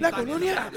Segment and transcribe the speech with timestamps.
[0.00, 0.70] La colonia.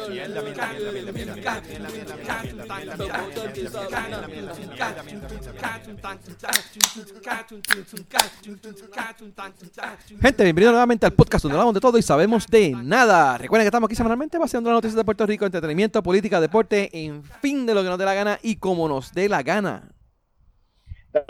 [10.22, 13.38] Gente, bienvenido nuevamente al podcast donde hablamos de todo y sabemos de nada.
[13.38, 17.24] Recuerden que estamos aquí semanalmente vaciando las noticias de Puerto Rico, entretenimiento, política, deporte, en
[17.24, 19.95] fin de lo que nos dé la gana y como nos dé la gana.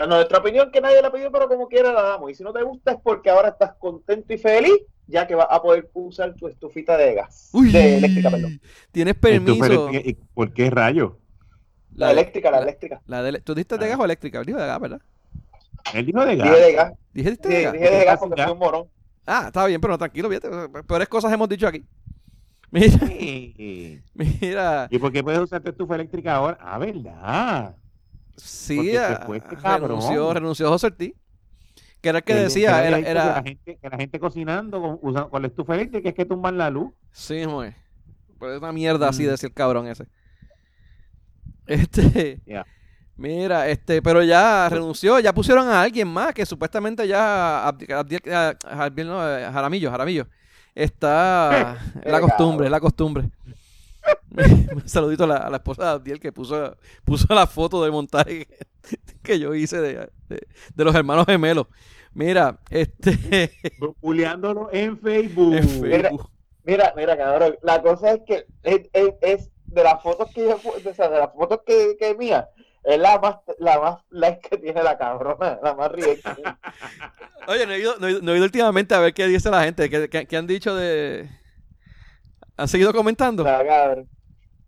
[0.08, 2.30] Nuestra opinión que nadie la pidió, pero como quiera la damos.
[2.30, 4.74] Y si no te gusta es porque ahora estás contento y feliz,
[5.06, 7.50] ya que vas a poder usar tu estufita de gas.
[7.52, 8.60] Uy, de eléctrica, perdón.
[8.90, 9.90] Tienes permiso.
[9.92, 11.18] ¿Y ¿Por qué rayo?
[11.94, 13.00] La, eléctrica, la, eléctrica.
[13.06, 14.42] La de, ¿Tú dijiste de gas o eléctrica?
[14.42, 15.00] Dijo de gas, ¿verdad?
[15.94, 16.50] Él dijo de gas.
[16.50, 16.92] Dije de gas.
[17.12, 17.72] ¿Dijiste Sí, de gas?
[17.72, 18.88] dije de gas porque soy un morón.
[19.26, 20.48] Ah, está bien, pero no, tranquilo, fíjate.
[20.84, 21.84] Peores cosas hemos dicho aquí.
[22.70, 24.02] Mira, Sí.
[24.12, 24.88] mira.
[24.90, 26.58] ¿Y por qué puedes usar tu estufa eléctrica ahora?
[26.60, 27.76] Ah, ¿verdad?
[28.36, 29.88] Sí, este cabrón.
[29.88, 31.14] renunció, renunció José Ortiz.
[32.00, 35.30] Que era el que decía, era, Que la, gente, que la gente cocinando con, usando-
[35.30, 36.92] con la estufa eléctrica es que tumban la luz.
[37.10, 37.74] Sí, joder.
[38.38, 39.28] Pues es una mierda así Mm.
[39.28, 40.06] decía el cabrón ese.
[41.66, 42.40] Este.
[43.16, 48.54] Mira, este, pero ya renunció, ya pusieron a alguien más que supuestamente ya Abdiel- ah,
[48.84, 50.26] Abdiel, no, eh, Jaramillo, Jaramillo.
[50.74, 53.30] Está es la Eh, costumbre, es la costumbre.
[54.74, 57.90] Un saludito a la, a la esposa de Abdiel que puso, puso la foto de
[57.90, 61.66] montaje que, que yo hice de, de- de los hermanos gemelos.
[62.12, 63.50] Mira, este
[64.00, 65.54] Juliándolo en Facebook.
[65.54, 66.30] en Facebook.
[66.64, 67.56] Mira, mira, cabrón.
[67.62, 71.18] La cosa es que es, es- es de las fotos que yo, o sea, de
[71.18, 72.48] las fotos que, que mía,
[72.84, 76.58] es la más, la más like que tiene la cabrona, la más ridícula.
[77.48, 79.50] Oye, no he, ido, no, he ido- no he ido últimamente a ver qué dice
[79.50, 81.28] la gente, qué, qué- qué han dicho de...
[82.56, 83.44] ¿Han seguido comentando?
[83.44, 84.08] Cabrón.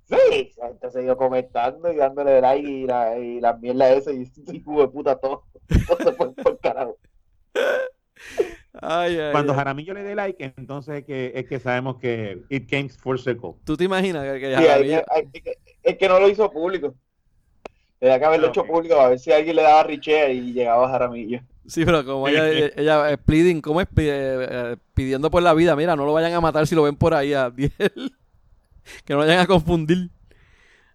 [0.05, 4.11] Sí, la gente se ido comentando y dándole like y la, y la mierda esa
[4.13, 5.45] y y hijo de puta todo.
[5.87, 6.97] Todo se fue por carajo.
[8.81, 9.59] Ay, ay, Cuando ay.
[9.59, 13.55] Jaramillo le dé like, entonces es que, es que sabemos que it came full circle.
[13.65, 16.95] ¿Tú te imaginas que, que Sí, hay Jaramillo- que- es que no lo hizo público.
[17.99, 20.87] Tenía que haberlo Ah, hecho público a ver si alguien le daba richea y llegaba
[20.87, 21.41] a Jaramillo.
[21.67, 23.89] Sí, pero como ella, ella, ella es pleading, ¿cómo es?
[23.89, 26.97] Eh, eh, pidiendo por la vida, mira, no lo vayan a matar si lo ven
[26.97, 27.73] por ahí a Abdiel.
[29.05, 30.11] que no vayan a confundir.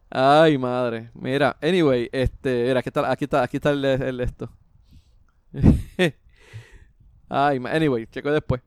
[0.09, 1.09] Ay, madre.
[1.13, 4.49] Mira, anyway, este, mira, aquí está, aquí está, aquí está el, el esto.
[7.29, 8.61] Ay, anyway, checo después.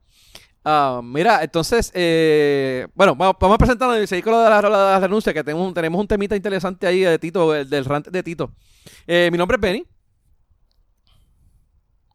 [0.69, 4.61] Ah, mira, entonces, eh, bueno, vamos, vamos a presentarnos y seguir con lo de la,
[4.61, 7.85] la, la renuncia, que tenemos, un- tenemos un temita interesante ahí de Tito, el del
[7.85, 8.51] rant de Tito.
[9.05, 9.85] Eh, mi nombre es Benny.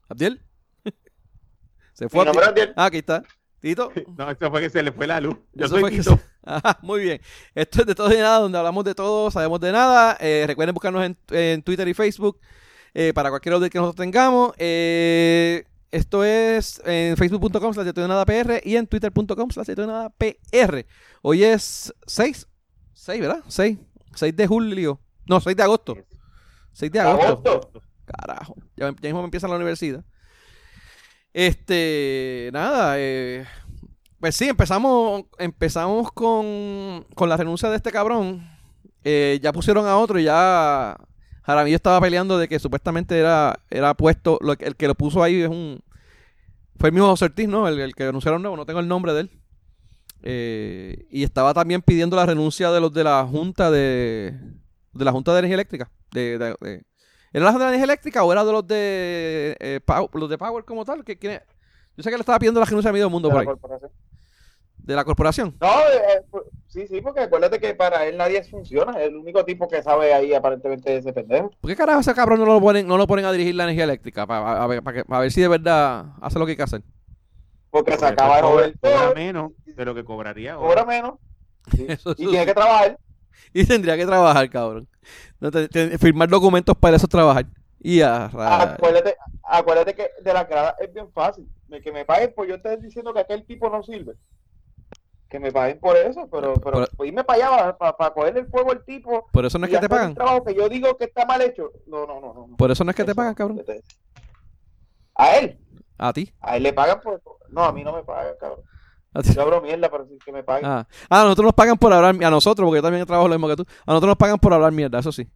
[0.08, 0.40] Abdiel.
[1.94, 2.74] Se fue Mi nombre es Abdiel.
[2.76, 3.22] Ah, aquí está.
[3.60, 3.90] Tito.
[4.18, 5.36] No, esto fue que se le fue la luz.
[5.54, 6.16] Yo Eso soy fue que Tito.
[6.16, 7.20] se- Ajá, muy bien.
[7.54, 10.16] Esto es de todo y nada, donde hablamos de todo, sabemos de nada.
[10.20, 12.38] Eh, recuerden buscarnos en, en Twitter y Facebook
[12.92, 14.52] eh, para cualquier update que nosotros tengamos.
[14.58, 19.68] Eh, esto es en facebook.com slash PR y en twitter.com slash
[20.18, 20.86] PR.
[21.20, 22.48] Hoy es 6,
[22.94, 23.44] 6, ¿verdad?
[23.46, 23.78] 6,
[24.14, 25.00] 6 de julio.
[25.26, 25.96] No, 6 de agosto.
[26.72, 27.50] 6 de agosto.
[27.50, 27.82] Agosto.
[28.06, 28.56] Carajo.
[28.74, 30.02] Ya, ya mismo me empieza la universidad.
[31.34, 33.46] Este, nada, eh,
[34.18, 38.48] pues sí, empezamos, empezamos con, con la renuncia de este cabrón.
[39.04, 40.96] Eh, ya pusieron a otro y ya
[41.42, 45.22] Jaramillo estaba peleando de que supuestamente era, era puesto, lo, que- el que lo puso
[45.22, 45.80] ahí es un...
[46.78, 47.68] Fue el mismo José Ortiz, ¿no?
[47.68, 49.30] El, el que anunciaron nuevo, no tengo el nombre de él.
[50.22, 54.34] Eh, y estaba también pidiendo la renuncia de los de la Junta de,
[54.92, 55.90] de la Junta de Energía Eléctrica.
[56.12, 56.84] De, de- de-
[57.32, 60.38] ¿Era la Junta de Energía Eléctrica o era de los de eh, Pow- los de
[60.38, 61.04] Power como tal?
[61.04, 61.40] ¿Qué- quién es?
[61.96, 63.46] Yo sé que le estaba pidiendo la renuncia a medio mundo por ahí.
[64.82, 65.56] De la corporación.
[65.60, 68.98] No, eh, pues, sí, sí, porque acuérdate que para él nadie funciona.
[69.00, 71.50] Es el único tipo que sabe ahí aparentemente ese pendejo.
[71.60, 73.84] ¿Por qué carajo ese cabrón no lo ponen, no lo ponen a dirigir la energía
[73.84, 74.26] eléctrica?
[74.26, 76.82] Para, ver, para que- para ver si de verdad hace lo que hay que hacer.
[77.70, 80.82] Porque se acaba de joder cobra todo, menos de lo que cobraría ahora.
[80.82, 81.14] cobra menos
[81.74, 82.98] sí, Eso, y eso tiene que trabajar.
[83.54, 84.88] Y tendría que trabajar, cabrón.
[85.40, 87.46] No, te- te- firmar documentos para eso es trabajar.
[87.80, 88.24] Y a.
[88.26, 91.46] Acuérdate, acuérdate que de la grada es bien fácil.
[91.82, 94.12] Que me paguen por yo estar diciendo que aquel tipo no sirve.
[95.32, 98.48] Que me paguen por eso, pero, pero pues, irme para allá para, para, cogerle el
[98.48, 99.30] fuego al tipo.
[99.32, 100.14] Por eso no es que te pagan.
[100.14, 101.72] Trabajo que yo digo que está mal hecho.
[101.86, 102.34] No, no, no.
[102.34, 102.56] no.
[102.58, 103.64] Por eso no es que te pagan, cabrón.
[105.14, 105.58] A él.
[105.96, 106.30] A ti.
[106.38, 107.22] A él le pagan por.
[107.48, 108.60] No, a mí no me pagan, cabrón.
[109.34, 110.66] Yo abro mierda para decir que me paguen.
[110.66, 110.86] Ah.
[111.08, 113.48] ah, a nosotros nos pagan por hablar, a nosotros, porque yo también trabajo lo mismo
[113.48, 113.62] que tú.
[113.86, 115.26] A nosotros nos pagan por hablar mierda, eso sí.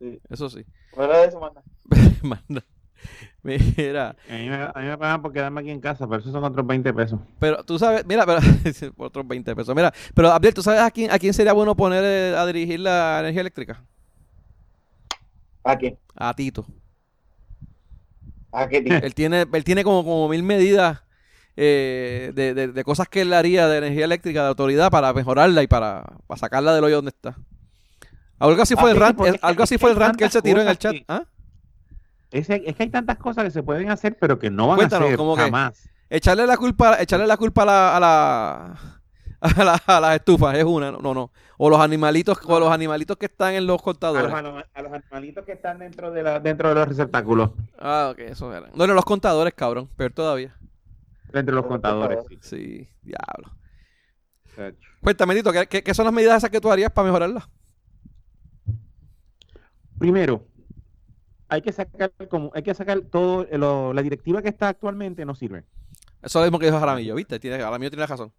[0.00, 0.20] Sí.
[0.28, 0.66] Eso sí.
[0.96, 1.62] De eso, manda.
[2.24, 2.64] Manda.
[3.42, 6.32] Mira, A mí, me, a mí me pagan por quedarme aquí en casa, pero eso
[6.32, 7.20] son otros 20 pesos.
[7.38, 8.40] pero tú sabes, mira, pero
[8.96, 9.74] otros 20 pesos.
[9.74, 12.80] Mira, pero Abdiel, ¿tú sabes a quién, a quién sería bueno poner eh, a dirigir
[12.80, 13.82] la energía eléctrica?
[15.62, 15.98] ¿A quién?
[16.16, 16.66] A Tito.
[18.52, 18.94] ¿A qué tipo?
[18.94, 21.02] Él tiene, él tiene como, como mil medidas
[21.56, 25.62] eh, de, de- de cosas que él haría de energía eléctrica, de autoridad, para mejorarla
[25.62, 27.36] y para, para sacarla del hoyo donde está.
[28.38, 30.42] Algo así fue Ah, el rant, el- algo así fue el rant que él se
[30.42, 30.92] tiró en el chat.
[30.92, 31.24] que- ¿Ah?
[32.34, 35.04] Ese- es que hay tantas cosas que se pueden hacer, pero que no van Cuéntanos,
[35.04, 35.42] a hacer ¿cómo que?
[35.42, 35.88] jamás.
[36.10, 38.78] Echarle la culpa, echarle la culpa a la, a la,
[39.40, 41.30] a la- a las estufas es una, no, no.
[41.58, 44.32] O los animalitos, o los animalitos que están en los A los, contadores.
[44.74, 48.52] a los animalitos que están dentro de, la, dentro de los receptáculos, Ah, ok, eso
[48.52, 48.68] era.
[48.74, 50.56] No, no, los contadores, cabrón, peor todavía.
[51.32, 52.18] dentro de los contadores.
[52.28, 52.38] sí.
[52.42, 53.56] Sí, diablo.
[55.00, 57.48] Cuéntame, Tito, ¿qué, qué, qué son las medidas esas que tú harías para mejorarla?
[59.98, 60.44] Primero,
[61.54, 65.34] hay que sacar como hay que sacar todo lo- la directiva que está actualmente no
[65.34, 65.64] sirve.
[66.22, 67.38] Eso es lo mismo que dijo Jaramillo, ¿viste?
[67.38, 68.32] Tiene, Jaramillo tiene razón.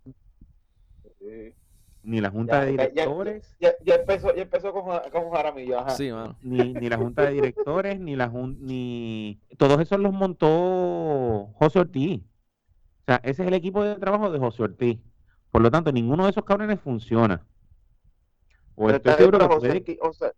[2.04, 2.90] Ni la junta Ya, de ya, ya.
[2.92, 5.90] directores, Ya, ya empezó, ya empezó con, con Jaramillo, ajá.
[5.92, 6.38] Sí, mano.
[6.44, 11.80] ni, ni la junta de directores, ni la jun- ni todos esos los montó José
[11.80, 12.22] Ortiz.
[12.22, 15.00] O sea, ese es el equipo de trabajo de José Ortiz.
[15.52, 17.44] Por lo tanto, ninguno de esos cabrones funciona.
[18.76, 20.32] O Pero estoy seguro que José puede- Ortiz- o sea,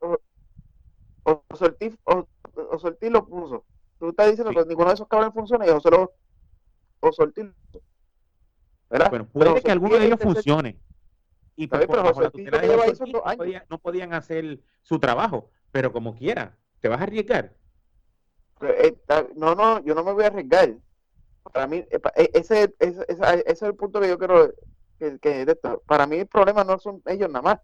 [1.27, 3.65] Ortiz- o- Ortiz lo puso.
[3.99, 4.57] Tú estás diciendo Sí.
[4.59, 6.13] que ninguno de esos cabrones funciona y José, lo,
[7.01, 7.83] Ortiz lo puso.
[8.89, 9.09] ¿Verdad?
[9.09, 10.79] Bueno, puede que alguno de ellos funcione.
[11.55, 15.91] Y bien, pero bajo la tutela de José Ortiz, no, podían hacer su trabajo, pero
[15.91, 17.53] como quiera, te vas a arriesgar.
[18.61, 18.95] Eh,
[19.35, 20.75] No, no, yo no me voy a arriesgar.
[21.51, 24.53] Para mí, eh, eh, ese, ese, ese- ese es el punto que yo quiero
[24.99, 25.57] que.
[25.85, 27.59] Para mí el problema no son ellos nada más.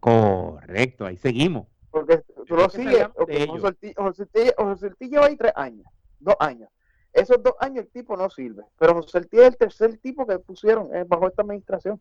[0.00, 1.66] Correcto, ahí seguimos.
[1.92, 2.92] Porque tú lo sigues.
[2.94, 3.62] salgamos ok, de ellos.
[3.96, 5.86] José Ortiz- lleva ahí tres años,
[6.18, 6.68] dos años.
[7.12, 8.64] Esos dos años el tipo no sirve.
[8.78, 12.00] Pero José Ortiz es el tercer tipo que pusieron eh, bajo esta administración.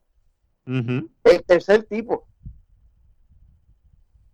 [0.66, 2.26] Ujú, El tercer tipo.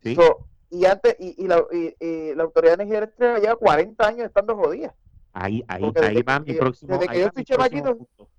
[0.03, 0.15] sí.
[0.15, 4.07] So, y antes, y, y la, y- y la Autoridad de Energía Eléctrica lleva 40
[4.07, 4.93] años estando jodida.
[5.33, 6.93] Ahí, ahí, Porque ahí va que mi próximo.
[6.97, 8.29] desde que yo soy chamaquito, punto.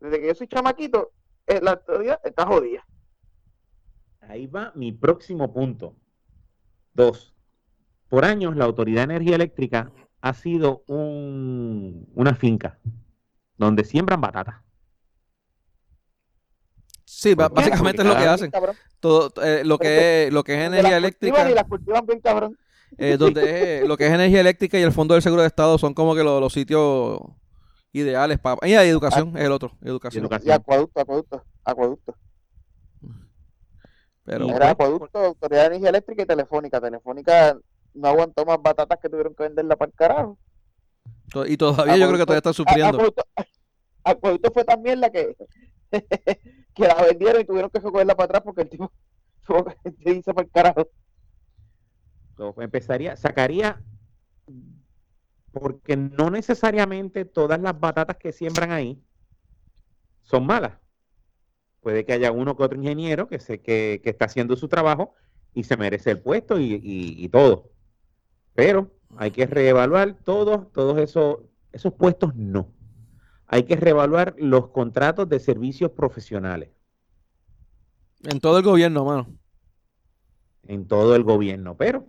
[0.00, 1.12] Desde que yo soy chamaquito,
[1.46, 2.86] eh, la autoridad está jodida.
[4.20, 5.96] Ahí va mi próximo punto.
[6.94, 7.34] Dos.
[8.08, 12.78] Por años, la Autoridad de Energía Eléctrica ha sido un- una finca
[13.56, 14.56] donde siembran batatas.
[17.04, 18.50] Sí, básicamente es lo que hacen.
[18.50, 18.76] Cabrón.
[19.00, 22.58] Todo, eh, lo, que es, lo que es energía eléctrica, Y las cultivan bien cabrón.
[22.98, 25.78] eh, donde es- lo que es energía eléctrica y el Fondo del Seguro de Estado
[25.78, 27.20] son como que los, los sitios
[27.92, 28.56] ideales para...
[28.66, 30.24] Y hay educación, es el otro, educación.
[30.24, 30.48] Educación.
[30.48, 32.14] Y acueducto, acueducto, acueducto.
[34.24, 36.80] Pero Era pues, acueducto, Autoridad de Energía Eléctrica y Telefónica.
[36.80, 37.58] Telefónica
[37.94, 40.38] no aguantó más batatas que tuvieron que venderla para el carajo.
[41.46, 42.98] y todavía yo creo que todavía están sufriendo.
[42.98, 43.22] Acueducto,
[44.04, 45.36] Acueducto fue también la que,
[46.74, 48.92] que la vendieron y tuvieron que recogerla para atrás porque el tipo
[49.46, 50.88] tuvo que irse para el carajo.
[52.36, 53.82] So, empezaría, sacaría,
[55.52, 59.02] porque no necesariamente todas las batatas que siembran ahí
[60.22, 60.72] son malas.
[61.80, 65.14] Puede que haya uno que otro ingeniero que, se, que, que está haciendo su trabajo
[65.54, 67.70] y se merece el puesto y, y- y todo.
[68.54, 71.38] Pero hay que reevaluar todos, todos esos,
[71.72, 72.72] esos puestos no.
[73.46, 76.70] Hay que reevaluar los contratos de servicios profesionales
[78.22, 79.26] En todo el gobierno, mano.
[80.62, 81.76] en todo el gobierno.
[81.76, 82.06] Pero,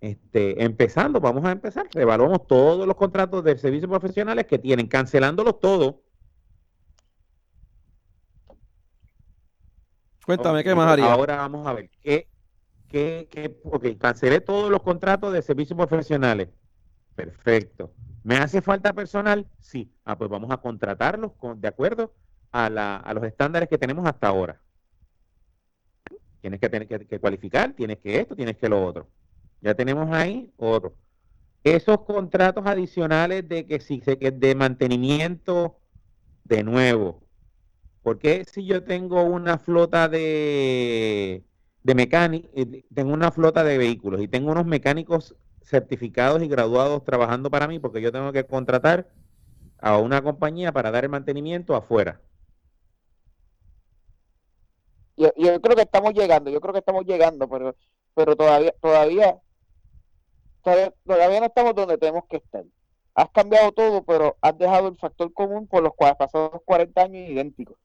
[0.00, 1.88] este, empezando, vamos a empezar.
[1.92, 5.96] Revaluamos todos los contratos de servicios profesionales que tienen, cancelándolos todos.
[10.24, 11.12] Cuéntame, ¿qué más haría?
[11.12, 11.90] Ahora vamos a ver.
[12.02, 12.28] ¿Qué,
[12.88, 13.58] qué, qué?
[13.64, 16.48] Ok, cancelé todos los contratos de servicios profesionales.
[17.14, 17.92] Perfecto.
[18.22, 19.46] ¿Me hace falta personal?
[19.60, 19.92] Sí.
[20.04, 22.12] Ah, pues vamos a contratarlos con, de acuerdo
[22.52, 24.60] a, la, a los estándares que tenemos hasta ahora.
[26.40, 29.08] Tienes que tener que, que cualificar, tienes que esto, tienes que lo otro.
[29.60, 30.94] Ya tenemos ahí otro.
[31.62, 35.78] Esos contratos adicionales de que si de mantenimiento
[36.44, 37.22] de nuevo.
[38.02, 41.44] Porque si yo tengo una flota de,
[41.82, 42.50] de mecánicos,
[42.94, 47.78] tengo una flota de vehículos y tengo unos mecánicos certificados y graduados trabajando para mí,
[47.78, 49.08] porque yo tengo que contratar
[49.78, 52.20] a una compañía para dar el mantenimiento afuera.
[55.16, 57.76] Yo, yo creo que estamos llegando, yo creo que estamos llegando, pero,
[58.14, 59.40] pero todavía, todavía,
[61.04, 62.64] todavía, no estamos donde tenemos que estar.
[63.14, 67.28] Has cambiado todo, pero has dejado el factor común por los cua- pasados 40 años
[67.28, 67.76] idénticos.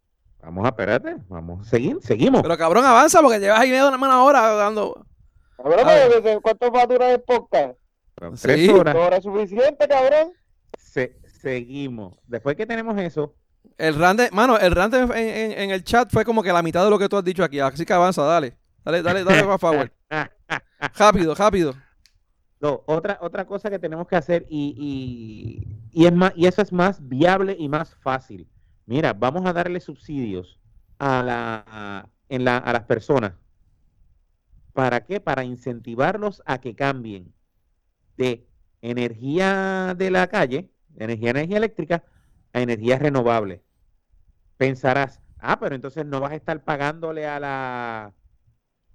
[0.45, 2.41] Vamos a espérate, vamos a seguir, seguimos.
[2.43, 5.05] Pero cabrón, avanza porque llevas ahí media una hora dando...
[5.57, 6.21] Cabrón, A ver.
[6.23, 7.77] ¿de- de ¿cuánto va a durar el podcast?
[8.35, 8.41] Sí.
[8.43, 8.95] Tres ¿Dos horas.
[8.95, 10.33] horas es suficiente, cabrón?
[10.77, 12.17] Se- seguimos.
[12.27, 13.33] Después que tenemos eso,
[13.77, 16.61] El rant, de- mano, el rant en, en- en el chat fue como que la
[16.61, 17.59] mitad de lo que tú has dicho aquí.
[17.59, 18.55] Así que avanza, dale.
[18.83, 19.91] Dale, dale, dale, por favor.
[20.95, 21.73] Rápido, rápido.
[22.61, 26.61] So, otra, otra cosa que tenemos que hacer y, y, y es más, y eso
[26.61, 28.47] es más viable y más fácil.
[28.85, 30.59] Mira, vamos a darle subsidios
[30.99, 33.33] a, la, en la, a las personas.
[34.73, 35.19] ¿Para qué?
[35.21, 37.33] Para incentivarlos a que cambien
[38.17, 38.47] de
[38.81, 42.05] energía de la calle, energía, energía eléctrica,
[42.53, 43.63] a energía renovable.
[44.57, 48.13] Pensarás, ah, pero entonces no vas a estar pagándole a la,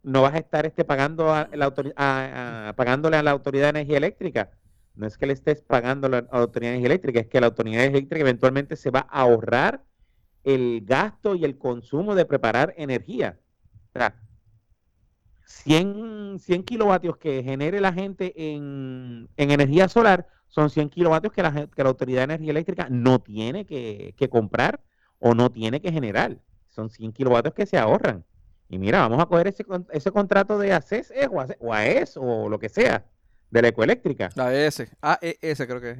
[0.02, 1.66] no vas a estar este, pagando a la
[1.96, 4.52] a- a- pagándole a la autoridad de energía eléctrica.
[5.00, 7.46] No es que le estés pagando a la autoridad de energía eléctrica, es que la
[7.46, 9.82] autoridad eléctrica eventualmente se va a ahorrar
[10.44, 13.38] el gasto y el consumo de preparar energía.
[13.94, 14.14] O sea,
[15.46, 21.42] 100, 100 kilovatios que genere la gente en, en energía solar son 100 kilovatios que
[21.42, 24.80] la, que la Autoridad de Energía Eléctrica no tiene que, que comprar
[25.18, 26.36] o no tiene que generar.
[26.68, 28.22] Son 100 kilovatios que se ahorran.
[28.68, 32.58] Y mira, vamos a coger ese, ese contrato de ACES ACES o AES o lo
[32.58, 33.06] que sea,
[33.50, 34.88] de la ecoeléctrica, La S.
[35.00, 35.98] AES creo que es.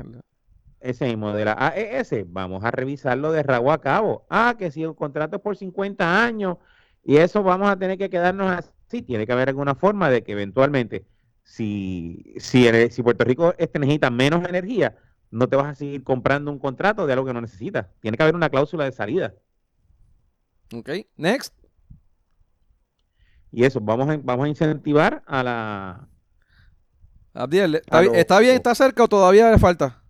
[0.80, 4.26] ese mismo de la AES, vamos a revisarlo de rabo a cabo.
[4.30, 6.58] Ah, que si el contrato es por 50 años
[7.04, 10.32] y eso vamos a tener que quedarnos así, tiene que haber alguna forma de que
[10.32, 11.04] eventualmente,
[11.42, 14.96] si, si, el- si Puerto Rico este necesita menos energía,
[15.30, 17.86] no te vas a seguir comprando un contrato de algo que no necesitas.
[18.00, 19.34] Tiene que haber una cláusula de salida.
[20.74, 20.90] Ok.
[21.16, 21.54] Next.
[23.52, 26.08] Y eso, vamos a, vamos a incentivar a la...
[27.34, 28.56] Abdiel, ¿está, A bi- lo- ¿está bien?
[28.56, 30.02] ¿Está cerca o todavía le falta?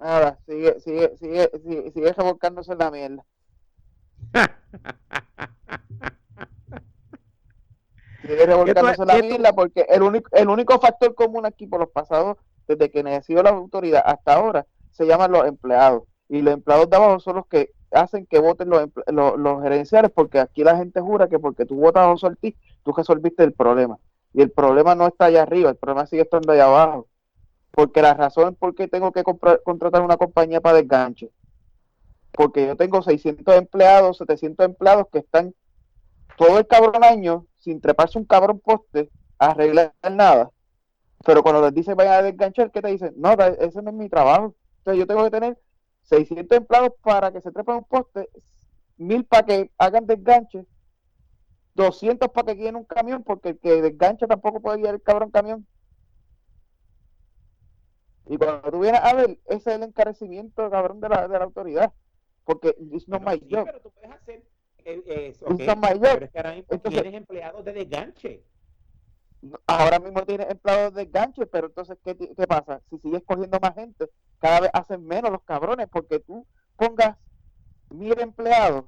[0.00, 3.24] Nada, sigue, sigue, sigue, sigue, sigue revolcándose en la mierda.
[8.22, 11.90] Sigue revolcándose en la mierda porque el único, el único factor común aquí por los
[11.90, 16.04] pasados, desde que nació la autoridad hasta ahora, se llaman los empleados.
[16.28, 19.62] Y los empleados de abajo son los que hacen que voten los, emple- los, los
[19.62, 23.44] gerenciales, porque aquí la gente jura que porque tú votas a José Ortiz, tú resolviste
[23.44, 23.98] el problema.
[24.34, 27.08] Y el problema no está allá arriba, el problema sigue estando allá abajo.
[27.70, 31.30] Porque la razón por qué tengo que comprar- contratar una compañía para desganche.
[32.32, 35.54] Porque yo tengo 600 empleados, 700 empleados que están
[36.36, 40.50] todo el cabrón año sin treparse un cabrón poste a arreglar nada.
[41.24, 43.14] Pero cuando les dicen vayan a desganchar, ¿qué te dicen?
[43.16, 44.54] No, ese no es mi trabajo.
[44.78, 45.58] Entonces yo tengo que tener
[46.02, 48.28] 600 empleados para que se trepen un poste,
[48.96, 50.66] 1000 para que hagan desganche,
[51.74, 55.30] 200 para que guíen un camión, porque el que desgancha tampoco puede guiar el cabrón
[55.30, 55.66] camión.
[58.26, 61.44] Y cuando tú vienes a ver, ese es el encarecimiento, cabrón, de la, de la
[61.44, 61.92] autoridad.
[62.44, 63.64] Porque it's not my job.
[63.64, 64.44] pero tú puedes hacer
[64.84, 68.44] eh, eh, eso, pero es que ahora mismo Entonces- tienes empleados de desganche.
[69.66, 72.80] ahora mismo tienes empleados de gancho, pero entonces, ¿qué, ¿qué pasa?
[72.88, 77.16] Si sigues cogiendo más gente, cada vez hacen menos los cabrones, porque tú pongas
[77.90, 78.84] mil empleados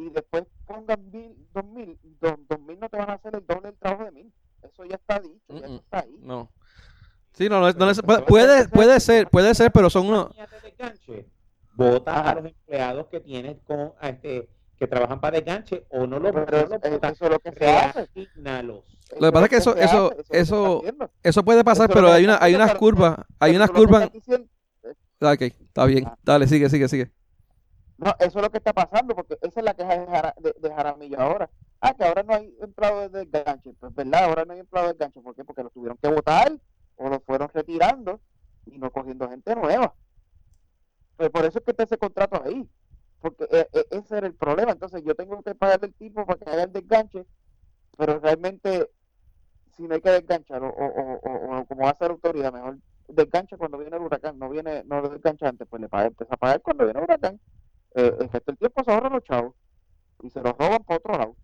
[0.00, 3.46] y después pongas mil, dos mil, dos, dos mil no te van a hacer el
[3.46, 4.32] doble del trabajo de mil.
[4.62, 6.18] Eso ya está dicho, ya está ahí.
[6.22, 6.50] No.
[7.32, 10.06] Sí, no, no, es- no es- puede, puede, ser- puede ser, puede ser, pero son
[10.06, 10.24] unos...
[10.26, 11.26] compañías de desganche,
[11.74, 16.18] vota a los empleados que tienes con a este que trabajan para desganche o no
[16.18, 16.76] lo Pero no lo
[17.08, 18.08] eso es lo que se hace.
[19.18, 20.82] Lo que pasa es que eso- eso- eso-.
[21.22, 24.10] Eso puede pasar, pero hay, una, hay unas curvas, hay unas curvas...
[25.22, 26.06] Ok, está bien.
[26.22, 27.10] Dale, sigue, sigue, sigue.
[28.00, 30.34] No, eso es lo que está pasando, porque esa es la queja de, Jara-
[30.74, 31.50] Jaramillo ahora.
[31.80, 33.74] Ah, que ahora no hay empleados de gancho.
[33.78, 35.22] Pues verdad, ahora no hay empleados de gancho.
[35.22, 35.44] ¿Por qué?
[35.44, 36.58] Porque los tuvieron que votar
[36.96, 38.20] o los fueron retirando
[38.64, 39.94] y no cogiendo gente nueva.
[41.16, 42.68] Pues por eso es que está ese contrato ahí.
[43.20, 44.72] Porque eh, eh, ese era el problema.
[44.72, 47.26] Entonces yo tengo que pagarle el tipo para que haga el desganche,
[47.98, 48.90] pero realmente
[49.76, 52.78] si no hay que desganchar o, o, o, o- como hace la autoridad, mejor
[53.08, 56.34] desgancha cuando viene el huracán, no viene, no lo desgancha antes, pues le paga, empieza
[56.34, 57.40] a pagar cuando viene el huracán.
[57.94, 59.54] Eh, el resto del tiempo se ahorran los chavos
[60.22, 61.36] y se los roban por otro lado.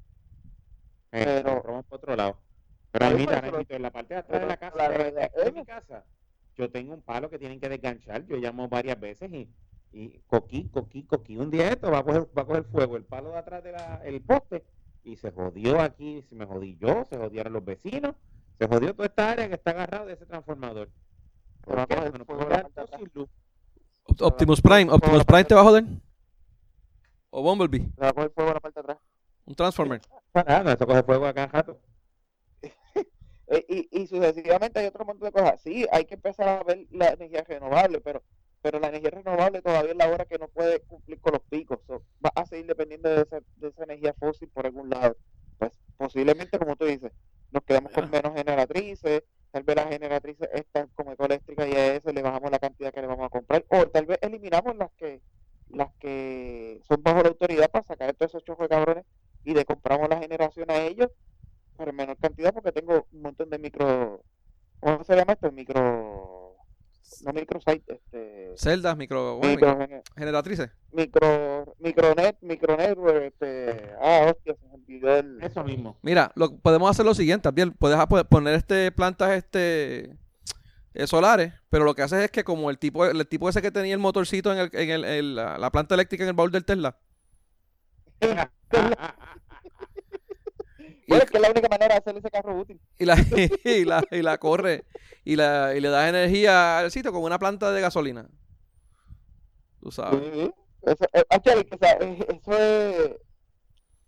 [1.13, 2.39] Eh, Pero- lo roban por otro lado.
[2.93, 5.65] Pero mira, en la parte de atrás de la casa, la de, de- de mi
[5.65, 6.05] casa,
[6.57, 8.25] yo tengo un palo que tienen que desganchar.
[8.27, 9.49] Yo llamo varias veces y,
[9.93, 11.37] y coquí, coquí, coquí.
[11.37, 14.23] Un día esto va a coger, va a coger fuego el palo de atrás del
[14.23, 14.65] poste
[15.05, 18.15] y se jodió aquí, se me jodí yo, se jodieron los vecinos,
[18.59, 20.89] se jodió toda esta área que está agarrado de ese transformador.
[21.67, 23.29] Se de
[24.21, 25.85] Optimus Prime, Optimus Prime te va a joder.
[27.31, 28.99] O Bumblebee, Se va a coger fuego a la parte de atrás.
[29.45, 30.01] un Transformer.
[30.35, 31.81] Ah, no, esto coge fuego acá, jato.
[32.63, 35.61] Eh, y, y sucesivamente hay otro montón de cosas.
[35.61, 38.23] Sí, hay que empezar a ver la energía renovable, pero
[38.67, 41.79] pero la energía renovable todavía es la hora que no puede cumplir con los picos.
[41.87, 45.17] So, va a seguir dependiendo de esa, de esa energía fósil por algún lado.
[45.57, 47.13] Pues posiblemente, como tú dices,
[47.53, 52.11] nos quedamos con menos generatrices, tal vez las generatrices estas como ecoeléctricas y a eso
[52.13, 55.21] le bajamos la cantidad que le vamos a comprar, o tal vez eliminamos las que
[55.71, 59.05] las que son bajo la autoridad para sacar todos esos chojos de cabrones
[59.45, 61.11] y le compramos la generación a ellos
[61.77, 64.23] pero en menor cantidad porque tengo un montón de micro
[64.81, 65.51] ¿cómo se llama esto?
[65.53, 66.55] micro
[67.25, 70.71] no micro site este celdas micro, bueno, micro, generatrices.
[70.93, 75.43] micro micronet micronetwork este ah hostia se olvidó el...
[75.43, 75.97] eso mismo.
[76.03, 80.17] Mira lo podemos hacer lo siguiente bien ah, puedes poner este plantas este
[80.97, 83.71] eh, solares, pero lo que haces es que como el tipo el tipo ese que
[83.71, 86.65] tenía el motorcito en, el, en el- la, la planta eléctrica en el baúl del
[86.65, 86.97] Tesla.
[91.09, 92.81] Bueno, es que es la única manera de hacer ese carro útil.
[92.99, 93.15] y la,
[93.65, 94.85] y la, y la corre
[95.25, 98.29] y, la, y le das energía al sitio con una planta de gasolina.
[99.81, 100.21] Tú sabes.
[100.35, 100.51] Sí,
[100.83, 103.11] Eso, eh, actually, o sea, eso es,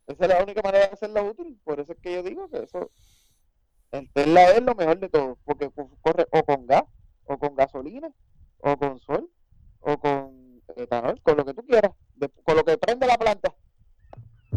[0.08, 1.60] esa es la única manera de hacerlo útil.
[1.62, 2.90] Por eso es que yo digo que eso,
[3.92, 6.84] el Tesla es lo mejor de todo, porque co- corre o con gas,
[7.24, 8.08] o con gasolina,
[8.58, 9.30] o con sol,
[9.80, 13.54] o con etanol, con lo que tú quieras, de- con lo que prende la planta.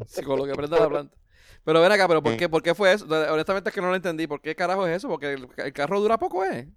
[0.08, 1.18] Sí, con lo que prenda la planta.
[1.64, 3.06] Pero ven acá, pero ¿por qué, ¿por qué fue eso?
[3.06, 4.26] Honestamente es que no lo entendí.
[4.28, 5.08] ¿Por qué carajo es eso?
[5.08, 6.68] Porque el, el carro dura poco, ¿eh?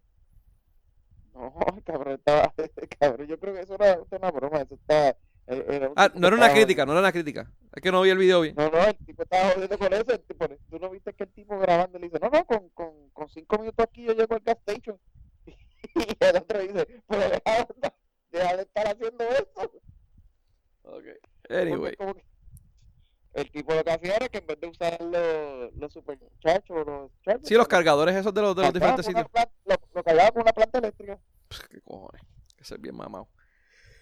[1.35, 1.55] No,
[1.87, 2.53] cabrón, estaba,
[3.01, 5.17] cabrón, yo creo que eso era una broma, eso está...
[5.47, 7.51] eh, era un Ah, no era una estaba- crítica, no era una crítica.
[7.75, 8.55] Es que no vi el video bien.
[8.57, 10.13] No, no, el tipo estaba jodiendo con eso.
[10.13, 13.11] El tipo, tú no viste que el tipo grabando le dice, no, no, con, con,
[13.11, 14.99] con cinco minutos aquí yo llego al gas station.
[15.95, 17.93] Y el otro dice, pero deja, de-
[18.33, 19.71] deja de estar haciendo eso.
[20.83, 21.19] Porque
[21.51, 21.97] Anyway.
[21.97, 22.25] como que-
[23.35, 27.11] el tipo lo que hacía era que en vez de usar los, los superchargers, los
[27.23, 29.27] chargers, Sí, los cargadores esos de los, de los diferentes sitios.
[29.65, 31.19] lo, lo cargaba con una planta eléctrica.
[31.49, 32.23] Pff, ¿Qué cojones?
[32.57, 33.29] Que ser bien mamado.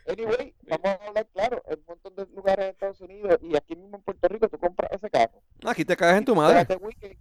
[0.06, 3.76] Anyway, vamos a hablar claro, en un montón de lugares en Estados Unidos y aquí
[3.76, 5.40] mismo en Puerto Rico tú compras ese carro.
[5.64, 6.76] Aquí te caes en tu te madre.
[6.76, 7.16] weekend,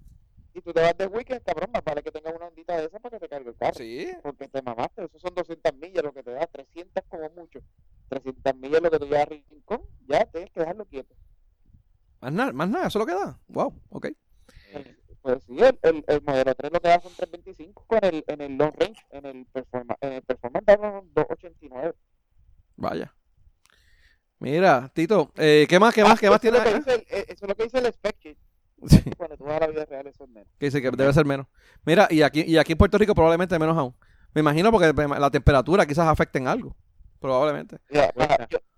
[0.54, 3.00] y tú te vas de weekend, cabrón, más vale que tengas una ondita de esa
[3.00, 3.76] para que te cargue el carro.
[3.76, 4.12] Sí.
[4.24, 7.60] Porque te mamaste, eso son 200 millas lo que te da, 300 como mucho.
[8.10, 11.16] 300 millas lo que tú llevas a Rincón, ya tienes que dejarlo quieto.
[12.20, 13.40] Más nada, más nada, eso es lo que da.
[13.48, 14.08] Wow, ok.
[15.22, 18.42] Pues sí, el, el, el modelo 3 lo que da son 325 en el, en
[18.42, 21.94] el long range, en el performance, en el performance da unos 289.
[22.82, 23.14] Vaya.
[24.40, 26.92] Mira, Tito, eh, ¿qué más, qué más, qué más Ah, eso tienes es lo que
[26.92, 27.04] acá?
[27.06, 28.38] dice el- eh, Eso es lo que dice el spec kit.
[28.88, 30.50] Sí, Cuando tú vas a la vida real, eso es menos.
[30.58, 31.46] que dice que debe ser menos.
[31.86, 33.96] Mira, y aquí, y aquí en Puerto Rico probablemente menos aún.
[34.34, 36.76] Me imagino porque la temperatura quizás afecte en algo.
[37.20, 37.78] Probablemente.
[37.92, 38.12] Ya,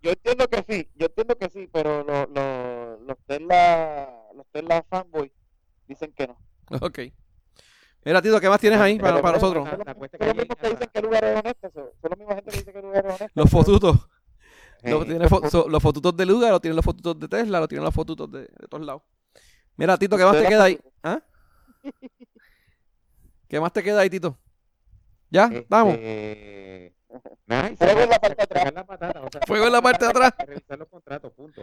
[0.02, 4.84] yo entiendo que sí, yo entiendo que sí, pero lo- lo- los Tesla, los Tesla
[4.90, 5.32] fanboy
[5.88, 6.38] dicen que no.
[6.82, 7.00] Ok.
[8.06, 9.66] Mira, Tito, ¿qué más tienes ahí para, para nosotros?
[9.66, 11.84] Los, apuesta son que los mismos que llega- dicen que el lugar es honesto, son,
[12.02, 13.32] son los mismos gente que dice que el lugar es honesto.
[13.42, 14.10] Los fotutos.
[14.84, 17.60] Eh, Lo tiene fo- so- los fotutos de Lugar, lo tienen los fotutos de Tesla,
[17.62, 19.02] lo tienen los fotutos de, de todos lados.
[19.78, 20.78] Mira, Tito, ¿qué más te queda ahí?
[21.02, 21.22] ¿Ah?
[23.48, 24.38] ¿Qué más te queda ahí, Tito?
[25.30, 25.46] ¿Ya?
[25.46, 25.98] Este, ¿Estamos?
[27.46, 27.78] Nice.
[27.78, 28.64] Fuego en la parte de atrás.
[28.64, 30.34] Sacar la patata, o sea, Fuego en la parte de atrás.
[30.48, 31.62] Revisar los contratos, punto.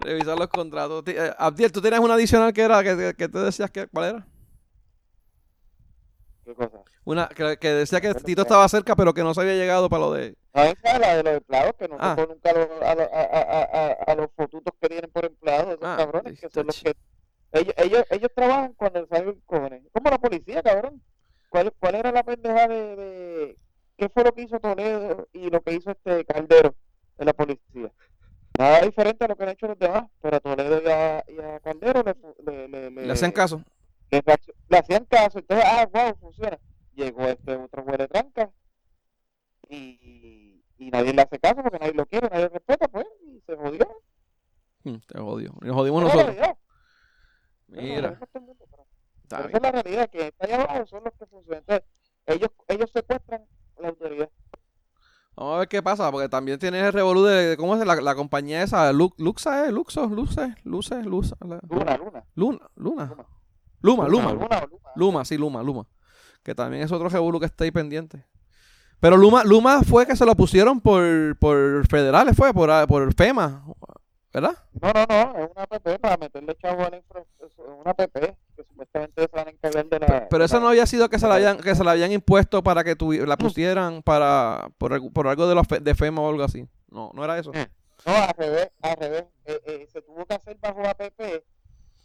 [0.00, 1.02] Revisar los contratos.
[1.06, 4.08] Eh, Abdiel, ¿tú tienes una adicional que era, que, que- que te decías que, ¿cuál
[4.10, 4.26] era?
[6.44, 6.78] ¿Qué cosa?
[7.04, 8.46] Una, que, que decía que Tito pues.
[8.46, 10.36] estaba cerca, pero que no se había llegado para lo de...
[10.52, 12.14] No, esa es la de los empleados, que no Ah.
[12.16, 15.68] tocó nunca a los, a, a, a, a, a los fotutos que tienen por empleados,
[15.68, 16.94] esos Ah, cabrones, que son los que...
[17.52, 19.82] Ellos, ellos, ellos trabajan cuando salen cojones.
[19.92, 21.02] Como la policía, cabrón.
[21.48, 23.58] ¿Cuál, cuál era la pendeja de, de...
[23.96, 26.74] ¿Qué fue lo que hizo Toledo y lo que hizo este Caldero
[27.16, 27.92] en la policía?
[28.58, 31.38] Nada diferente a lo que han hecho los demás, pero a Toledo y a, y
[31.40, 33.62] a Caldero le, le, le, Le hacían caso.
[34.10, 36.58] le hacían caso, entonces, ah, wow, funciona.
[36.94, 38.50] Llegó este otro huele tranca
[39.68, 43.40] y, y nadie le hace caso porque nadie lo quiere, nadie lo respeta, pues, y
[43.46, 43.88] se jodió.
[44.84, 45.52] Mm, Te jodió.
[45.62, 46.36] Y nos jodimos Esa es la nosotros.
[46.36, 46.58] realidad.
[47.68, 48.86] Eso lo Mira, dijo todo el mundo, pero-
[49.22, 49.48] está pero bien.
[49.48, 51.64] esa es la realidad, que está allá abajo son los que funcionan.
[51.66, 51.84] Entonces,
[52.26, 53.44] ellos, ellos secuestran
[53.80, 54.30] la autoridad.
[55.36, 58.14] Vamos a ver qué pasa, porque también tienes el revolú de, ¿cómo es la, la
[58.16, 58.92] compañía esa?
[58.92, 59.70] Lu- Luxa, ¿eh?
[59.72, 61.36] Luxo, Luce, Luce, Luza.
[61.46, 62.24] la- Luna, Luna.
[62.34, 63.14] Luna, Luna.
[63.80, 64.08] Luma.
[64.08, 64.68] Luma, Luna, Luma.
[64.96, 65.24] Luma.
[65.24, 65.86] Sí, Luma, Luma.
[66.42, 68.24] Que también es otro revolú que está ahí pendiente.
[69.00, 73.62] Pero Luma, Luma fue que se lo pusieron por, por federales, fue, por, por FEMA,
[74.32, 74.56] ¿verdad?
[74.80, 78.00] No, no, no, es una app para meterle chavo a la infra, es una app
[78.12, 78.34] que
[78.66, 80.28] supuestamente se van a encargar de la...
[80.50, 82.84] Pero la- no había sido que se la habían, que se la habían impuesto para
[82.84, 86.28] que tuvi- la pusieran para, por, algo- por algo de, los fe- de FEMA o
[86.30, 86.66] algo así.
[86.90, 87.50] No, no era eso.
[87.54, 87.66] Eh.
[88.06, 89.24] No, al revés, al revés.
[89.46, 91.42] Eh, eh, se tuvo que hacer bajo APP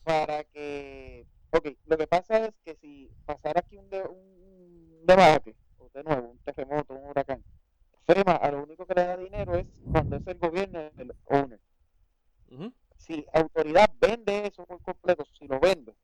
[0.04, 1.26] para que...
[1.52, 6.04] Ok, lo que pasa es que si pasara aquí un, de, un debate, o de
[6.04, 7.44] nuevo, un terremoto, un huracán,
[8.06, 11.60] FEMA a lo único que le da dinero es cuando es el gobierno el owner.
[12.52, 12.72] Ujú.
[12.98, 15.96] Si autoridad vende eso por completo, si lo vende,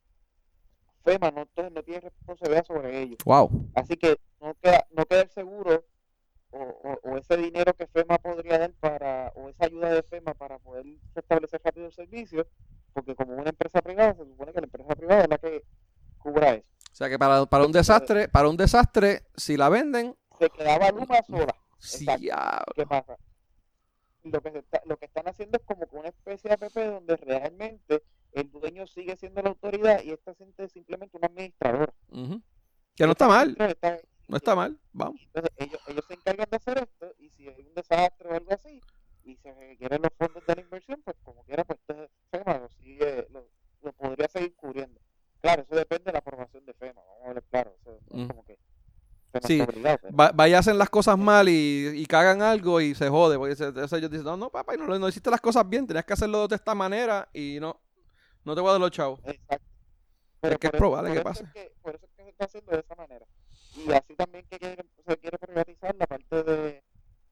[1.06, 3.16] FEMA no, no tiene responsabilidad sobre ello.
[3.26, 3.70] Wow.
[3.76, 5.86] Así que no queda, no queda el seguro
[6.52, 10.34] o, o, o ese dinero que FEMA podría dar para, o esa ayuda de FEMA
[10.34, 12.48] para poder restablecer rápido el servicio,
[12.94, 15.64] porque como una empresa privada, se supone que la empresa privada es la que
[16.18, 16.68] cubra eso.
[16.92, 20.90] O sea que para, para un desastre, para un desastre, si la venden, Se quedaba
[20.92, 21.56] Luma sola.
[21.78, 22.06] Sí.
[22.76, 23.16] ¿Qué pasa?
[24.24, 26.74] Lo que, se está- lo que están haciendo es como que una especie de APP
[26.86, 28.02] donde realmente
[28.36, 31.94] el dueño sigue siendo la autoridad y esta gente es simplemente un administrador.
[32.96, 34.80] Que no está mal, Está- no está mal.
[34.94, 35.22] Vamos.
[35.34, 38.54] Entonces ellos, ellos se encargan de hacer esto y si hay un desastre o algo
[38.54, 38.82] así
[39.24, 42.70] y se requieren los fondos de la inversión, pues como quiera, pues este FEMA lo,
[42.70, 43.48] sigue, lo,
[43.82, 45.00] lo podría seguir cubriendo.
[45.42, 48.28] Claro, eso depende de la aprobación de FEMA, vamos a ver claro, eso es Mm.
[48.28, 48.58] como que
[49.32, 49.60] FEMA Sí,
[50.18, 53.38] Va- vaya, hacen las cosas mal y, y cagan algo y se jode.
[53.38, 56.14] Porque se- ellos dicen, no, no, papá, no, no hiciste las cosas bien, tenías que
[56.14, 57.80] hacerlo de esta manera y no,
[58.46, 59.20] no te voy a dar los chavos.
[59.26, 59.68] Exacto.
[60.42, 61.44] Es que es probable que pase.
[61.44, 63.26] Es que, por eso es que se está haciendo de esa manera.
[63.76, 66.84] Y así también que quiere- se quiere privatizar la parte de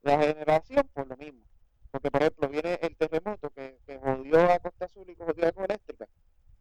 [0.02, 1.44] la generación por lo mismo.
[1.92, 5.50] Porque, por ejemplo, viene el terremoto que, que jodió a Costa Azul y jodió a
[5.50, 6.08] Ecoeléctrica.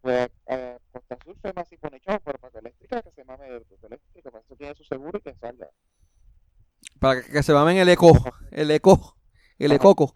[0.01, 4.29] Pues a Costa Azul FEMA así pone chavo, pero para Ecoeléctrica que se mame Ecoeléctrica,
[4.29, 5.67] para eso tiene su seguro y que salga.
[6.99, 8.11] Para que, que se mamen el eco,
[8.51, 9.17] el eco,
[9.57, 10.13] el ecoco.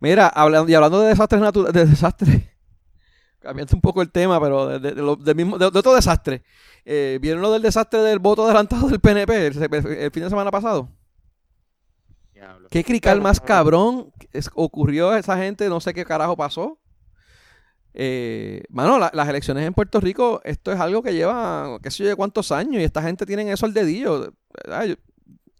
[0.00, 2.42] Mira, hablando, y hablando de desastres naturales, de desastres,
[3.46, 6.42] cambiando un poco el tema, pero de, de- de lo- del mismo, de, otro desastre.
[6.84, 10.50] Eh, ¿Vieron lo del desastre del voto adelantado del PNP el, el fin de semana
[10.50, 10.88] pasado?
[12.34, 12.68] Diablo.
[12.70, 14.12] ¿Qué crical más cabrón.
[14.32, 15.68] es- ocurrió a esa gente?
[15.68, 16.78] No sé qué carajo pasó.
[17.94, 22.02] Eh, mano, la- las elecciones en Puerto Rico, esto es algo que lleva, qué sé
[22.04, 24.34] yo, de cuántos años, y esta gente tienen eso al dedillo.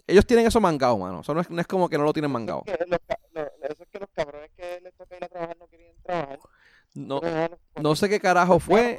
[0.09, 1.21] Ellos, tienen eso mangado, mano.
[1.21, 2.63] Eso no es, no es como que no lo tienen mangado.
[2.67, 6.39] Eso es que los cabrones que les toca ir a trabajar no querían trabajar.
[6.97, 7.21] No,
[7.81, 8.99] no sé qué carajo fue.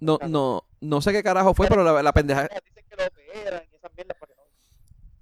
[0.00, 0.18] No.
[0.22, 2.48] No, no, sé qué carajo fue, pero la, la pendeja.
[2.48, 3.10] Que que.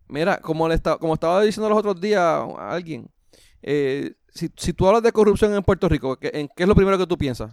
[0.09, 3.09] Mira, como, le esta- como estaba diciendo los otros días a alguien,
[3.63, 6.75] eh, si, si tú hablas de corrupción en Puerto Rico, ¿qué, en, ¿qué es lo
[6.75, 7.53] primero que tú piensas?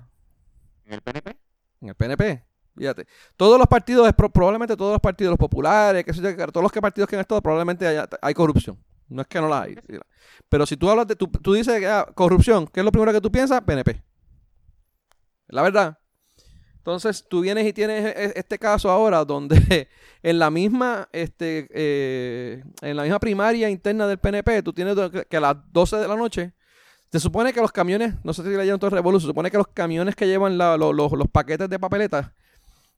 [0.85, 1.37] ¿En el PNP?
[1.81, 2.43] En el PNP.
[2.75, 3.07] Fíjate.
[3.35, 7.15] Todos los partidos, probablemente todos los partidos, los populares, yo, todos los que partidos que
[7.15, 8.77] han estado, probablemente haya- hay corrupción.
[9.10, 9.76] No es que no la hay.
[10.50, 13.22] Pero si tú hablas de, tú, tú dices ah, corrupción, ¿qué es lo primero que
[13.22, 13.62] tú piensas?
[13.62, 14.02] PNP.
[15.48, 15.98] La verdad.
[16.78, 19.89] Entonces tú vienes y tienes e- este caso ahora donde
[20.24, 24.96] en la misma este eh, en la misma primaria interna del PNP tú tienes
[25.30, 26.54] que a las 12 de la noche
[27.12, 29.58] se supone que los camiones, no sé si leyeron todo el revolú, se supone que
[29.58, 32.32] los camiones que llevan la- lo- los- los paquetes de papeletas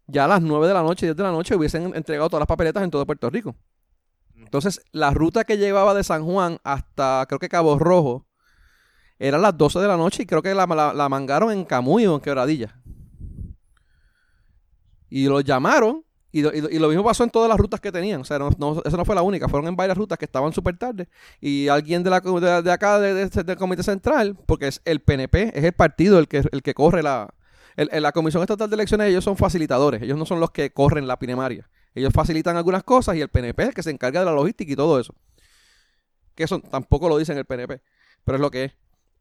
[0.07, 2.47] ya a las 9 de la noche, 10 de la noche hubiesen entregado todas las
[2.47, 3.55] papeletas en todo Puerto Rico.
[4.49, 8.25] Entonces, la ruta que llevaba de San Juan hasta creo que Cabo Rojo
[9.19, 12.07] era a las 12 de la noche y creo que la, la- mangaron en Camuy
[12.07, 12.75] o en Quebradilla.
[15.07, 17.91] Y los llamaron y, lo- y lo- lo mismo pasó en todas las rutas que
[17.91, 18.21] tenían.
[18.21, 19.47] O sea, no, no- esa no fue la única.
[19.47, 21.07] Fueron en varias rutas que estaban súper tarde.
[21.39, 24.99] Y alguien de, la, de, de acá, de- de- del Comité Central, porque es el
[25.01, 27.29] PNP, es el partido el que, el que corre la...
[27.75, 30.01] el- la Comisión Estatal de Elecciones, ellos son facilitadores.
[30.01, 31.69] Ellos no son los que corren la primaria.
[31.95, 34.71] Ellos facilitan algunas cosas y el PNP es el que se encarga de la logística
[34.71, 35.13] y todo eso.
[36.35, 37.81] Que eso tampoco lo dicen el PNP,
[38.23, 38.73] pero es lo que es.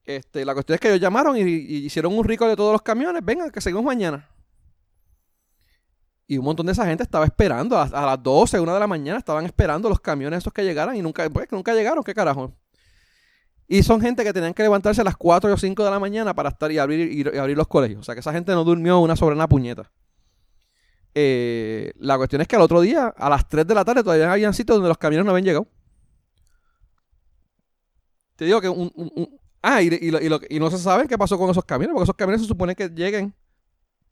[0.04, 3.22] Este, la cuestión es que ellos llamaron y, hicieron un rico de todos los camiones.
[3.22, 4.26] Vengan, que seguimos mañana.
[6.26, 7.78] Y un montón de esa gente estaba esperando.
[7.78, 11.02] A, las 12, 1 de la mañana estaban esperando los camiones esos que llegaran y
[11.02, 12.02] nunca, pues, nunca llegaron.
[12.02, 12.54] ¿Qué carajo?
[13.66, 16.34] Y son gente que tenían que levantarse a las 4 o 5 de la mañana
[16.34, 18.00] para estar y abrir, y, y abrir los colegios.
[18.00, 19.90] O sea que esa gente no durmió una sobre una puñeta.
[21.20, 24.32] Eh, la cuestión es que al otro día, a las 3 de la tarde, todavía
[24.32, 25.66] habían sitios donde los camiones no habían llegado.
[28.36, 28.92] Te digo que un...
[29.62, 32.16] ah, y, y lo- y no se sabe qué pasó con esos camiones, porque esos
[32.16, 33.34] camiones se supone que lleguen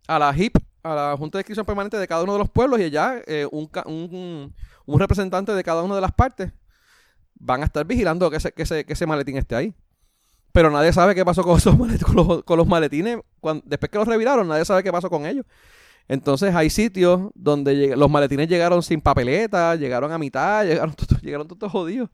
[0.08, 2.80] a la HIP, a la Junta de Inscripción Permanente de cada uno de los pueblos,
[2.80, 3.70] y allá eh, un,
[4.86, 6.52] un- representante de cada una de las partes
[7.34, 9.74] van a estar vigilando que ese, que ese, que ese maletín esté ahí.
[10.52, 13.18] Pero nadie sabe qué pasó con, esos malet- con, los, con los maletines.
[13.64, 15.44] después que los reviraron, nadie sabe qué pasó con ellos.
[16.08, 21.48] Entonces hay sitios donde los maletines llegaron sin papeleta, llegaron a mitad, llegaron todos, llegaron
[21.48, 22.10] todos jodidos.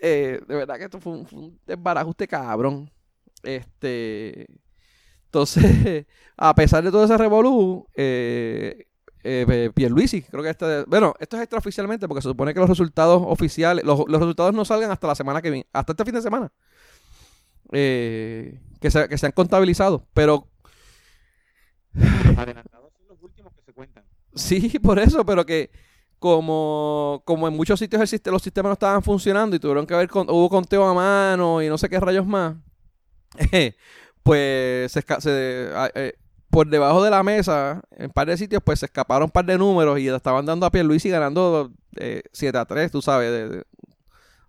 [0.00, 2.90] Eh, de verdad que esto fue un, fue un desbarajuste cabrón.
[3.42, 4.46] Este.
[5.24, 8.86] Entonces, a pesar de todo ese revolú, eh,
[9.24, 13.22] eh, Pierluisi, creo que este, bueno, esto es extraoficialmente porque se supone que los resultados
[13.26, 16.22] oficiales, los, los resultados no salgan hasta la semana que viene, hasta este fin de
[16.22, 16.52] semana,
[17.72, 20.48] eh, que, se, que se han contabilizado, pero
[22.38, 24.04] Adelantados son los últimos que se cuentan.
[24.34, 25.70] Sí, por eso, pero que
[26.18, 30.08] como, como en muchos sitios el los sistemas no estaban funcionando y tuvieron que haber,
[30.08, 32.56] con- hubo conteo a mano y no sé qué rayos más,
[34.22, 36.12] pues se, se- eh,
[36.50, 39.44] por debajo de la mesa, en un par de sitios, pues se escaparon un par
[39.44, 43.48] de números y estaban dando a Pierluisi ganando eh, 7 a 3, tú sabes, de,
[43.48, 43.64] de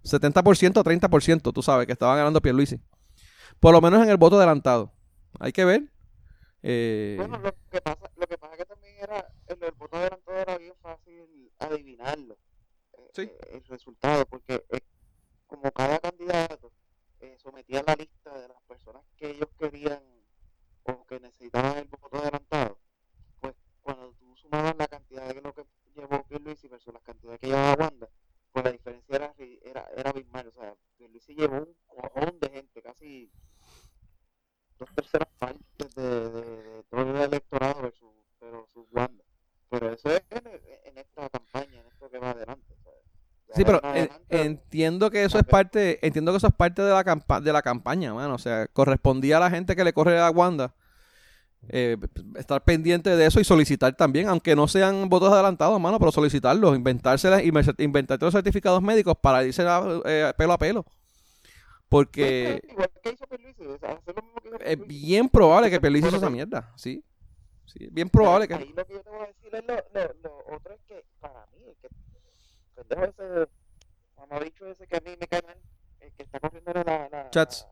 [0.04, 2.80] 70% a 30%, tú sabes, que estaban ganando Pierluisi.
[3.60, 4.94] Por lo menos en el voto adelantado.
[5.40, 5.84] Hay que ver.
[6.62, 10.38] Eh, Bueno, lo que pasa, lo que pasa que también era el, el voto adelantado
[10.38, 12.38] era bien fácil adivinarlo.
[13.14, 13.24] Sí.
[13.24, 14.80] eh, el resultado, porque eh,
[15.48, 16.72] como cada candidato
[17.22, 20.04] eh, sometía la lista de las personas que ellos querían
[20.84, 22.80] o que necesitaban el voto adelantado,
[23.40, 27.48] pues cuando tú sumabas la cantidad de lo que llevó Pierluisi versus la cantidad que
[27.48, 28.10] llevaba Wanda,
[28.52, 30.48] pues la diferencia era, era, era abismal.
[30.48, 33.32] O sea, Pierluisi llevó un cojón de gente, casi
[34.80, 38.10] dos terceras partes de, de, de todo el electorado versus,
[38.42, 39.24] versus Wanda.
[39.70, 40.42] Pero eso es en,
[40.86, 42.76] en esta campaña, en esto que va adelante.
[43.56, 46.92] Sí, pero en- adelante, entiendo que eso es parte, entiendo que eso es parte de
[46.94, 48.36] la campa de la campaña, mano.
[48.36, 50.74] O sea, correspondía a la gente que le corre a Wanda
[51.68, 51.98] eh,
[52.38, 56.76] estar pendiente de eso y solicitar también, aunque no sean votos adelantados, mano, pero solicitarlos,
[56.76, 60.86] inventárselas, inventarte los certificados médicos para irse a- eh, pelo a pelo.
[61.90, 62.90] Porque pues,
[64.62, 67.04] es bien probable que Pierluisi hizo esa mierda, sí.
[67.66, 68.54] Sí, bien probable que...
[68.54, 71.06] Ahí lo que yo te voy a decir es lo, lo, lo otro es que
[71.20, 71.90] para mí, el que
[72.76, 73.52] pendejo ese,
[74.18, 75.58] mamabicho ese que a mí me cae mal,
[76.00, 77.68] el que está corriendo la, la Chats.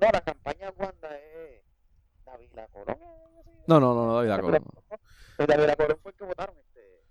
[0.00, 1.64] No, la campaña Wanda es
[2.24, 2.98] David La Colón.
[3.66, 4.64] No, no, no, no, David Colón.
[5.38, 6.58] El David La Colón fue el que votaron.
[6.58, 7.04] Este...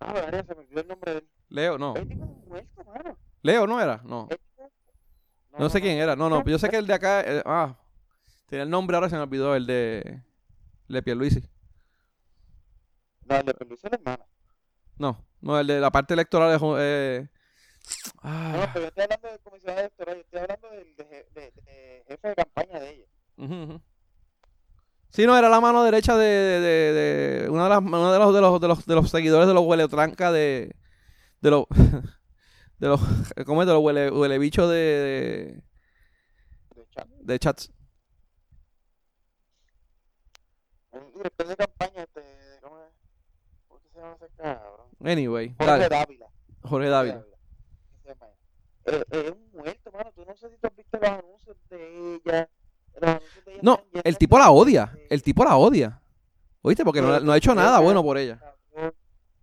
[0.00, 1.28] Ah, Daniel, se me olvidó el nombre de él.
[1.48, 1.96] Leo, no.
[1.96, 3.18] El tipo muerto, mano.
[3.44, 4.26] Leo no era, no.
[4.26, 4.42] Tipo-
[5.58, 7.76] No sé quién era, no, no, yo sé que el de acá, eh, ah,
[8.48, 9.98] tenía el nombre, ahora se me olvidó, el de,
[10.88, 11.42] el de Pierluisi.
[13.26, 14.26] No, el de Pierluisi es la hermana.
[14.96, 17.28] No, no, el de la parte electoral es, eh,
[18.14, 21.34] No, ah, pero yo estoy hablando del comisionado electoral, yo estoy hablando del de, je-
[21.34, 23.04] de- de jefe de campaña de ella.
[23.36, 23.80] ujú, ujú.
[25.10, 26.92] Sí, no, era la mano derecha de, de, de,
[27.42, 29.54] de una de las, uno de los, de los, de los, de los seguidores de
[29.54, 30.74] los hueletranca de,
[31.40, 31.66] de los,
[32.78, 33.00] de los,
[33.46, 33.66] ¿cómo es?
[33.68, 35.62] De los huele, huelebichos de,
[36.74, 37.08] De chat.
[37.08, 37.72] de, de chats.
[40.92, 42.22] Un director de campaña, este,
[42.62, 42.92] ¿cómo es?
[43.68, 44.86] ¿Cómo se llama ese cabrón?
[45.04, 46.26] Anyway, Jorge dale, Dávila.
[46.62, 47.24] Jorge Dávila.
[47.24, 48.94] ¿Qué se llama él?
[48.94, 50.12] Eh, eh, es un muerto, mano.
[50.14, 52.48] Tú no sé si tú has visto los anuncios de ella.
[53.00, 56.00] Los anuncios de ella No, el tipo de- la odia, de- el tipo la odia.
[56.62, 56.84] ¿Oíste?
[56.84, 58.40] Porque no, no ha hecho nada bueno por ella.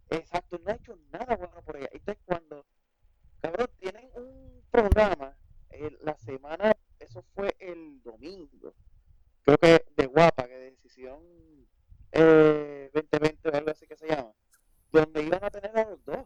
[0.09, 1.89] Exacto, no ha hecho nada bueno por ella.
[1.91, 2.65] Entonces, cuando,
[3.41, 5.35] cabrón, tienen un programa,
[6.01, 8.73] la semana, eso fue el domingo,
[9.43, 11.19] creo que de Guapa, que de Decisión
[12.11, 14.31] eh, 2020 o algo así que se llama,
[14.91, 16.25] donde iban a tener a los dos,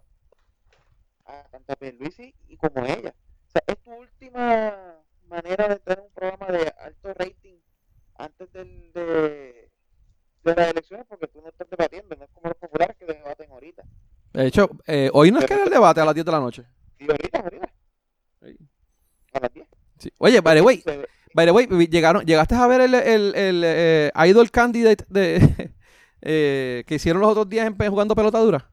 [1.25, 3.15] a tanto a Pierluisi y como ella.
[3.47, 7.57] O sea, es tu última manera de tener un programa de alto rating
[8.15, 9.71] antes del, de,
[10.43, 13.51] de las elecciones porque tú no estás debatiendo, no es como los populares que debaten
[13.51, 13.83] ahorita.
[14.33, 16.39] De hecho, eh, hoy no es que era el debate a las 10 de la
[16.39, 16.65] noche.
[16.99, 17.73] Y ahorita, ahorita,
[18.41, 18.57] Sí.
[19.33, 19.67] a las 10.
[19.99, 20.11] Sí.
[20.25, 20.83] Oye, by the way,
[21.35, 25.71] by the way, llegaron, ¿llegaste a ver el, el, el, eh, Idol Candidate de,
[26.21, 28.67] eh, que hicieron los otros días en jugando pelota dura?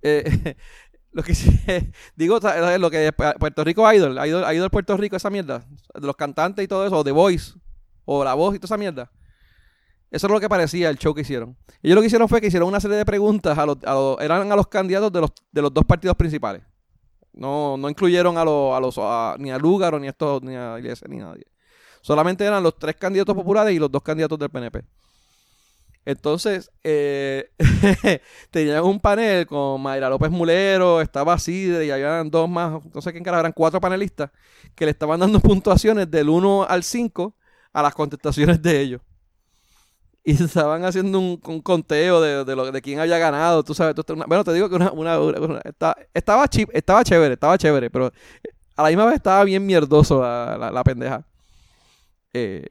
[0.00, 0.56] Eh,
[1.12, 1.34] lo que
[2.16, 2.40] digo,
[2.78, 6.68] lo que Puerto Rico Idol, Idol, Idol Puerto Rico, esa mierda, de los cantantes y
[6.68, 7.52] todo eso, o The Voice,
[8.06, 9.12] o La Voz y toda esa mierda.
[10.10, 11.54] Eso es lo que parecía el show que hicieron.
[11.82, 14.20] Ellos lo que hicieron fue que hicieron una serie de preguntas, a los, a los-
[14.22, 16.62] eran a los candidatos de los, de los dos partidos principales.
[17.32, 20.54] No, no incluyeron a los, a los a- ni a Lúgaro, ni a estos, ni
[20.56, 21.46] a Iglesias, ni a nadie.
[22.02, 24.82] Solamente eran los tres candidatos populares y los dos candidatos del PNP.
[26.04, 27.50] Entonces, eh,
[28.50, 33.12] tenían un panel con Mayra López Mulero, estaba Sidre y habían dos más, no sé
[33.12, 34.30] quién cara, eran cuatro panelistas
[34.74, 37.36] que le estaban dando puntuaciones del 1 al 5
[37.72, 39.00] a las contestaciones de ellos.
[40.24, 43.94] Y estaban haciendo un, un conteo de, de, lo, de quién había ganado, tú sabes.
[43.94, 47.34] tú- una- bueno, te digo que una, una- una- una- está- estaba, chip, estaba chévere,
[47.34, 48.12] estaba chévere, pero
[48.76, 51.24] a la misma vez estaba bien mierdoso la, la, la pendeja.
[52.34, 52.64] Eh,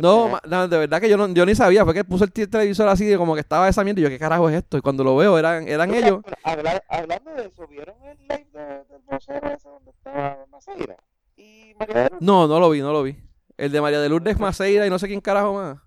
[0.00, 1.84] No, no, de verdad que yo, no, yo ni sabía.
[1.84, 4.00] Fue que puse el televisor así, de como que estaba esa mierda.
[4.00, 4.76] Y yo, ¿qué carajo es esto?
[4.78, 6.20] Y cuando lo veo, eran, eran Mira, ellos.
[6.44, 10.96] hablando de eso, ¿vieron el live de- del vocero ese donde estaba Maceira?
[11.36, 12.20] Y María de Lourdes?
[12.20, 13.16] No, no lo vi, no lo vi.
[13.56, 15.78] El de María de Lourdes Maceira y no sé quién carajo más.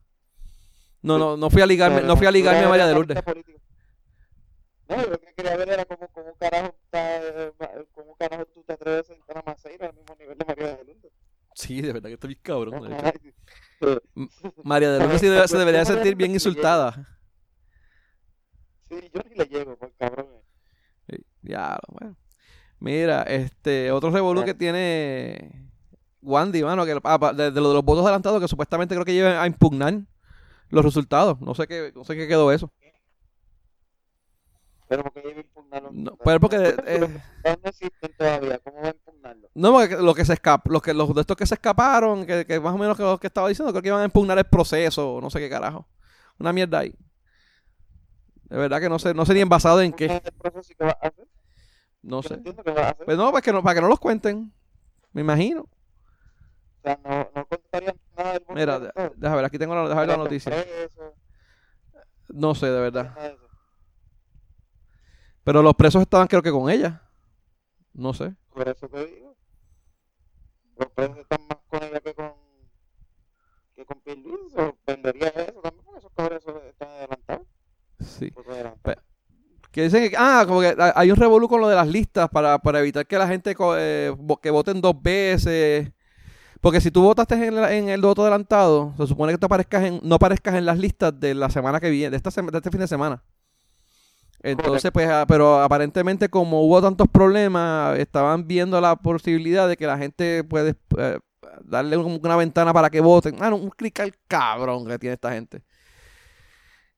[1.05, 3.17] No, no, no fui a ligarme, no fui a ligarme a María de Lourdes.
[4.87, 7.51] No, yo lo que quería ver era como, como carajo eh,
[7.93, 10.83] como carajo tú te atreves a sentar a Maceira al mismo nivel de María de
[10.83, 11.11] Lourdes.
[11.55, 12.81] Sí, de verdad que estoy bien cabrón.
[12.81, 14.01] de
[14.63, 17.07] María de Lourdes sí debe- se debería sentir bien insultada.
[18.87, 20.27] Sí, yo ni le llego, por cabrón.
[21.09, 22.15] Sí, Ya, bueno.
[22.79, 25.71] Mira, este, otro revolú que tiene
[26.21, 29.13] Wandy, mano, que ah, de, de lo de los votos adelantados que supuestamente creo que
[29.13, 30.01] llevan a impugnar
[30.69, 31.39] los resultados.
[31.41, 32.71] No sé qué, no sé qué quedó eso.
[34.87, 35.89] Pero porque a impugnarlo.
[35.91, 39.49] No, pero porque, eh, no existen todavía, ¿cómo va a impugnarlo?
[39.55, 42.45] No, porque lo que se escap, los que los de estos que se escaparon, que,
[42.45, 44.45] que más o menos que, lo que estaba diciendo, creo que iban a impugnar el
[44.45, 45.87] proceso, o no sé qué carajo.
[46.37, 46.93] Una mierda ahí.
[48.43, 50.95] De verdad que no sé, no sé ni en basado en ¿Qué el proceso vas
[51.01, 51.27] a hacer?
[52.03, 52.35] No sé.
[52.35, 53.05] a hacer.
[53.05, 54.53] Pues no, pues que no, para que no los cuenten.
[55.13, 55.67] Me imagino.
[56.85, 59.99] Sea, no, no contarían nada del voto Mira, de- deja ver, aquí tengo la, deja
[59.99, 60.51] ver la noticia.
[60.51, 61.13] presos,
[62.29, 63.13] No sé, de verdad.
[63.15, 63.37] de.
[65.43, 67.01] Pero los presos estaban creo que con ella.
[67.93, 68.35] No sé.
[68.53, 69.35] Por eso te digo.
[70.77, 72.33] Los presos están más con ella que con
[73.75, 73.97] que con.
[74.57, 77.47] O vendería eso también porque esos cabrones están adelantados.
[77.99, 78.29] Sí.
[78.31, 79.01] voto adelantado.
[79.71, 82.57] Que dicen que, ah, como que hay un revolú con lo de las listas para,
[82.59, 85.91] para evitar que la gente eh, que voten dos veces.
[86.65, 89.83] Porque si tú votaste en, la- en el voto adelantado, se supone que tú aparezcas
[89.83, 92.57] en, no aparezcas en las listas de la semana que viene, de, esta sema- de
[92.57, 93.23] este fin de semana.
[94.41, 99.85] Entonces, pues, ah, pero aparentemente como hubo tantos problemas, estaban viendo la posibilidad de que
[99.85, 101.19] la gente puede eh,
[101.61, 103.35] darle un- una ventana para que voten.
[103.41, 105.61] Ah, no, un clic al cabrón que tiene esta gente.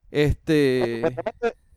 [0.10, 1.02] Este...
[1.02, 1.14] Eh,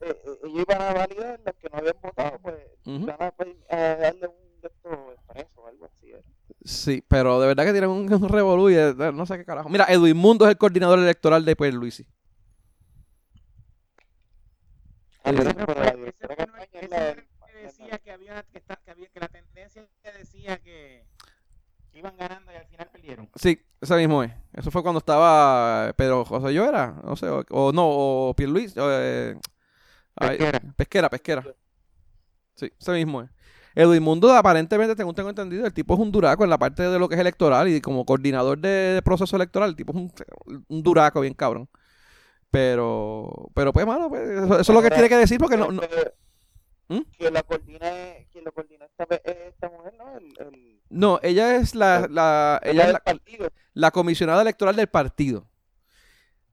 [0.00, 2.54] eh, ellos iban a validar los que no habían votado, pues
[2.86, 3.06] Ujú.
[3.06, 6.12] van a, pues, a darle un de estos expreso o algo así.
[6.12, 6.22] ¿eh?
[6.64, 9.44] Sí, pero de verdad que tienen un, un revolú y de- de- no sé qué
[9.44, 9.68] carajo.
[9.68, 12.06] Mira, Edwin Mundo es el coordinador electoral de Pierluisi.
[15.22, 17.04] Pero- Ese pero fue- la ese directora fue de no- campaña es ese la no
[17.04, 19.86] del- era el que decía que había que, está- que había que la tendencia
[20.18, 21.04] decía que,
[21.92, 23.28] que iban ganando y al final perdieron.
[23.36, 24.32] Sí, ese mismo es.
[24.52, 28.78] Eso fue cuando estaba Pedro José yo era, no sé, o, o no, o Pierluisi,
[28.78, 29.36] o, eh,
[30.16, 30.38] ay,
[30.76, 31.44] pesquera, pesquera.
[32.54, 33.30] Sí, ese mismo es.
[33.74, 36.98] Edwin Mundo, aparentemente, tengo, tengo entendido, el tipo es un duraco en la parte de
[36.98, 40.12] lo que es electoral y como coordinador de, de proceso electoral, el tipo es un,
[40.68, 41.68] un duraco bien cabrón.
[42.50, 45.70] Pero, pero pues, mano, pues, eso, eso es lo que tiene que decir porque no,
[45.70, 46.12] no, Este,
[46.88, 47.02] ¿Mm?
[47.16, 50.16] Quien la coordina es, quien lo coordina esta, mujer, ¿no?
[50.18, 55.48] El, el, No, ella es la, la- ella ella es la, comisionada electoral del partido.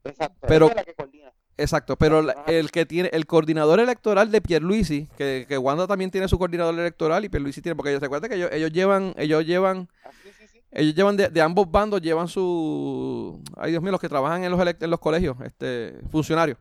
[0.04, 0.48] Exacto.
[0.48, 1.27] Pero- ella es la que coordina.
[1.60, 6.12] Exacto, pero la- el que tiene, el coordinador electoral de Pierluisi, que, que Wanda también
[6.12, 9.44] tiene su coordinador electoral y Pierluisi tiene, porque se acuerda que ellos, ellos llevan, ellos
[9.44, 10.62] llevan, Ah, sí, sí, sí.
[10.72, 14.52] ellos llevan de, de ambos bandos, llevan su, ay Dios mío, los que trabajan en
[14.52, 16.60] los elect- en los colegios, este, funcionarios.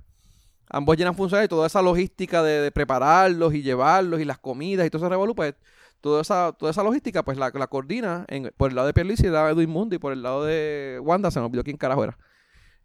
[0.71, 4.87] Ambos llenan funcionarios y toda esa logística de, de prepararlos y llevarlos y las comidas
[4.87, 5.55] y todo ese revolú, pues
[6.01, 9.25] toda esa, toda esa logística pues la, la coordina en- por el lado de Pierluisi,
[9.29, 12.17] de Edwin Mundo y por el lado de Wanda, se me olvidó quién carajo era.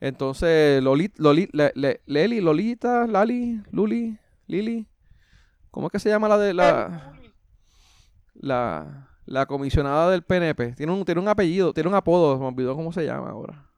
[0.02, 4.88] Entonces, Loli, Loli, Le- Le- Leli, Lolita, Lali, Luli, Lili,
[5.70, 7.14] ¿cómo es que se llama la de la,
[8.34, 10.74] la, la comisionada del PNP?
[10.74, 13.70] Tiene un, tiene un apellido, tiene un apodo, se me olvidó cómo se llama ahora.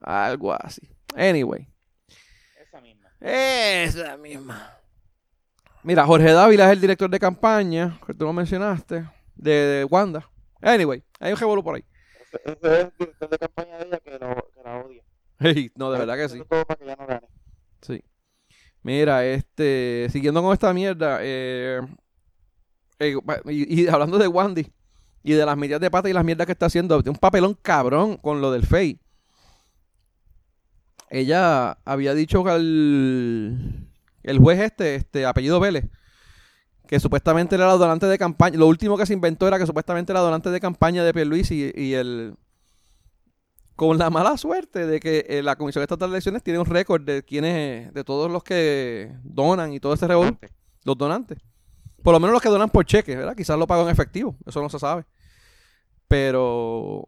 [0.00, 0.88] Algo así.
[1.16, 1.66] Anyway.
[2.62, 3.08] Esa misma.
[3.20, 4.70] Esa misma.
[5.82, 10.28] Mira, Jorge Dávila es el director de campaña, que tú lo mencionaste, de, de Wanda.
[10.60, 11.84] Anyway, hay un revolú por ahí.
[12.32, 15.02] Ese, es el director de campaña de ella que, lo, que la odia.
[15.38, 16.24] Hey, no, de verdad que sí.
[16.24, 17.28] Haciendo Todo para que ella no gane.
[17.82, 18.02] Sí.
[18.82, 21.80] Mira, este, siguiendo con esta mierda, eh,
[22.98, 24.72] eh, y, y hablando de Wandy
[25.26, 28.16] y de las medidas de pata y las mierdas que está haciendo, un papelón cabrón
[28.16, 29.00] con lo del FEI.
[31.10, 33.88] Ella había dicho que el,
[34.22, 35.86] el juez este, este, apellido Vélez,
[36.86, 40.12] que supuestamente era la donante de campaña, lo último que se inventó era que supuestamente
[40.12, 42.36] era donante de campaña de Pierluisi y, y el
[43.76, 47.02] con la mala suerte de que eh, la Comisión Estatal de Elecciones tiene un récord
[47.02, 50.50] de quienes, de todos los que donan y todo ese Antes.
[50.82, 51.38] los donantes.
[52.02, 53.36] Por lo menos los que donan por cheque, ¿verdad?
[53.36, 55.04] Quizás lo pagan en efectivo, eso no se sabe.
[56.08, 57.06] Pero...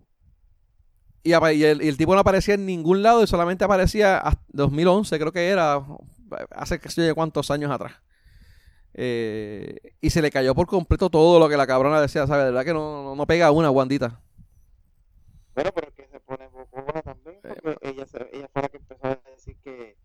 [1.22, 5.18] Y, el, y el tipo no aparecía en ningún lado y solamente aparecía hasta 2011,
[5.18, 5.84] creo que era,
[6.50, 7.94] hace qué sé cuántos años atrás.
[8.94, 12.44] Eh, y se le cayó por completo todo lo que la cabrona decía, ¿sabes?
[12.46, 14.20] De verdad que no, no, no pega una, Wandita.
[15.54, 19.06] Bueno, pero que se pone bocona también, porque ella, se- ella fue la que empezó
[19.06, 19.96] a decir que,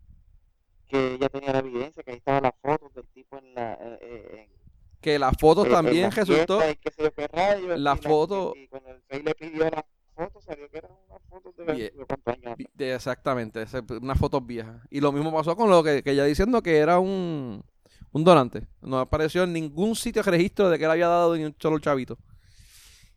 [0.88, 3.74] que ella tenía la evidencia, que ahí estaban las fotos del tipo en la...
[3.74, 4.50] eh, eh, en-
[5.00, 6.58] Que las fotos eh, también las resultó...
[6.68, 9.84] y qué sé yo rayos, la y foto- Y, cuando el FEI le pidió las
[10.14, 11.92] fotos, salió que eran unas fotos de, Bien.
[12.74, 13.64] de exactamente,
[14.00, 14.82] unas fotos viejas.
[14.90, 17.62] Y lo mismo pasó con lo que, que ella diciendo que era un,
[18.14, 18.66] un donante.
[18.80, 21.78] No apareció en ningún sitio de registro de que él había dado ni un solo
[21.80, 22.16] chavito.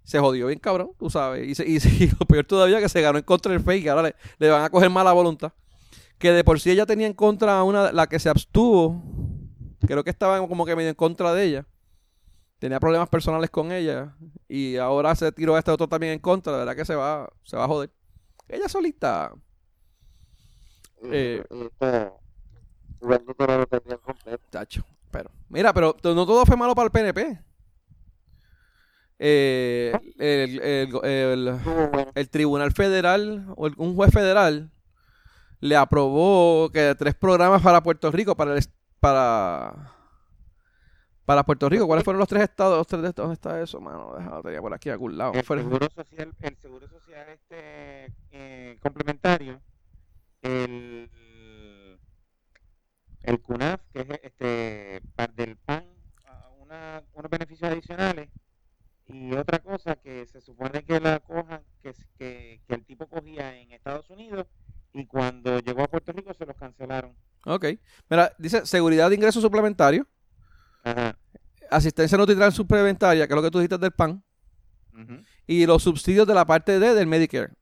[0.03, 1.47] Se jodió bien cabrón, tú sabes.
[1.47, 3.87] Y, se- y, se- y lo peor todavía que se ganó en contra del fake.
[3.87, 5.53] Ahora le, le van a coger mala voluntad.
[6.17, 9.03] Que de por sí ella tenía en contra a una, la que se abstuvo.
[9.85, 11.67] Creo que estaba como que medio en contra de ella.
[12.59, 14.15] Tenía problemas personales con ella.
[14.49, 16.53] Y ahora se tiró a este otro también en contra.
[16.53, 17.91] De verdad que se va, se va a joder.
[18.49, 19.31] Ella solita.
[21.11, 21.43] Eh.
[23.01, 23.19] Lo
[23.67, 24.43] tenía completo.
[24.49, 25.29] Tacho, pero.
[25.49, 27.39] Mira, pero no todo fue malo para el PNP.
[29.19, 31.59] Eh, el, el- el-
[32.13, 34.69] el Tribunal Federal, o un juez federal,
[35.59, 38.63] le aprobó que tres programas para Puerto Rico, para el,
[38.99, 39.91] para,
[41.25, 41.87] para Puerto Rico.
[41.87, 42.77] ¿Cuáles fueron los tres estados?
[42.77, 43.23] Los tres de estos?
[43.23, 44.13] ¿Dónde está eso, mano?
[44.15, 45.33] Déjalo, tenía por aquí a algún lado.
[45.33, 49.59] El seguro social, el seguro social este eh, complementario,
[50.43, 51.09] el,
[53.27, 55.83] el CUNAF, que es este par del PAN,
[56.59, 58.29] una, unos beneficios adicionales
[59.05, 63.53] y otra cosa que se supone que la cojan, que, que, que el tipo cogía
[63.59, 64.47] en Estados Unidos
[64.93, 67.13] y cuando llegó a Puerto Rico se los cancelaron.
[67.45, 67.65] Ok.
[68.09, 70.07] Mira, dice seguridad de ingreso suplementario,
[70.83, 71.17] Ajá.
[71.69, 74.23] asistencia nutricional suplementaria, que es lo que tú dijiste del PAN,
[74.93, 75.21] ujú.
[75.45, 77.53] y los subsidios de la parte D del Medicare,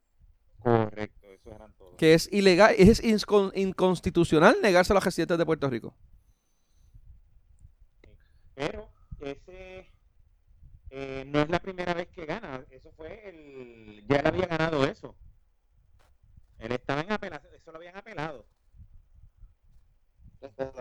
[0.60, 1.25] Correcto.
[1.96, 5.94] Que es ilegal, es inconstitucional negarse a los residentes de Puerto Rico.
[8.54, 8.88] Pero
[9.20, 9.90] ese
[10.90, 12.64] eh, no es la primera vez que gana.
[12.70, 14.04] Eso fue el.
[14.08, 15.14] Ya él había ganado eso.
[16.58, 17.52] Él estaba en apelación.
[17.54, 18.46] Eso lo habían apelado.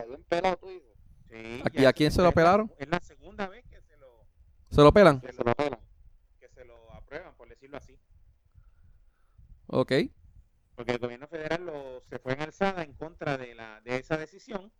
[0.07, 0.91] Bien pelado tú dices.
[1.29, 2.71] Sí, ¿A- ya y a quién se lo la- apelaron?
[2.77, 4.27] Es la segunda vez que se lo,
[4.69, 5.19] ¿Se lo pelan?
[5.21, 5.79] que Se lo pelan.
[6.39, 7.97] que se lo aprueban, por decirlo así.
[9.67, 9.91] Ok.
[10.75, 14.17] Porque el gobierno federal lo, se fue en alzada en contra de, la, de esa
[14.17, 14.71] decisión,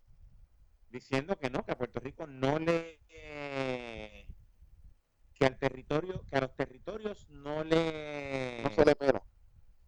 [0.88, 3.00] diciendo que no, que a Puerto Rico no le.
[3.10, 4.28] eh,
[5.34, 8.62] que al territorio, que a los territorios no le.
[8.64, 9.22] No se le pela.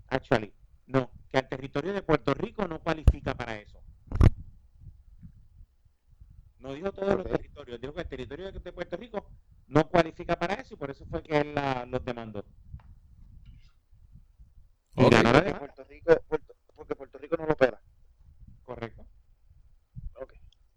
[0.08, 0.54] Actually,
[0.86, 3.82] no, que al territorio de Puerto Rico no cualifica para eso.
[6.58, 9.30] No dijo todos los territorios, dijo que el territorio de de Puerto Rico
[9.66, 12.44] no cualifica para eso y por eso fue que él la- los demandó.
[14.98, 17.80] Porque Puerto Rico, Puerto- porque Puerto Rico no lo pela.
[18.64, 19.06] correcto.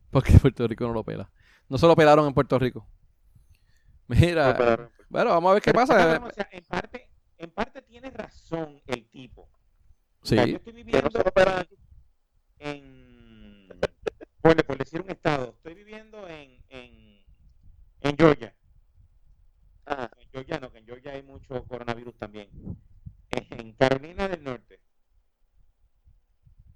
[0.10, 1.32] Porque Puerto Rico no lo pela.
[1.70, 2.88] No se lo pelaron en Puerto Rico.
[4.08, 6.22] Mira, No bueno, vamos a ver qué Pero, pasa.
[6.26, 9.44] o sea, en parte, en parte tiene razón el tipo.
[10.22, 11.10] O Sí, sea, yo estoy viviendo
[12.60, 13.68] en,
[14.42, 17.26] por, por decir un estado, estoy viviendo en, en,
[18.02, 18.54] en Georgia.
[19.86, 20.12] Ajá.
[20.20, 22.50] En Georgia no, que en Georgia hay mucho coronavirus también.
[23.32, 24.80] En Carolina del Norte.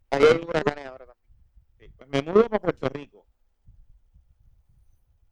[0.09, 1.27] Ahí hay huracanes ahora también.
[1.79, 3.27] Sí, pues me mudo para Puerto Rico.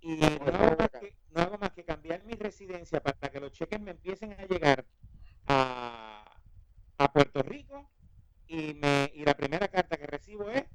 [0.02, 3.52] Y no hago, más que, no hago más que cambiar mi residencia para que los
[3.54, 4.86] cheques me empiecen a llegar
[5.48, 6.26] a,
[6.98, 7.90] a Puerto Rico
[8.48, 10.66] y, me, y la primera carta que recibo es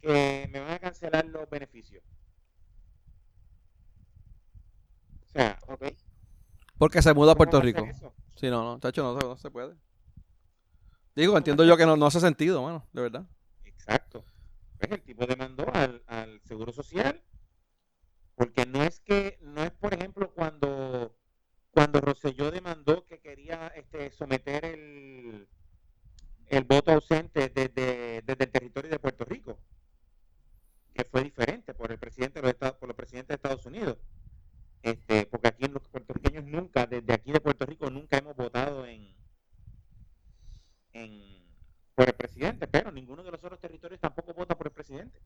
[0.00, 2.04] que me van a cancelar los beneficios.
[5.26, 5.82] O sea, Ok.
[6.80, 7.86] Porque se muda a ¿cómo Puerto Rico.
[8.36, 9.76] Sí, no, no, chacho, no, se- no se puede.
[11.14, 13.26] Digo, entiendo yo que no, no hace sentido, mano, de verdad.
[13.64, 14.24] Exacto.
[14.78, 17.22] Pues el tipo demandó al, al Seguro Social
[18.34, 21.14] porque no es que, no es por ejemplo cuando,
[21.72, 25.46] cuando Rosselló demandó que quería este, someter el,
[26.46, 29.58] el voto ausente desde, desde el territorio de Puerto Rico,
[30.94, 33.98] que fue diferente por el presidente de los Estados, por los presidentes de Estados Unidos.
[34.82, 39.14] Este, porque aquí los puertorriqueños nunca, desde aquí de Puerto Rico, nunca hemos votado en,
[40.92, 41.40] en
[41.94, 45.20] por el presidente, pero ninguno de los otros territorios tampoco vota por el presidente.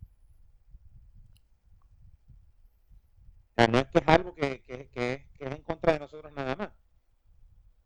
[3.51, 5.93] O sea, no es que es algo que, que, que es, que es en contra
[5.93, 6.71] de nosotros nada más.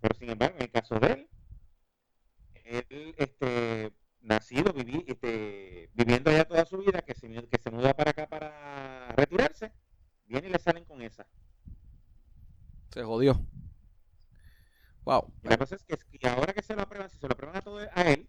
[0.00, 1.28] Pero sin embargo, en el caso de él,
[2.64, 7.94] él, este, nacido, viví, este, viviendo allá toda su vida, que se, que se muda
[7.94, 9.72] para acá para retirarse,
[10.26, 11.26] viene y le salen con esa.
[12.90, 13.40] Se jodió.
[15.04, 15.32] Wow.
[15.42, 17.56] Y la cosa es que, que ahora que se lo aprueban, si se lo aprueban
[17.56, 18.26] a, todo, a él,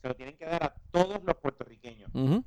[0.00, 2.10] se lo tienen que dar a todos los puertorriqueños.
[2.14, 2.40] No,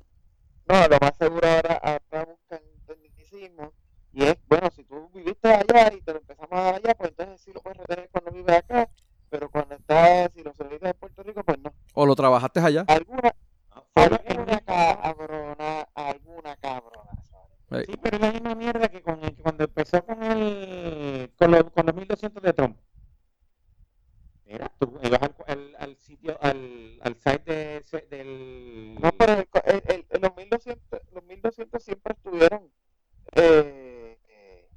[0.88, 1.74] lo más seguro ahora,
[2.10, 3.72] ahora buscan tecnicismo
[4.12, 7.10] y es, bueno, si tú viviste allá y te lo empezamos a dar allá, pues
[7.10, 8.88] entonces sí lo puedes retener cuando vives acá,
[9.28, 11.72] pero cuando estás, si lo serviste en Puerto Rico, pues no.
[11.94, 12.84] O lo trabajaste allá.
[12.88, 13.32] Alguna,
[13.74, 17.10] lo- el alguna cabrona, alguna cabrona.
[17.70, 21.50] Sí, pero es la misma mierda que, con el- que cuando empezó con el con,
[21.50, 22.76] los- con los 1200 de Trump.
[24.44, 28.94] Mira, tú ibas al, al, al sitio, al, al site de, ese- del...
[29.00, 32.70] No, pero el, el, el- el- los 1200, los 1200 siempre estuvieron,
[33.34, 34.70] eh, eh,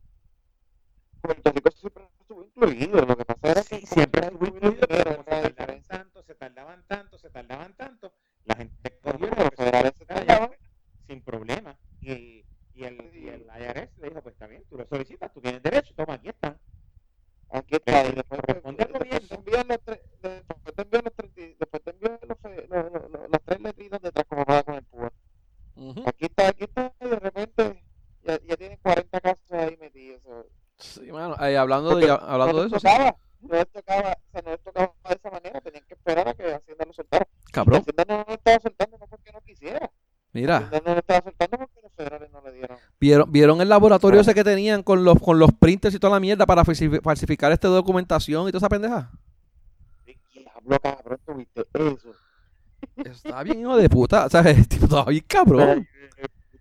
[1.22, 4.88] Puerto Rico siempre estuvo incluido, lo que pasa era que Sí, siempre como estuvo incluido,
[4.88, 5.24] pero se
[5.54, 8.14] tardaban tanto, se tardaban tanto, se tardaban tanto,
[8.46, 9.12] la gente lo
[9.44, 10.52] los federales se tardaban.
[11.08, 11.78] sin problema.
[12.02, 12.39] Y,
[12.80, 15.62] y, el, y el IRS le dijo, pues está bien, tú lo solicitas, tú tienes
[15.62, 16.58] derecho, toma, aquí están.
[17.52, 19.28] Aquí está, y después, corresponde al gobierno.
[19.32, 21.04] envían los tres, después te envían
[23.32, 25.12] las tres letritas detrás como pasa con el PUA.
[25.76, 26.04] ujú.
[26.08, 27.84] Aquí está, aquí está, y de repente
[28.24, 30.22] ya, ya tienen 40 casos ahí metidos.
[30.24, 30.46] ¿sabes?
[30.78, 31.36] Sí, mano.
[31.46, 32.86] Eh, hablando Porque de, hablando no de eso, sí.
[32.86, 36.28] tocaba, no les tocaba, o sea, no les tocaba de esa manera, tenían que esperar
[36.30, 37.28] a que Hacienda lo soltara.
[37.52, 37.82] Cabrón.
[37.82, 39.08] Hacienda no lo estaba soltando, no
[40.32, 40.89] Mira, No, no lo estaba
[43.00, 46.20] ¿vieron, ¿vieron el laboratorio ese que tenían con los, con los printers y toda la
[46.20, 49.12] mierda para falsifi- falsificar esta documentación y toda esa pendeja?
[50.06, 52.14] ¿Qué diablo, cabrón, tuviste eso?
[52.96, 54.26] Está bien hijo de puta.
[54.26, 55.88] O sea, el tipo cabrón.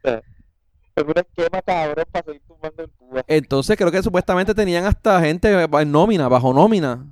[0.03, 3.25] Es un esquema, cabrón, para seguir tumbando Cuba.
[3.29, 7.07] Entonces creo que supuestamente tenían hasta gente en nómina, bajo nómina.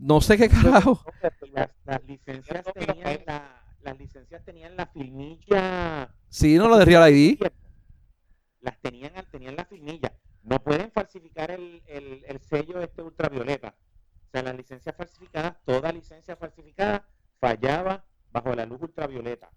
[0.00, 1.00] No sé qué carajo.
[1.52, 7.10] Las, las licencias tenían la, las licencias tenían la filmilla Sí, no lo de Real
[7.14, 7.38] ID.
[8.60, 10.12] las tenían tenían la filmilla
[10.42, 13.74] no pueden falsificar el, el, el sello este ultravioleta.
[14.26, 17.04] O sea las licencias falsificadas toda licencia falsificada
[17.40, 19.50] fallaba bajo la luz ultravioleta.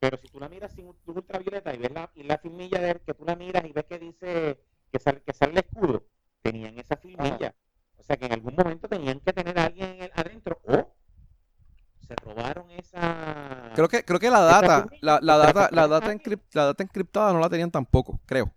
[0.00, 3.00] Pero si tú la miras sin luz ultravioleta y ves la, y la filmilla de
[3.00, 4.60] que tú la miras y ves que dice
[4.92, 6.04] que sale, que sale el escudo
[6.42, 7.54] tenían esa filmilla
[7.96, 10.94] o sea que en algún momento tenían que tener a alguien en el- adentro o
[12.08, 16.42] se robaron esa Creo que, creo que la data, la, la data, la data, encrip-
[16.54, 18.52] la data encriptada no la tenían tampoco, creo.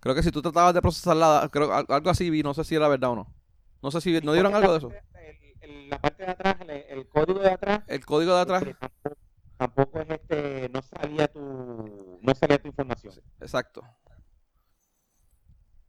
[0.00, 2.62] Creo que si tú tratabas de procesar la creo al- algo así vi, no sé
[2.64, 3.34] si era verdad o no.
[3.82, 4.90] No sé si no dieron algo de eso.
[4.90, 8.62] El- el- la parte de atrás, el, el código de atrás, El código de atrás,
[8.62, 9.16] este, tampoco,
[9.56, 13.14] tampoco es este, no salía tu, no salía tu información.
[13.40, 13.82] exacto.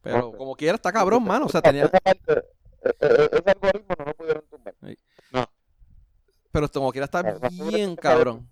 [0.00, 1.46] Pero como quiera está cabrón, mano.
[1.46, 4.74] O sea, tenía, parte, eh, eh, ese algoritmo no lo pudieron tumbar.
[6.56, 8.50] Pero como quiera está bien cabrón.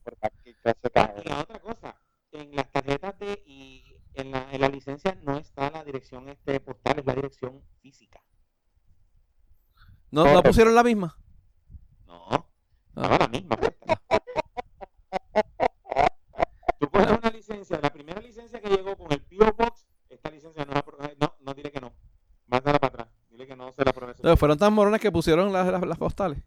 [1.25, 1.97] La otra cosa,
[2.33, 6.61] en las tarjetas de y en la, en la licencia no está la dirección este
[6.61, 8.23] postal, es la dirección física.
[10.11, 11.17] ¿No, no pusieron la misma?
[12.07, 12.47] No,
[12.95, 13.57] estaba la misma.
[16.79, 20.65] Tú coges una licencia, la primera licencia que llegó con el PO Box, esta licencia
[20.67, 21.95] no la apro- no, no, dile que no.
[22.47, 23.09] Mándala para atrás.
[23.31, 24.13] Dile que no se la aprobé.
[24.13, 26.39] Entonces, fueron tan morones que pusieron las, las, las postales.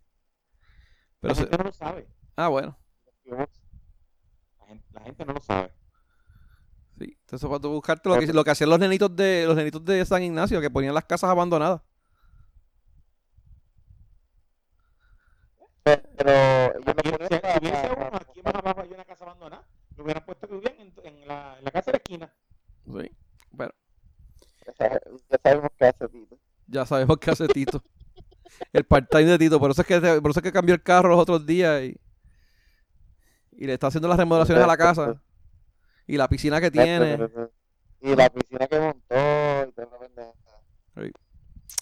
[1.19, 2.07] Pero la se- gente no lo sabe.
[2.35, 2.77] ah, bueno.
[3.25, 5.71] La gente, la gente no lo sabe.
[6.99, 7.17] Sí.
[7.21, 10.03] Entonces, para tú buscarte lo que, lo que hacían los nenitos de los nenitos de
[10.05, 11.81] San Ignacio, que ponían las casas abandonadas.
[15.83, 19.65] Pero Aquí, ponían si, hubiese para- uno, aquí más abajo hay una casa abandonada,
[19.95, 22.33] lo hubieran puesto que vivían en, en la, en la casa de la esquina.
[22.85, 23.11] Sí.
[24.77, 26.37] Sabe- ya sabemos qué hace Tito.
[26.67, 27.81] ya sabemos qué hace Tito.
[28.73, 29.59] El part-time de Tito.
[29.59, 31.95] Por eso es que por eso es que cambió el carro los otros días y,
[33.51, 35.21] y le está haciendo las remodelaciones a la casa.
[36.07, 37.17] Y la piscina que tiene.
[38.01, 39.15] Y la piscina que montó
[41.05, 41.11] y.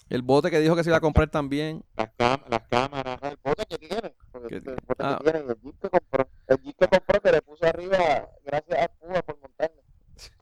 [0.08, 1.84] El bote que dijo que se iba a comprar también.
[1.96, 3.18] Las, las cámaras.
[3.22, 4.14] Ah, El bote que tiene.
[4.30, 4.78] Porque ¿Qué el tiene?
[4.86, 5.18] bote Ah.
[5.22, 6.28] que tiene y el jeep que compró.
[6.46, 7.98] El jeep que compró que le puso arriba
[8.44, 9.82] gracias a Cuba por montarlo.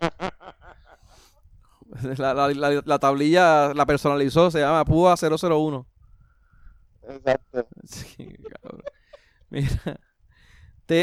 [2.18, 5.87] La, la- la- la tablilla la personalizó, se llama PUA 001.
[7.09, 7.68] Exacto.
[7.85, 8.82] Sí, cabrón.
[9.51, 10.01] Mira.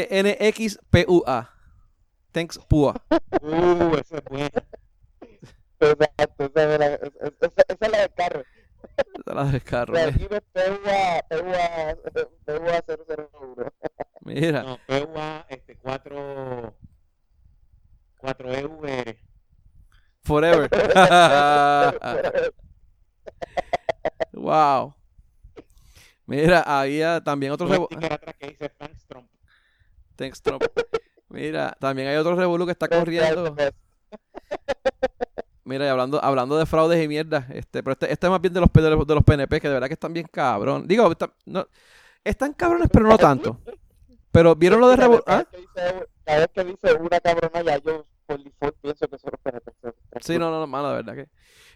[0.08, 1.50] TNXPUA.
[2.32, 2.94] Thanks PUA.
[3.42, 4.48] Uh, eso es bueno.
[5.80, 6.44] Exacto.
[6.44, 8.40] Esa es la, es- es- esa- esa es la del carro.
[8.40, 9.92] Esa es la del carro.
[9.94, 11.96] La del jeep es PUA, PUA,
[12.46, 13.72] PUA 001.
[14.22, 14.62] Mira.
[14.62, 16.74] No, PUA, este, 4,
[18.18, 19.16] 4 EV.
[20.24, 20.70] Forever.
[24.32, 24.94] wow.
[26.26, 29.28] Mira, había también otro sticker atrás que dice Thanks Trump.
[30.22, 30.62] Thanks, Trump.
[31.28, 33.56] Mira, también hay otro revolú que está corriendo.
[35.64, 38.52] Mira, y hablando, hablando de fraudes y mierda, este, pero este, este es más bien
[38.54, 40.86] de los, de los, de los PNP, que de verdad que están bien cabrón.
[40.86, 41.66] Digo, está- no,
[42.22, 43.58] están cabrones, pero no tanto.
[44.30, 45.44] Pero vieron lo de vez ¿Ah?
[46.24, 49.72] Cada vez que dice una cabrona, ya yo por default pienso que son los PNP.
[50.20, 51.28] Sí, no, no, no, mano, de verdad que.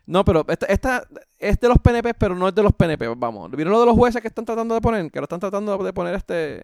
[0.07, 3.51] No, pero esta, esta es de los PNP, pero no es de los PNP, vamos.
[3.51, 5.11] ¿Vieron lo de los jueces que están tratando de poner?
[5.11, 6.63] Que ahora están tratando de poner este.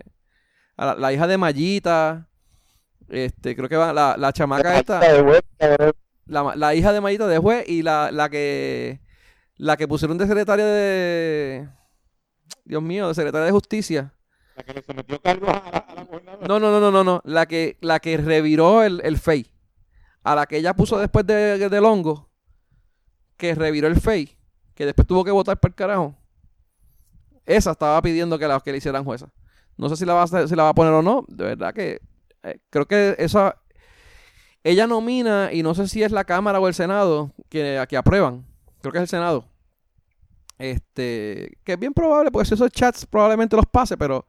[0.77, 2.29] A la, la hija de Mayita.
[3.09, 5.01] Este, creo que va la, la chamaca esta.
[5.01, 5.93] de.
[6.27, 9.01] La, la hija de Mayita de juez y la, la que.
[9.57, 11.68] La que pusieron de secretaria de.
[12.64, 14.14] Dios mío, de secretaria de justicia.
[14.57, 16.47] La que le sometió cargos a la, a la gobernadora.
[16.47, 17.23] No, no, no, no, no, no.
[17.25, 19.51] La que, la que reviró el, el FEI.
[20.23, 22.31] A la que ella puso después de, del hongo.
[23.37, 24.37] Que reviró el FEI.
[24.75, 26.14] Que después tuvo que votar para el carajo.
[27.45, 29.33] Esa estaba pidiendo que la, que le hicieran jueza.
[29.77, 31.25] No sé si la va a, si la va a poner o no.
[31.29, 32.01] De verdad que
[32.43, 33.57] eh, creo que esa...
[34.64, 38.47] Ella nomina, y no sé si es la Cámara o el Senado que, que aprueban.
[38.81, 39.49] Creo que es el Senado.
[40.59, 44.27] Este, que es bien probable, porque si esos chats probablemente los pase, pero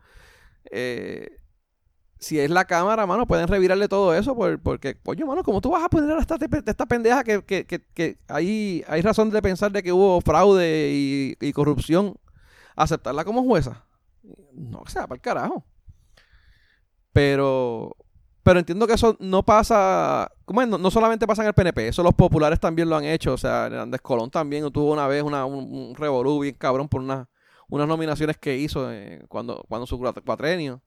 [0.72, 1.28] eh,
[2.20, 5.72] si es la cámara, mano, pueden revirarle todo eso, por- porque, coño, mano, ¿cómo tú
[5.72, 9.41] vas a poner a esta, esta pendeja que, que, que, que hay, hay razón de
[9.41, 10.89] pensar de que hubo fraude
[11.39, 12.16] y corrupción,
[12.76, 13.86] aceptarla como jueza?
[14.54, 15.66] No, o sea, para el carajo.
[17.12, 17.96] Pero,
[18.42, 22.60] pero entiendo que eso no pasa, no solamente pasa en el PNP, eso los populares
[22.60, 26.40] también lo han hecho, o sea, Hernández Colón también tuvo una vez una, un, revolú
[26.40, 27.30] bien cabrón por una,
[27.70, 30.82] unas nominaciones que hizo eh, cuando, cuando su cuatrenio.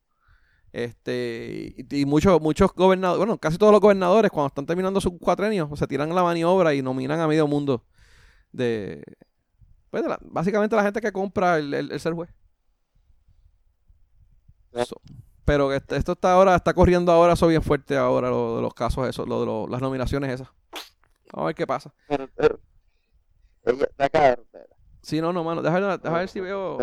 [0.72, 5.70] Este, y, muchos, muchos gobernadores, bueno, casi todos los gobernadores cuando están terminando su cuatrenio,
[5.74, 7.84] se tiran la maniobra y nominan a medio mundo
[8.52, 9.02] de,
[9.90, 12.30] pues básicamente la gente que compra el- el ser juez.
[14.84, 15.00] So,
[15.44, 18.62] pero que este- esto está ahora, está corriendo ahora eso bien fuerte ahora, lo de
[18.62, 20.48] los casos esos, lo de lo- las nominaciones esas.
[21.32, 21.92] Vamos a ver qué pasa.
[25.02, 25.62] Sí, no, no, mano.
[25.62, 26.78] Déjame, ver- déjame ver si veo.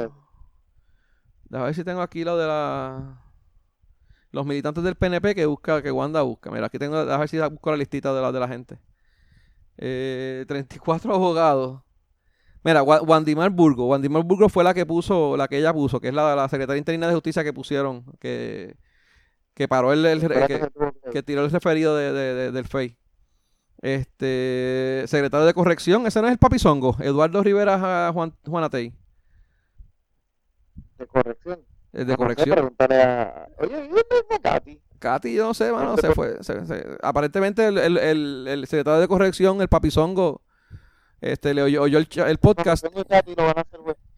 [1.46, 3.20] Déjame ver si tengo aquí lo de la.
[4.32, 6.50] Los militantes del PNP que busca, que Wanda busca.
[6.50, 8.80] Mira, aquí tengo, déjame ver si busco la listita de la, de la gente.
[9.78, 11.82] Eh, 34 abogados.
[12.64, 13.88] Mira, Wa- Wandimar Burgo.
[13.88, 16.78] Wandimar Burgo fue la que puso, la que ella puso, que es la, la secretaria
[16.78, 18.76] interina de justicia que pusieron, que,
[19.54, 20.04] que paró el,
[21.12, 22.98] que- tiró el referido de, de- de- del FEI.
[23.82, 28.94] Este, secretario de corrección, ese no es el papizongo, Eduardo Rivera Juan, Juanatey,
[30.98, 31.60] de corrección.
[31.92, 32.74] el de Ah, sé, corrección.
[32.80, 33.48] A.
[33.60, 34.80] Oye, ¿y dónde está Katy?
[35.00, 36.42] Katy, yo no sé, mano, se fue.
[36.44, 40.42] se- se- aparentemente el, el- el- el secretario de corrección, el papizongo,
[41.32, 42.86] este, le oyó, oyó el, el podcast,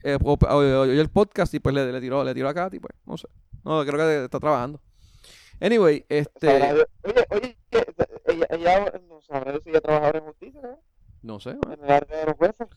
[0.04, 2.94] eh, oyó, oyó el podcast y pues le, le tiró, le tiró a Katy, pues,
[3.06, 3.28] no sé.
[3.64, 4.82] No, creo que está trabajando.
[5.62, 6.48] Anyway, este,
[7.04, 7.58] Oye, oye,
[8.28, 10.80] ella, ella no sabrá si ella trabajadora en justicia, ¿no?
[11.22, 12.68] no sé, En el área de los jueces.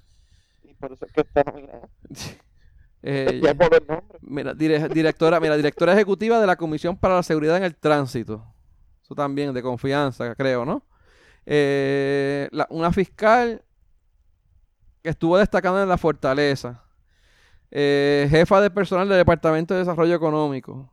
[0.63, 1.89] Y por eso es que está nominada.
[3.03, 4.19] eh, Ya por el nombre.
[4.23, 8.45] Mira, dire- directora, mira, directora ejecutiva de la Comisión para la Seguridad en el Tránsito.
[9.03, 10.85] Eso también, de confianza, creo, ¿no?
[11.47, 13.63] Eh, la- una fiscal
[15.11, 16.83] estuvo destacando en la Fortaleza.
[17.71, 20.91] Eh, jefa de personal del Departamento de Desarrollo Económico.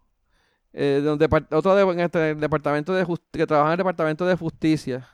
[0.74, 4.26] Eh, de un depart- otro de- en este, departamento de que trabaja en el Departamento
[4.26, 5.08] de Justicia.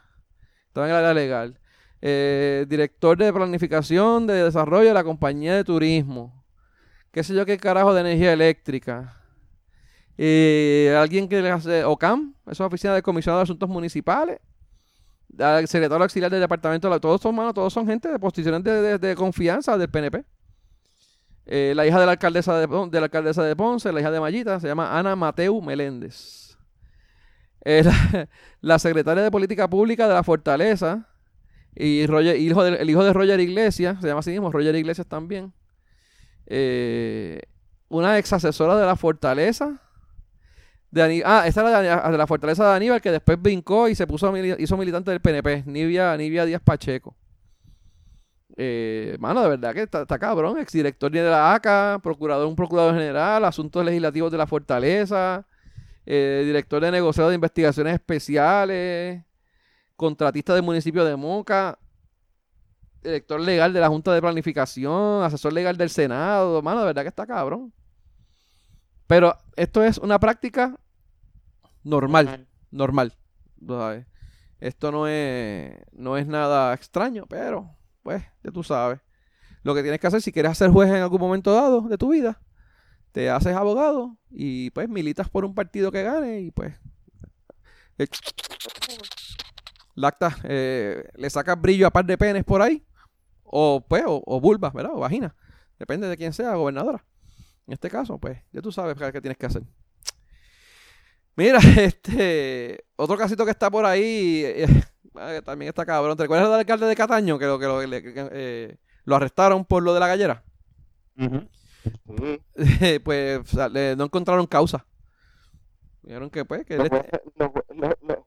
[0.68, 1.60] Estaba en el área legal.
[2.02, 6.44] Eh, director de Planificación de Desarrollo de la Compañía de Turismo
[7.12, 9.18] qué sé yo qué carajo de energía eléctrica.
[10.18, 14.40] Alguien que le hace OCAM, esa oficina del comisionado de asuntos municipales.
[15.40, 18.82] Al secretario auxiliar del departamento, de todos son manos, todos son gente de posiciones de,
[18.82, 20.26] de- de confianza del PNP.
[21.46, 24.20] Eh, la hija de la alcaldesa de, de la alcaldesa de Ponce, la hija de
[24.20, 26.58] Mayita, se llama Ana Mateu Meléndez.
[27.64, 27.84] Eh,
[28.62, 31.08] la, secretaria de política pública de la Fortaleza
[31.76, 35.08] y Roger, hijo del- el hijo de Roger Iglesias, se llama así mismo, Roger Iglesias
[35.08, 35.54] también
[36.48, 37.42] eh,
[37.90, 39.80] una ex asesora de la Fortaleza.
[40.92, 43.88] De Ani- ah, esta era de, Ani- de la Fortaleza de Aníbal, que después brincó
[43.88, 47.16] y se puso hizo militante del PNP, Nivia, Nivia Díaz Pacheco.
[48.58, 50.58] Eh, mano, de verdad que está, está cabrón.
[50.60, 55.46] Exdirector de la ACA, procurador, un procurador general, asuntos legislativos de la Fortaleza,
[56.06, 59.24] eh, director de negociado de investigaciones especiales,
[59.96, 61.80] contratista del municipio de Moca,
[63.02, 67.08] director legal de la Junta de Planificación, asesor legal del Senado, mano, de verdad que
[67.08, 67.72] está cabrón.
[69.08, 70.78] Pero esto es una práctica
[71.84, 73.14] normal, normal.
[73.60, 74.06] tú sabes.
[74.60, 79.00] Esto no es, no es nada extraño, pero pues, ya tú sabes.
[79.64, 82.10] Lo que tienes que hacer si quieres ser juez en algún momento dado de tu
[82.10, 82.42] vida,
[83.12, 86.74] te haces abogado y pues militas por un partido que gane y pues
[87.98, 88.08] eh,
[89.96, 92.86] lacta, eh, le sacas brillo a par de penes por ahí
[93.44, 94.94] o pues o, o vulvas, ¿verdad?
[94.96, 95.36] O vagina.
[95.78, 97.04] Depende de quién sea, gobernadora.
[97.68, 99.64] En este caso, pues, ya tú sabes qué tienes que hacer.
[101.36, 104.66] Mira, este otro casito que está por ahí eh,
[105.20, 106.18] eh, también está cabrón.
[106.18, 109.84] ¿Te recuerdas del alcalde de Cataño que lo que lo, que, eh, lo arrestaron por
[109.84, 110.44] lo de la gallera?
[111.18, 113.00] Sí.
[113.04, 114.86] pues o sea, le- no encontraron causa.
[116.04, 118.18] Dijeron que pues que Los jueces, los, jue- los, los,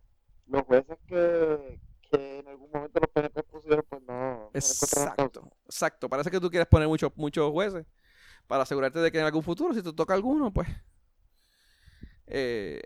[0.46, 1.80] los jueces que,
[2.11, 4.50] que en algún momento los PNP pusieron, pues no.
[4.55, 6.09] Exacto, exacto.
[6.09, 7.84] Parece que tú quieres poner muchos muchos jueces
[8.46, 10.68] para asegurarte de que en algún futuro, si te toca alguno, pues,
[12.26, 12.80] eh,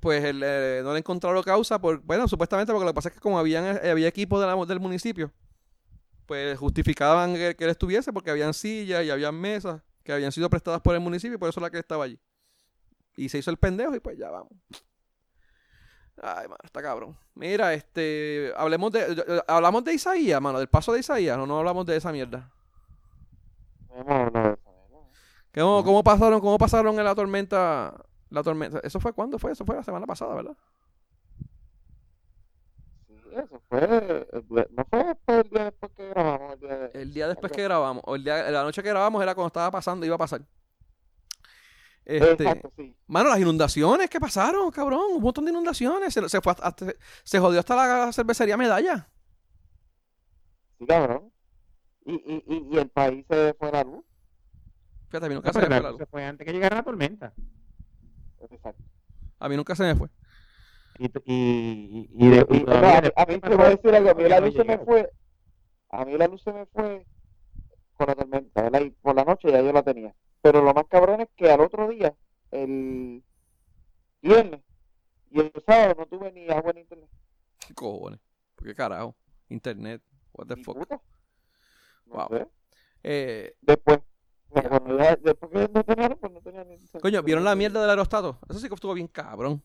[0.00, 3.14] pues el, eh, no le encontraron causa por, bueno, supuestamente porque lo que pasa es
[3.14, 5.32] que como habían, eh, había equipos de la- del municipio,
[6.26, 10.48] pues justificaban que, que él estuviese porque habían sillas y habían mesas que habían sido
[10.50, 12.18] prestadas por el municipio y por eso la que estaba allí.
[13.16, 14.52] Y se hizo el pendejo y pues ya vamos.
[16.22, 17.16] Ay, mano, está cabrón.
[17.34, 21.84] Mira, este, hablemos de, hablamos de Isaías, mano, del paso de Isaías, no, no hablamos
[21.86, 22.50] de esa mierda.
[25.54, 27.94] ¿Cómo, cómo pasaron, cómo pasaron en la tormenta,
[28.30, 28.80] la tormenta?
[28.82, 29.52] ¿Eso fue cuándo fue?
[29.52, 30.56] Eso fue la semana pasada, ¿verdad?
[33.06, 36.76] Sí, eso fue, el día- no fue después el día después que grabamos, el día
[36.78, 36.90] de...
[37.02, 39.70] El día después que grabamos, o el día, la noche que grabamos era cuando estaba
[39.70, 40.42] pasando, iba a pasar.
[42.04, 42.96] Este, Exacto, sí.
[43.08, 45.00] Mano, las inundaciones, ¿qué pasaron, cabrón?
[45.16, 46.14] Un montón de inundaciones.
[46.14, 49.08] Se, se fue hasta- se jodió hasta la cervecería Medalla.
[50.78, 51.32] Sí, cabrón.
[52.04, 54.04] Y, y, y, y el país se fue a la luz.
[55.08, 55.98] Fíjate, a mí No, nunca se fue la luz.
[55.98, 57.32] se fue antes que llegara la tormenta.
[58.50, 58.82] Exacto.
[59.38, 60.08] A mí nunca se me fue.
[60.98, 63.40] Y, t- y, y, y de- y Y, todavía no, a mí, después a mí
[63.40, 65.10] que te voy a decir algo, a mí la luz se me fue,
[65.90, 67.06] a mí la luz se me fue
[67.96, 68.80] con la tormenta, ¿verdad?
[68.80, 70.14] Y por la noche ya yo la tenía.
[70.42, 72.14] Pero lo más cabrón es que al otro día,
[72.50, 73.22] el
[74.22, 74.62] viernes
[75.30, 77.10] y el sábado no tuve ni agua ni internet.
[77.66, 78.20] ¿Qué cojones?
[78.54, 79.16] ¿Por qué carajo?
[79.48, 80.02] Internet.
[80.32, 80.76] What the fuck?
[80.88, 81.00] No
[82.06, 82.50] Wow.
[83.02, 83.98] Eh, Después.
[84.50, 87.90] Cuando ya- después que no luz, pues no tenía ni coño, ¿vieron la mierda del
[87.90, 88.38] aerostato?
[88.48, 89.62] Eso sí que estuvo bien cabrón.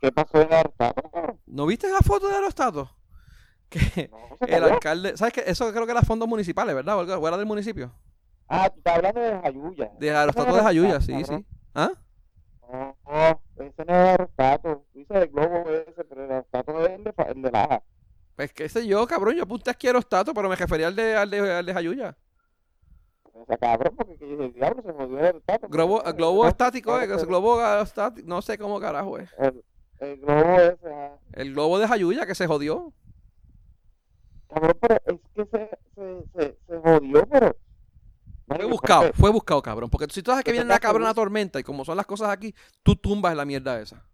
[0.00, 1.38] ¿Qué pasó en Artato, cabrón?
[1.46, 2.90] ¿No viste la foto del aerostato?
[3.70, 5.16] Que No, el alcalde...
[5.16, 5.44] ¿Sabes qué?
[5.46, 6.96] Eso creo que era fondos municipales, ¿verdad?
[6.96, 7.92] ¿O algo- era del municipio?
[8.48, 9.90] Ah, tú estás hablando de Jayuya.
[9.98, 11.46] De aerostato de Jayuya, sí, sí.
[11.72, 11.92] ¿Ah?
[12.72, 14.84] No, no, ese no es aerostato.
[14.92, 17.82] Dice el globo ese, pero el aerostato es el de, el de Laja.
[18.34, 19.36] Pues qué sé yo, cabrón.
[19.36, 22.16] Yo apunté aquí aerostato, pero me refería al de, al de, al de Jayuya.
[23.42, 25.42] O sea, cabrón, porque que el diablo se jodió el.
[25.68, 29.30] Globo, porque- globo estático, no, eh, pero globo aerostático, no sé cómo carajo es.
[29.38, 29.64] El,
[30.00, 31.16] el globo ese, ah.
[31.32, 32.92] El globo de Jayuya que se jodió.
[34.48, 37.56] cabrón, pero es que se, se, se, se jodió, pero...
[38.46, 39.88] Fue buscado, fue buscado, cabrón.
[39.90, 42.30] Porque si tú sabes que viene una estás cabrona tormenta y como son las cosas
[42.30, 44.04] aquí, tú tumbas la mierda esa.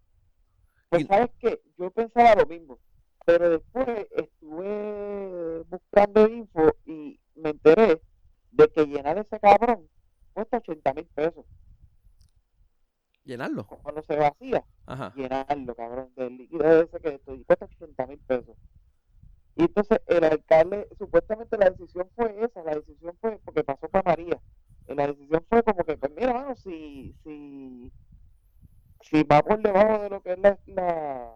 [0.89, 2.77] Pues Y- sabes que yo pensaba lo mismo,
[3.25, 7.99] pero después estuve buscando info y me enteré
[8.57, 9.87] de que llenar ese cabrón
[10.33, 11.45] cuesta 80 mil pesos.
[13.23, 13.67] Llenarlo.
[13.67, 15.13] Cuando se vacía, Ajá.
[15.15, 18.55] llenarlo, cabrón, del líquido ese que estoy, cuesta 80 mil pesos.
[19.55, 24.03] Y entonces el alcalde, supuestamente la decisión fue esa, la decisión fue porque pasó para
[24.11, 24.39] María.
[24.87, 27.91] Eh, La decisión fue como que, pues mira, mano, si, si,
[29.01, 31.33] si va por debajo de lo que es la, la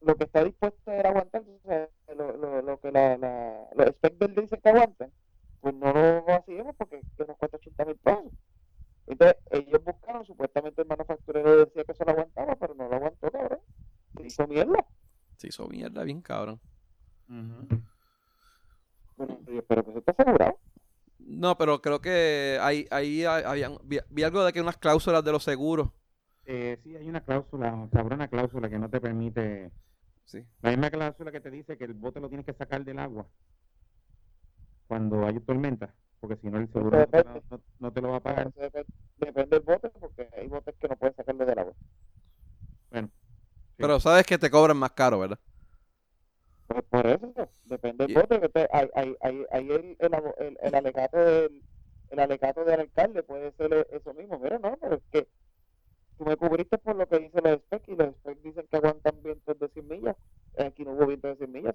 [0.00, 3.94] lo que está dispuesto a aguantar, o sea, lo, lo, lo que la, la, los
[4.18, 5.12] builders dicen que aguantan,
[5.62, 8.32] pues no lo hacemos porque que nos cuesta 80 mil pesos.
[9.06, 13.30] Entonces, ellos buscaron, supuestamente el manufacturero decía que eso lo aguantaba, pero no lo aguantó,
[13.30, 13.60] cabrón.
[14.16, 14.84] Se hizo mierda.
[15.36, 16.60] Se hizo mierda bien, cabrón.
[17.28, 20.58] Bueno, yo espero que eso esté asegurado.
[21.20, 25.30] No, pero creo que ahí, ahí habían, vi, vi algo de que unas cláusulas de
[25.30, 25.90] los seguros.
[26.44, 29.70] Eh, sí, hay una cláusula, cabrona cláusula que no te permite.
[30.24, 30.44] Sí.
[30.60, 33.28] La misma cláusula que te dice que el bote lo tienes que sacar del agua
[34.86, 38.10] cuando hay tormenta, porque si no el seguro no te, lo- no- no te lo
[38.10, 38.48] va a pagar.
[38.48, 41.72] Eso depende, depende del bote, porque hay botes que no pueden sacarlo del agua.
[42.90, 43.10] Bueno,
[43.76, 45.38] Pero sabes que te cobran más caro, ¿verdad?
[46.66, 47.32] Pues por eso,
[47.64, 48.40] depende del bote.
[48.40, 51.62] que te- hay, hay, hay, hay el, el, abo- el, el alegato del
[52.10, 54.38] el alegato del alcalde puede ser e- eso mismo.
[54.38, 55.26] Mira, no, pero es que
[56.18, 59.22] tú me cubriste por lo que dicen los specs y los specs dicen que aguantan
[59.22, 60.16] vientos de 100 millas.
[60.58, 61.74] Aquí no hubo vientos de 100 millas.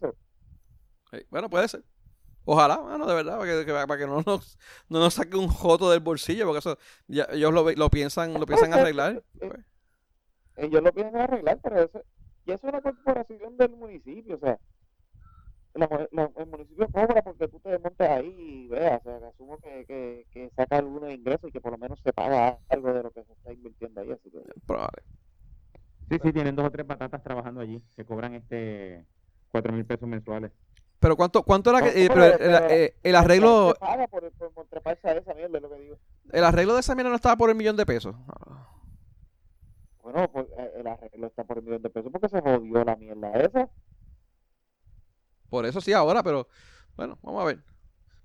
[1.29, 1.83] Bueno, puede ser.
[2.49, 5.49] Ojalá, mano, de verdad, para que, que- para que no nos, no nos saque un
[5.49, 6.77] joto del bolsillo, porque eso,
[7.07, 9.21] ya, ellos lo, ve- lo piensan, lo piensan arreglar.
[9.41, 9.65] Eh, pues.
[10.55, 12.01] Ellos lo piensan arreglar, pero eso,
[12.45, 14.35] y eso es una corporación del municipio.
[14.37, 14.57] O sea,
[15.73, 19.01] la- la- el municipio cobra porque tú te desmontes ahí y veas.
[19.05, 22.13] O sea, asumo que, que, que saca algunos ingresos y que por lo menos se
[22.13, 24.11] paga algo de lo que se está invirtiendo ahí.
[24.11, 24.39] Así que.
[24.65, 25.03] Probable.
[26.09, 29.05] sí, sí, tienen dos o tres batatas trabajando allí que cobran este
[29.51, 30.51] cuatro mil pesos mensuales.
[30.99, 34.31] Pero ¿cuánto, cuánto era que, eh, pero- pero el, pero- eh, el arreglo, paga por,
[34.31, 35.97] por, a esa mierda, es lo que digo.
[36.31, 38.15] el arreglo de esa mierda no estaba por el millón de pesos?
[40.01, 42.95] Bueno, pues eh, el arreglo está por el millón de pesos porque se jodió la
[42.95, 43.69] mierda esa.
[45.49, 46.47] Por eso sí ahora, pero
[46.95, 47.63] bueno, vamos a ver.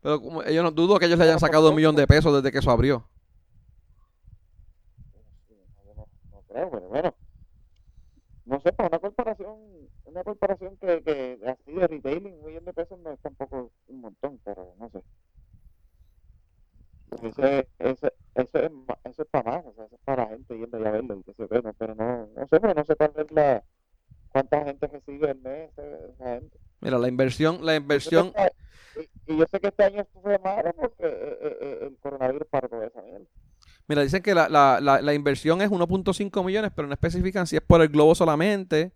[0.00, 2.50] Pero como ellos no dudo que ellos le hayan sacado un millón de pesos desde
[2.50, 3.06] que eso abrió.
[5.48, 7.14] Yo no, no creo, pero bueno.
[8.44, 9.56] No sé, para una corporación,
[10.04, 14.00] una corporación que, que así de retailing, un millón de pesos no es tampoco un
[14.00, 15.02] montón, pero no sé.
[17.22, 18.72] Ese, ese, eso, es,
[19.04, 21.14] eso es para más, o sea, eso es para la gente yendo ya a verlo
[21.14, 21.72] y sé yo, ¿no?
[21.74, 23.62] pero no, no sé, pero no sé cuál es la,
[24.30, 26.58] cuánta gente recibe el mes esa, gente.
[26.80, 28.32] Mira, la inversión, la que inversión,
[28.96, 32.48] y, y yo sé que este año fue malo porque eh, eh, eh, el coronavirus
[32.48, 33.26] paró esa mierda.
[33.88, 37.56] Mira, dicen que la, la, la, la inversión es 1.5 millones, pero no especifican si
[37.56, 38.92] es por el globo solamente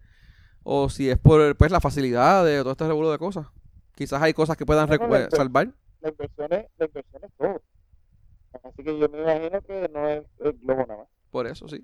[0.62, 3.46] o si es por pues las facilidades o todo este revuelo de cosas.
[3.94, 5.68] Quizás hay cosas que puedan No, no, recu- la- salvar.
[6.00, 7.62] la inversión es, la inversión es todo.
[8.64, 11.08] Así que yo me imagino que no es el globo nada más.
[11.30, 11.80] Por eso, sí.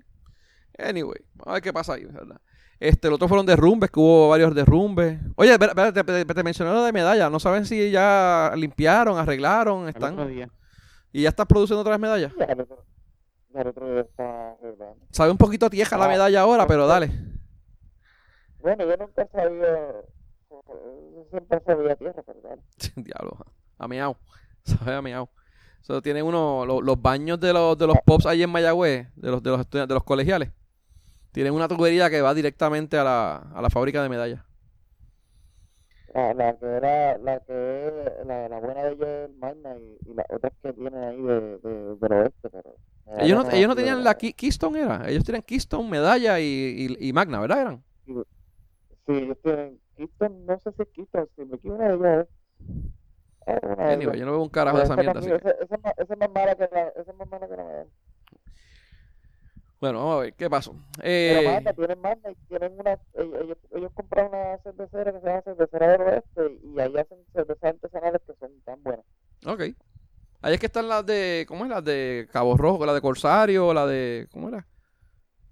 [0.77, 2.41] Anyway, vamos a ver qué pasa ahí, ¿verdad?
[2.79, 5.19] Este, el otro fueron derrumbes, que hubo varios derrumbes.
[5.35, 7.29] Oye, espera, te, te- te mencioné lo de medalla.
[7.29, 10.13] No saben si ya limpiaron, arreglaron, están.
[10.13, 10.49] otro día.
[11.11, 12.33] Y ya estás produciendo otra vez medallas.
[12.37, 12.65] Ya, el
[13.55, 15.07] arreglando.
[15.11, 17.09] Sabe un poquito tieja la Ah, medalla ahora, pero dale.
[18.59, 20.03] Bueno, yo nunca sabía,
[20.49, 22.61] yo siempre sabía tierra, pero dale.
[22.95, 23.37] Diablo,
[23.77, 24.15] a miau.
[24.63, 25.29] Sabe a miau.
[25.81, 29.31] So, tienen uno, lo- los baños de los, de los pops ahí en Mayagüez, de
[29.31, 30.51] los, de los estudiantes, de los colegiales.
[31.31, 34.43] Tienen una tubería que va directamente a la, a la fábrica de medallas.
[36.13, 39.97] La, la que era, la que es, la, la buena de ellos es Magna y,
[40.05, 42.75] y las otras que tienen ahí de, de, del oeste, pero...
[43.19, 45.07] Ellos no, ellos no tenían la Key- Keystone, ¿era?
[45.09, 46.45] Ellos tenían Keystone, medalla y,
[46.99, 47.61] y, y Magna, ¿verdad?
[47.61, 47.83] Eran.
[48.05, 48.13] Sí,
[49.13, 51.99] ellos tienen Keystone, no sé si Keystone, si me equivoco, es
[53.63, 55.35] una de Anyway, yo no veo un carajo de Pero esa mierda.
[55.35, 55.69] esa- es
[56.17, 57.85] más- mala que la, medalla.
[59.81, 60.73] Bueno, vamos a ver, ¿qué pasó?
[60.97, 65.19] Pero Eh, Magna, tienen Magna y tienen una, ellos, ellos, ellos compraron una cervecera que
[65.19, 69.05] se llama Cervecera del Oeste y ahí hacen cervezas artesanales que son tan buenas.
[69.45, 69.61] ok.
[70.43, 71.69] Ahí es que están las de, ¿cómo es?
[71.71, 74.67] Las de Cabo Rojo, la de Corsario, la de, ¿cómo era?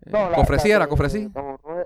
[0.06, 1.30] Eh, No, la, Cofresí.
[1.30, 1.86] Cabo Rojo-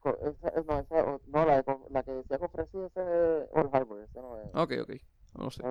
[0.00, 3.48] co- esa- eh, no, esa, no, la, de Co- la que decía Cofresí, esa es
[3.54, 4.90] Old Harbor, esa no es, Ok, ok.
[5.38, 5.62] No sé.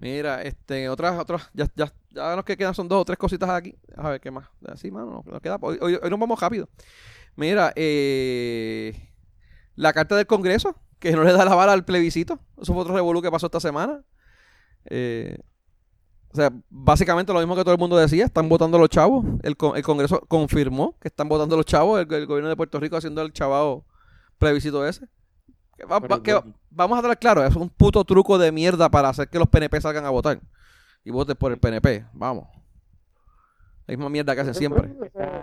[0.00, 3.50] Mira, este, otras, otras, ya, ya, ya los que quedan son dos o tres cositas
[3.50, 3.76] aquí.
[3.96, 4.48] A ver qué más.
[4.68, 5.58] Así, mano, nos queda.
[5.60, 6.68] Hoy, hoy, hoy nos vamos rápido.
[7.34, 9.10] Mira, eh,
[9.74, 12.38] la carta del Congreso, que no le da la bala al plebiscito.
[12.60, 14.02] Eso fue otro revolú que pasó esta semana.
[14.86, 15.38] Eh,
[16.30, 19.24] o sea, básicamente lo mismo que todo el mundo decía, están votando los chavos.
[19.42, 22.78] El, con- el Congreso confirmó que están votando los chavos, el, el gobierno de Puerto
[22.80, 23.84] Rico haciendo el chavado
[24.38, 25.08] plebiscito ese.
[25.76, 29.28] Que va- va- vamos a estar claro, es un puto truco de mierda para hacer
[29.28, 30.40] que los PNP salgan a votar.
[31.04, 32.46] Y voten por el PNP, vamos.
[33.86, 34.94] La misma mierda que hacen siempre.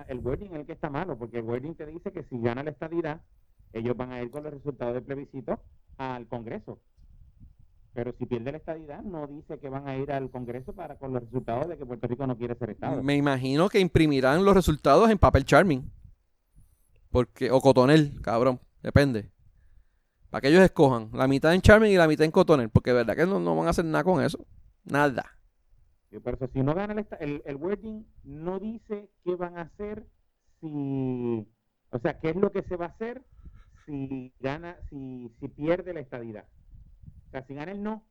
[0.07, 2.61] el wording es el que está malo, porque el wording te dice que si gana
[2.61, 3.21] la estadidad,
[3.73, 5.59] ellos van a ir con los resultados del plebiscito
[5.97, 6.79] al Congreso.
[7.95, 11.13] Pero si pierde la estadidad, no dice que van a ir al Congreso para con
[11.13, 13.01] los resultados de que Puerto Rico no quiere ser Estado.
[13.01, 15.89] Me imagino que imprimirán los resultados en papel charming.
[17.09, 19.31] Porque, o cotonel, cabrón, depende.
[20.29, 22.69] Para que ellos escojan la mitad en charming y la mitad en cotonel.
[22.69, 24.45] Porque de verdad que no, no van a hacer nada con eso.
[24.83, 25.23] Nada.
[26.09, 30.05] Sí, eso, si no gana el, el, el wording, no dice qué van a hacer
[30.59, 31.47] si.
[31.91, 33.23] O sea, qué es lo que se va a hacer
[33.85, 36.45] si gana, si, si pierde la estadidad.
[37.27, 38.05] O sea, si gana el no,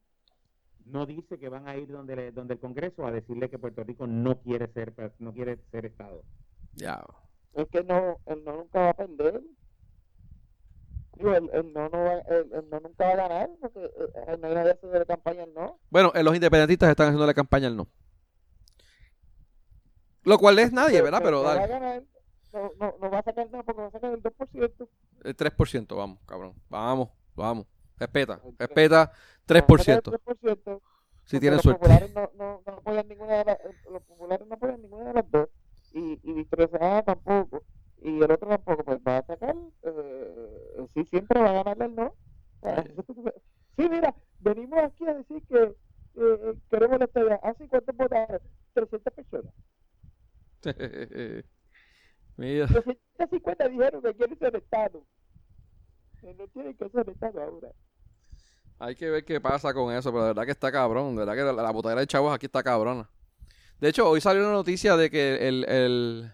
[0.87, 3.83] no dice que van a ir donde, le- donde el Congreso a decirle que Puerto
[3.85, 6.23] Rico no quiere ser, no quiere ser Estado.
[6.75, 7.03] Ya.
[7.55, 9.41] Es que no, él no nunca va a perder.
[11.17, 14.37] Digo, él, él no, no va, él, él no nunca va a ganar porque eh,
[14.41, 15.79] no hay nadie haciendo de campaña al no.
[15.89, 17.89] Bueno, eh, los independentistas están haciendo la campaña al no.
[20.25, 21.21] Lo cual es nadie, ¿verdad?
[21.23, 22.07] Pero no va a dale.
[22.55, 24.89] No, no, no va a sacar nada porque va a sacar el 2%.
[25.25, 26.55] El 3%, vamos, cabrón.
[26.69, 27.67] Vamos, vamos.
[27.99, 29.07] Respeta, respeta Va a
[29.47, 30.13] sacar 3%.
[30.15, 30.81] el 3%.
[31.25, 31.81] Si tienen los suerte.
[31.81, 33.59] populares no, no, no apoyan ninguna de las,
[33.91, 35.49] los populares no apoyan ninguna de las dos
[35.93, 37.63] y, y Victoria tampoco
[38.03, 41.95] y el otro tampoco pues va a sacar eh, sí siempre va a ganar el
[41.95, 42.15] no
[43.77, 45.75] sí mira venimos aquí a decir que
[46.17, 48.41] eh, queremos la estabilidad así cuántos votaron
[48.75, 49.55] 300 personas
[52.37, 52.67] Mira.
[52.67, 54.63] 350 dijeron que quieren ser
[56.33, 57.07] no tienen que ser
[57.39, 57.69] ahora
[58.79, 61.15] Hay que ver qué pasa con eso, pero de verdad que está cabrón.
[61.15, 63.09] De verdad que la, la botadera de chavos aquí está cabrona.
[63.81, 66.33] De hecho, hoy salió una noticia de que el, el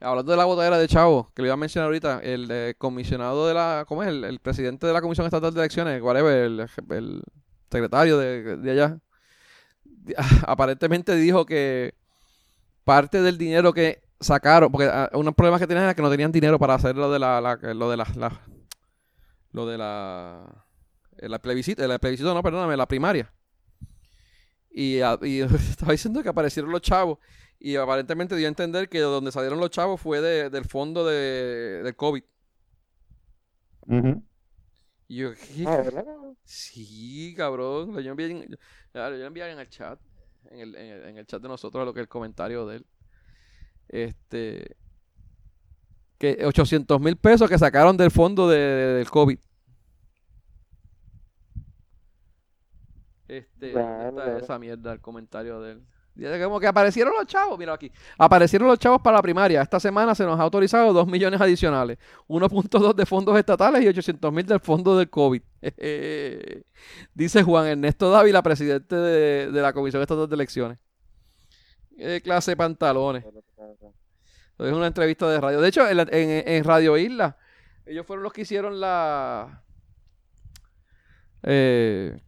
[0.00, 3.46] hablando de la botadera de chavos, que le iba a mencionar ahorita, el eh, comisionado
[3.46, 4.10] de la, ¿cómo es?
[4.10, 7.22] El, el presidente de la Comisión Estatal de Elecciones, whatever, el, el
[7.70, 8.98] secretario de, de allá,
[10.46, 11.94] aparentemente dijo que
[12.84, 16.32] parte del dinero que sacaron, porque ah, unos problemas que tenían era que no tenían
[16.32, 18.40] dinero para hacer lo de la, la- lo de la, la-
[19.52, 20.64] lo de la
[21.18, 23.32] el plebiscito, el plebiscito no, perdóname, la primaria.
[24.70, 25.40] Y, a- y
[25.70, 27.18] estaba diciendo que aparecieron los chavos
[27.58, 31.82] y aparentemente dio a entender que donde salieron los chavos fue de- del fondo de,
[31.82, 32.22] del COVID.
[35.08, 35.64] Y yo, ¿qué?
[35.66, 36.04] Ah, ¿verdad?
[36.44, 37.92] Sí, cabrón.
[38.02, 38.28] Yo envié,
[38.94, 39.98] yo envié en el chat,
[40.50, 42.86] en el, en el, en el chat de nosotros lo que el comentario de él.
[43.88, 44.76] Este.
[46.18, 49.38] Que 800 mil pesos que sacaron del fondo de, de- del COVID.
[53.28, 54.38] Este, Ya, ¿dónde está claro.
[54.38, 55.82] esa mierda, el comentario de él.
[56.44, 57.90] Como que aparecieron los chavos, mira aquí.
[58.16, 59.60] Aparecieron los chavos para la primaria.
[59.60, 61.98] Esta semana se nos ha autorizado 2 millones adicionales.
[62.28, 65.42] 1.2 de fondos estatales y 800 mil del fondo del COVID.
[67.14, 70.78] Dice Juan Ernesto Dávila, presidente de, de la Comisión Estatal de Elecciones.
[71.96, 73.24] ¿Qué clase de pantalones?
[74.58, 75.60] Es una entrevista de radio.
[75.60, 77.36] De hecho, en, la- en- en Radio Isla,
[77.86, 79.62] ellos fueron los que hicieron la.
[81.42, 82.20] eh,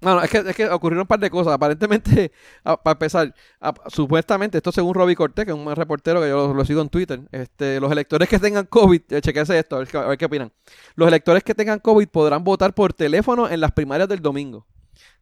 [0.00, 1.52] Bueno, es que, es que ocurrieron un par de cosas.
[1.54, 2.30] Aparentemente,
[2.64, 6.46] a- para empezar, a- supuestamente, esto según Robbie Cortés, que es un reportero que yo
[6.48, 9.80] lo, lo sigo en Twitter, este, los electores que tengan COVID, eh, chequense esto, a
[9.80, 10.52] ver, a ver qué opinan.
[10.94, 14.67] Los electores que tengan COVID podrán votar por teléfono en las primarias del domingo.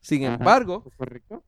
[0.07, 0.35] Sin Ajá.
[0.35, 0.85] embargo,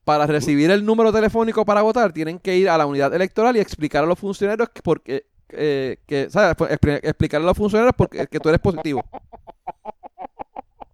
[0.02, 3.60] para recibir el número telefónico para votar, tienen que ir a la unidad electoral y
[3.60, 6.56] explicar a los funcionarios que, porque, eh, que ¿sabes?
[6.56, 9.00] Pues, expli- explicarle a los funcionarios porque, que tú eres positivo.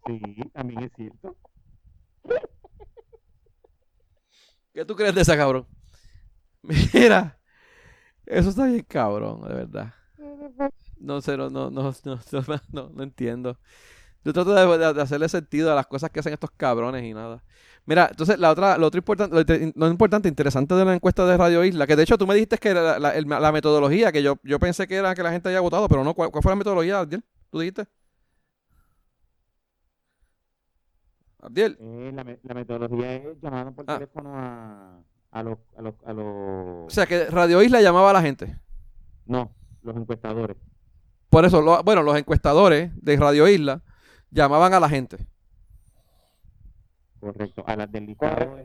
[0.05, 0.21] Sí,
[0.53, 1.35] también es cierto.
[4.75, 5.67] ¿Qué tú crees de esa cabrón?
[6.93, 7.39] Mira,
[8.27, 9.95] eso está bien cabrón, de verdad.
[10.99, 13.59] No sé, no, no, no, no, no, no, no entiendo.
[14.25, 17.13] Yo trato de, de- de hacerle sentido a las cosas que hacen estos cabrones y
[17.13, 17.43] nada.
[17.87, 21.63] Mira, entonces la otra, lo otro importante, lo, importante, interesante de la encuesta de Radio
[21.65, 24.37] Isla, que de hecho tú me dijiste que la, la- el- la metodología, que yo,
[24.43, 26.57] yo pensé que era que la gente había votado, pero no, ¿cuál, cuál fue la
[26.57, 27.23] metodología, Abdiel?
[27.51, 27.85] ¿Tú dijiste?
[31.43, 31.77] Abdiel.
[31.81, 33.95] Eh, la, me- la metodología es llamando por Ah.
[33.99, 35.01] teléfono a,
[35.33, 35.59] a los...
[35.77, 36.25] A los, a los...
[36.87, 38.57] O sea, que Radio Isla llamaba a la gente.
[39.27, 39.53] No,
[39.83, 40.57] los encuestadores.
[41.29, 43.83] Por eso, lo- bueno, los encuestadores de Radio Isla
[44.35, 45.17] llamaban a la gente.
[47.21, 47.65] Correcto.
[47.67, 48.57] A las del listado,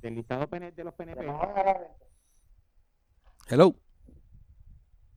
[0.00, 0.14] del
[0.74, 1.24] de los PNP.
[1.24, 2.06] llamaban a la gente.
[3.48, 3.74] Hello.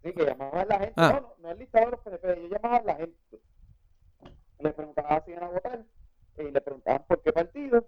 [0.01, 0.93] Sí, que llamaban a la gente.
[0.95, 1.11] Ah.
[1.13, 3.41] No, no, no el listado de los PNP, yo llamaba a la gente.
[4.59, 5.85] Le preguntaban si iban a votar,
[6.37, 7.87] y le preguntaban por qué partido,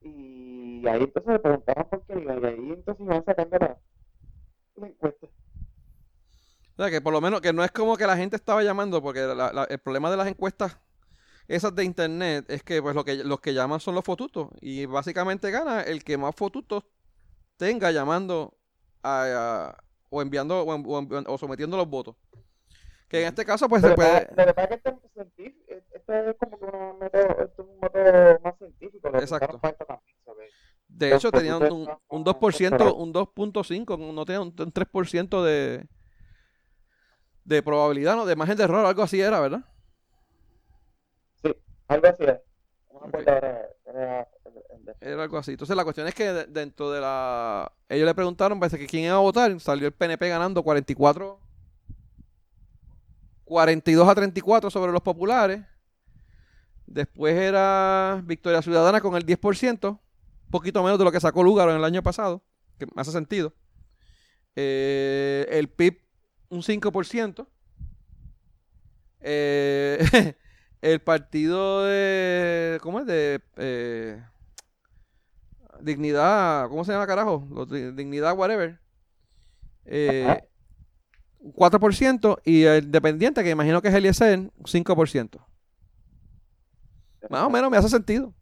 [0.00, 3.78] y ahí entonces le preguntaban por qué y ahí entonces iban sacando la,
[4.76, 5.26] la encuesta.
[6.76, 9.00] O sea, que por lo menos que no es como que la gente estaba llamando,
[9.00, 10.76] porque la- la- el problema de las encuestas
[11.46, 14.86] esas de internet es que pues lo que los que llaman son los fotutos y
[14.86, 16.84] básicamente gana el que más fotutos
[17.56, 18.54] tenga llamando
[19.02, 19.24] a,
[19.70, 22.16] a- o enviando o, o o sometiendo los votos.
[23.08, 26.12] Que en este caso pues Lo se puede pasa es que esto es científico, esto
[26.14, 29.08] es como que un método, esto es un método más científico.
[29.18, 29.58] Exacto.
[29.60, 29.76] para
[30.88, 32.94] de hecho tenía un, un, son un más 2%, electorales.
[32.96, 35.86] un 2.5, no tenía un, un 3% de
[37.44, 38.26] de probabilidad, ¿no?
[38.26, 39.64] De margen de error, algo así era, ¿verdad?
[41.42, 41.54] Sí,
[41.88, 42.40] algo así el-
[45.00, 45.52] Era algo así.
[45.52, 47.70] Entonces la cuestión es que de- dentro de la...
[47.88, 49.58] Ellos le preguntaron, parece que quién iba a votar.
[49.60, 51.40] Salió el PNP ganando 44...
[53.44, 55.60] 42 a 34 sobre los populares.
[56.86, 59.90] Después era Victoria Ciudadana con el 10%.
[59.90, 62.42] Un poquito menos de lo que sacó Lugaro en el año pasado.
[62.78, 63.52] Que me hace sentido.
[64.56, 66.00] Eh, el PIB
[66.54, 67.46] un 5%.
[69.20, 70.34] Eh,
[70.82, 72.78] el partido de...
[72.82, 73.06] ¿Cómo es?
[73.06, 73.40] De...
[73.56, 74.22] eh,
[75.80, 77.46] Dignidad, ¿cómo se llama carajo?
[77.94, 78.80] Dignidad, whatever.
[79.84, 80.42] Eh,
[81.42, 85.46] 4% y el dependiente, que imagino que es Eliezer, 5%.
[87.28, 88.32] Más o menos me hace sentido.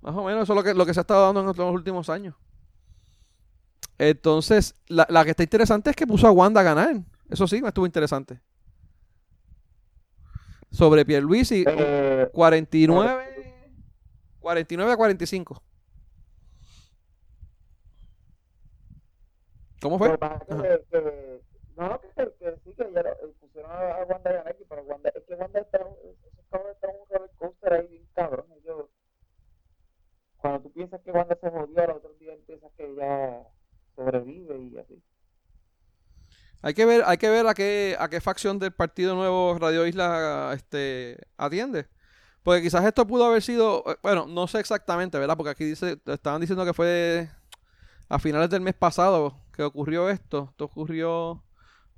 [0.00, 1.74] Más o menos eso es lo que, lo que se ha estado dando en los
[1.74, 2.36] últimos años.
[3.98, 6.96] Entonces, la, la que está interesante es que puso a Wanda a ganar.
[7.30, 8.40] Eso sí, me estuvo interesante.
[10.70, 13.24] Sobre Pierluisi, Eh, 49,
[14.40, 15.62] 49 a 45.
[19.80, 20.10] ¿Cómo fue?
[20.12, 21.40] que pasa es que, que-
[21.76, 25.10] no, no, que, que sí, que ya eh, pusieron a, a Wanda Yanaki, pero Wanda,
[25.14, 28.46] es que Wanda está, en un roller coaster ahí bien cabrón.
[28.62, 28.86] Ellos,
[30.38, 33.42] cuando tú piensas que Wanda se jodió, al otro día empiezas que ya
[33.96, 35.02] sobrevive y así.
[36.62, 39.86] Hay que ver, hay que ver a qué, a qué facción del Partido Nuevo Radio
[39.86, 41.86] Isla este, atiende.
[42.42, 45.36] Porque quizás esto pudo haber sido, eh, bueno, no sé exactamente, ¿verdad?
[45.36, 47.30] Porque aquí dice, estaban diciendo que fue
[48.08, 50.48] a finales del mes pasado que ocurrió esto.
[50.52, 51.44] Esto ocurrió.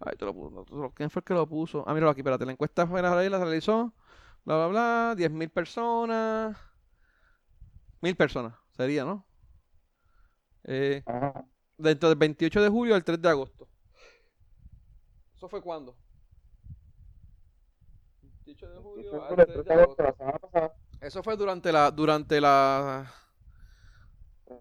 [0.01, 1.85] Ay, te lo puso- ¿Quién fue el que lo puso?
[1.89, 2.47] Ah, míralo aquí, espérate.
[2.47, 3.95] La encuesta fue la la realizó.
[4.45, 5.15] Bla, bla, bla.
[5.17, 6.57] 10.000 personas.
[8.01, 9.27] Mil personas, sería, ¿no?
[10.65, 11.47] Eh, Ajá.
[11.79, 13.69] Dentro del 28 de julio al 3 de agosto.
[15.35, 15.97] ¿Eso fue cuándo?
[18.23, 20.73] 28 de julio al por el 3 3 de agosto, la.
[21.01, 23.11] Eso fue durante la durante la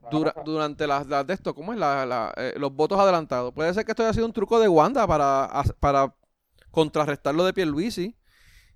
[0.01, 1.80] la dura- durante las las de esto, ¿cómo es?
[1.80, 3.53] La, la, eh, los votos adelantados.
[3.53, 5.49] Puede ser que esto haya sido un truco de Wanda para,
[5.80, 6.16] para
[6.72, 8.18] contrarrestar lo de Pierluisi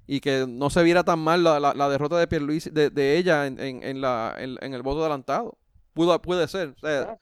[0.08, 3.18] y que no se viera tan mal la, la, la derrota de Pierluisi, de, de
[3.20, 5.59] ella en, en, en la, en, en el voto adelantado.
[6.00, 6.70] Pudo, puede ser.
[6.70, 7.18] O sea,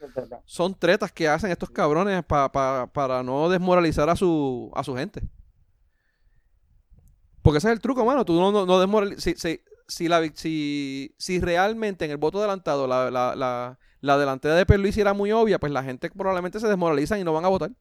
[0.45, 4.93] son tretas que hacen estos cabrones pa- pa- para no desmoralizar a su, a su
[4.95, 5.23] gente.
[7.41, 8.23] Porque ese es el truco, mano.
[8.23, 12.37] Tú no, no, no desmorali- si, si, si, la, si, si realmente en el voto
[12.37, 16.59] adelantado la, la, la, la delantera de Pierluisi era muy obvia, pues la gente probablemente
[16.59, 17.71] se desmoralizan y no van a votar.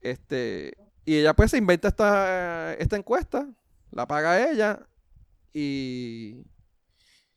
[0.00, 0.72] Este,
[1.04, 3.46] y ella pues se inventa esta, esta encuesta,
[3.90, 4.80] la paga ella
[5.52, 6.46] y,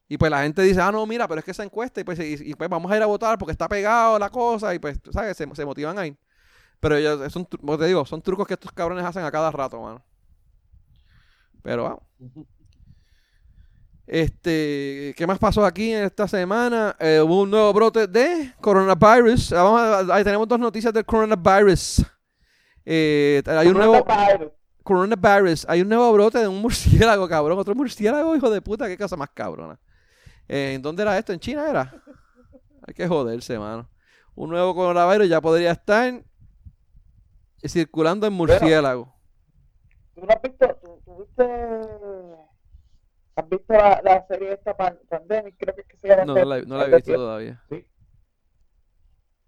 [0.09, 2.19] y pues la gente dice, ah, no, mira, pero es que esa encuesta, y pues,
[2.19, 4.99] y, y pues vamos a ir a votar porque está pegado la cosa, y pues,
[5.11, 5.35] ¿sabes?
[5.37, 6.17] Se, se motivan ahí.
[6.79, 10.03] Pero ellos, son, te digo, son trucos que estos cabrones hacen a cada rato, mano.
[11.63, 12.01] Pero vamos.
[14.05, 16.95] Este, ¿qué más pasó aquí en esta semana?
[16.99, 19.51] Eh, hubo un nuevo brote de coronavirus.
[19.51, 22.05] Vamos a- ahí tenemos dos noticias del coronavirus.
[22.85, 24.05] Eh, hay un nuevo
[24.83, 25.65] coronavirus.
[25.67, 27.59] Hay un nuevo brote de un murciélago, cabrón.
[27.59, 28.87] Otro murciélago, hijo de puta.
[28.87, 29.77] Qué cosa más cabrona.
[30.47, 31.33] Eh, ¿En dónde era esto?
[31.33, 31.93] ¿En China era?
[32.87, 33.89] Hay que joderse, mano.
[34.35, 36.23] Un nuevo coronavirus ya podría estar
[37.65, 39.13] circulando en murciélago.
[40.15, 41.43] ¿Tú no has visto, tú, tú viste,
[43.35, 46.25] has visto la, la serie esta pan, Pandemic, creo que es que se llama?
[46.25, 47.61] No, no la, no la he visto todavía.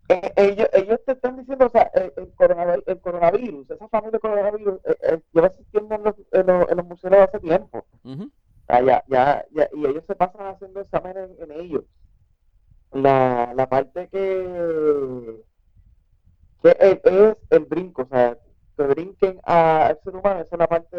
[0.09, 4.11] Eh, ellos, ellos te están diciendo, o sea, el, el coronavirus, el coronavirus, esa familia
[4.11, 7.85] de coronavirus, eh, eh, lleva existiendo en los, en los, en los museos hace tiempo.
[8.03, 8.29] O
[8.69, 11.83] sea, ya, ya, ya, y ellos se pasan haciendo exámenes en, en ellos.
[12.91, 15.43] La, la parte que,
[16.63, 18.37] que es, es el brinco, o sea,
[18.77, 20.97] que brinquen a- al ser humano, esa es la parte,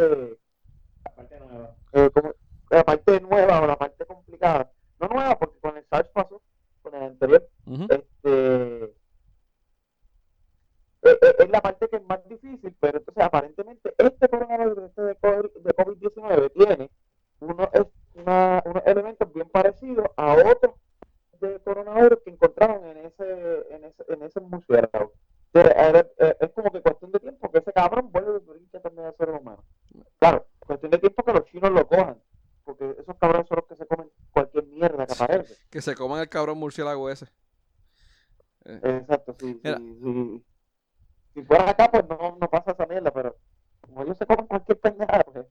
[1.05, 1.77] la parte nueva.
[1.93, 2.35] Eh, como-
[2.71, 4.71] la parte nueva o la parte complicada.
[5.01, 6.41] No nueva, porque con el SARS pasó,
[6.83, 7.49] con el anterior,
[7.91, 8.85] este
[11.03, 15.03] eh, eh, es la parte que es más difícil, pero entonces aparentemente este coronavirus este
[15.03, 16.91] de COVID- de COVID-19 tiene
[17.41, 17.83] uno, es
[18.15, 20.75] una- unos elementos bien parecidos a otros
[21.41, 25.13] de coronavirus que encontraron en ese en ese, en ese murciélago.
[25.55, 29.07] Eh, eh, es como que cuestión de tiempo que ese cabrón vuelve a brincar también
[29.09, 29.65] a ser humano.
[30.19, 32.23] Claro, cuestión de tiempo que los chinos lo cojan,
[32.65, 35.57] porque esos cabrones son los que se comen cualquier mierda que aparece.
[35.71, 37.27] Que se coman el cabrón murciélago ese.
[38.65, 39.79] Exacto, sí, Mira.
[39.79, 40.45] sí, sí.
[41.35, 43.37] Si fuera acá, pues no, no pasa esa mierda, pero
[43.81, 45.47] como ellos se comen cualquier pendejada, pues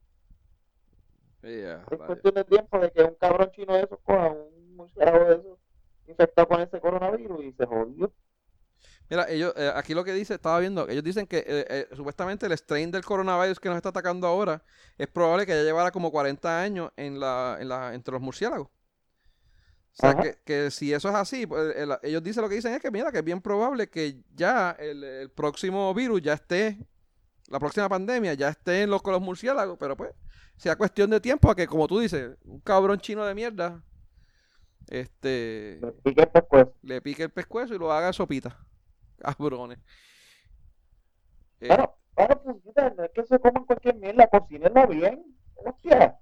[1.41, 5.25] Yeah, es cuestión de tiempo de que un cabrón chino de esos coja un murciélago
[5.25, 5.59] de esos
[6.07, 8.13] infectado con ese coronavirus y se jodió.
[9.09, 12.45] Mira, ellos, eh, aquí lo que dice, estaba viendo, ellos dicen que eh, eh, supuestamente
[12.45, 14.63] el strain del coronavirus que nos está atacando ahora
[14.97, 18.67] es probable que ya llevara como 40 años en la, en la, entre los murciélagos.
[18.67, 22.73] O sea, que, que si eso es así, pues, el- ellos dicen lo que dicen
[22.73, 26.77] es que mira, que es bien probable que ya el, el próximo virus ya esté,
[27.49, 30.11] la próxima pandemia ya esté en los, con los murciélagos, pero pues
[30.59, 33.81] sea cuestión de tiempo a que, como tú dices, un cabrón chino de mierda,
[34.87, 36.67] este, Me piqué después.
[36.81, 38.57] le pique el pescuezo y lo haga sopita.
[39.19, 39.79] Cabrones.
[41.61, 45.23] Eh, Bueno, bueno, puñeta, no es que se coman cualquier mierda, cocinenla bien.
[45.55, 46.17] Hostia,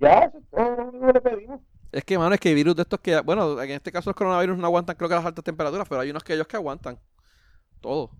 [0.00, 1.60] ya, eso es todo lo único que le pedimos.
[1.92, 4.16] es que, mano, es que hay virus de estos que, bueno, en este caso los
[4.16, 6.98] coronavirus no aguantan, creo que las altas temperaturas, pero hay unos que ellos que aguantan.
[7.80, 8.10] Todo.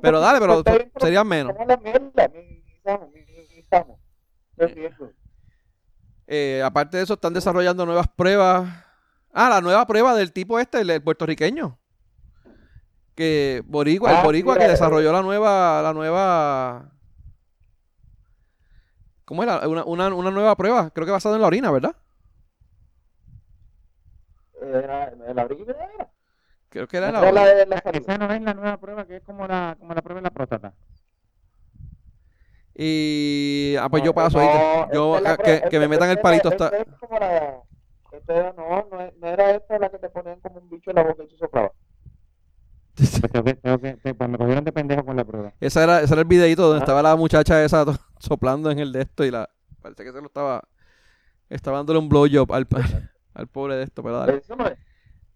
[0.00, 0.62] Pero dale, pero
[0.98, 1.52] serían menos.
[1.52, 1.76] Como la
[3.70, 5.10] El riesgo.
[6.26, 8.68] Eh, aparte de eso, están desarrollando nuevas pruebas.
[9.32, 11.78] Ah, la nueva prueba del tipo este, el, el puertorriqueño.
[13.14, 14.72] Que Boricua, el Ah, Boricua mira, que eh.
[14.72, 16.90] desarrolló la nueva, la nueva.
[19.24, 19.66] ¿Cómo era?
[19.68, 21.94] Una, una, una nueva prueba, creo que basada en la orina, ¿verdad?
[24.60, 26.10] Era, el abril era.
[26.68, 27.44] Creo que era en la la orina.
[27.54, 28.02] de la salud.
[28.02, 30.30] Esa no es la nueva prueba, que es como la, como la prueba de la
[30.30, 30.74] próstata.
[32.80, 33.74] Y.
[33.80, 34.94] Ah, pues No, yo paso no, ahorita.
[34.94, 36.68] Yo, ah, que, prueba- que me metan el esta- palito hasta.
[36.68, 37.60] es como la-
[38.12, 40.96] esta era- no, no, no era esta la que te ponían como un bicho en
[40.96, 41.72] la boca y tú soplabas.
[43.20, 45.52] Pues tengo que, tengo que, te- pues me cogieron de pendejo con la prueba.
[45.60, 46.84] Esa era, ese era el videito donde Ah.
[46.84, 47.84] estaba la muchacha esa
[48.20, 49.50] soplando en el de esto y la.
[49.82, 50.62] Parece que se lo estaba.
[51.48, 52.66] Estaba dándole un blowjob al,
[53.34, 54.36] al pobre de esto, pero dale.
[54.38, 54.78] Eso no es.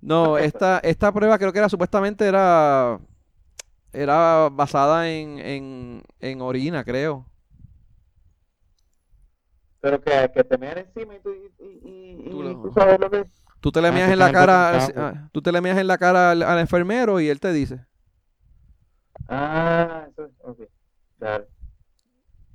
[0.00, 2.98] No, esta, esta prueba creo que era supuestamente era.
[3.92, 7.26] Era basada en, en, en orina, creo.
[9.82, 12.72] Pero que, que te mean encima y tú, y, y, y- Tú y lo- tú
[12.72, 13.26] sabes lo que
[13.60, 15.98] Tú te le Ah, meas en la cara, ah, tú te le meas en la
[15.98, 17.84] cara al, al enfermero y él te dice.
[19.28, 20.30] Ah, eso es.
[20.40, 20.60] Ok.
[21.18, 21.46] Dale,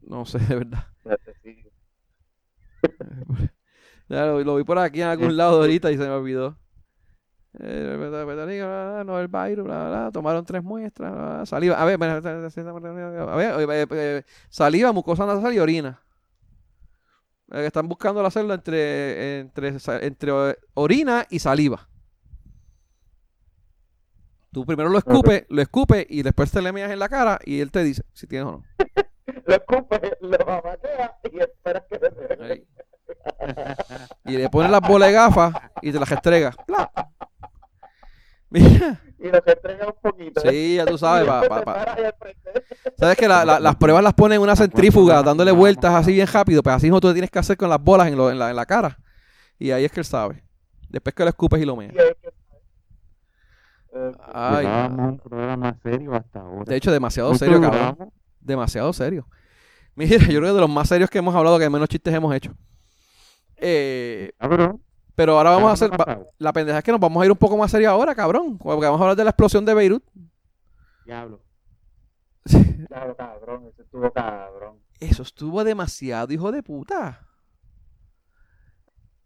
[0.02, 0.88] No sé, de verdad.
[4.10, 6.58] ya lo, lo vi por aquí en algún lado ahorita y se me olvidó.
[7.60, 13.70] Eh, no el virus, bla, bla, tomaron tres muestras, bla, saliva, a ver, a ver,
[13.72, 16.02] eh, eh, saliva, mucosa nasal y orina.
[17.52, 21.88] Eh, están buscando hacerlo entre, entre, sa- entre eh, orina y saliva.
[24.52, 27.60] Tú primero lo escupes, lo escupes y después te le meas en la cara y
[27.62, 28.64] él te dice si tienes o no.
[29.46, 32.68] Lo escupes, lo amaqueas y esperas que te.
[34.26, 36.52] Y le pones las bolas de gafas y te las restrega.
[36.66, 36.92] ¡Pla!
[38.50, 39.02] Mira.
[39.20, 40.42] Y lo que entrega un poquito.
[40.42, 41.26] Sí, ya tú sabes,
[41.66, 41.96] pa.
[42.98, 46.28] ¿Sabes que la- la- las pruebas las ponen en una centrífuga, dándole vueltas así bien
[46.28, 46.62] rápido?
[46.62, 48.56] Pues así mismo tú tienes que hacer con las bolas en, lo- en la, en
[48.56, 48.98] la cara.
[49.58, 50.44] Y ahí es que él sabe.
[50.90, 51.94] Después que lo escupes y lo meas.
[51.94, 52.30] Y es que-
[54.32, 55.10] Ay, Llevábamos mano.
[55.10, 56.64] un programa serio hasta ahora.
[56.66, 58.12] de hecho, demasiado ¿Cuánto serio, cabrón.
[58.40, 59.28] Demasiado serio.
[59.96, 62.34] Mira, yo creo que de los más serios que hemos hablado, que menos chistes hemos
[62.36, 62.54] hecho.
[63.56, 64.80] Eh, Cabrón, pero
[65.18, 65.92] ahora vamos a hacer...
[66.38, 68.58] la pendeja es que nos vamos a ir un poco más serios ahora, cabrón.
[68.58, 70.04] Porque vamos a hablar de la explosión de Beirut.
[71.06, 71.42] Diablo.
[72.88, 74.80] Claro, cabrón, ese estuvo cabrón.
[75.00, 77.28] Eso estuvo demasiado, hijo de puta.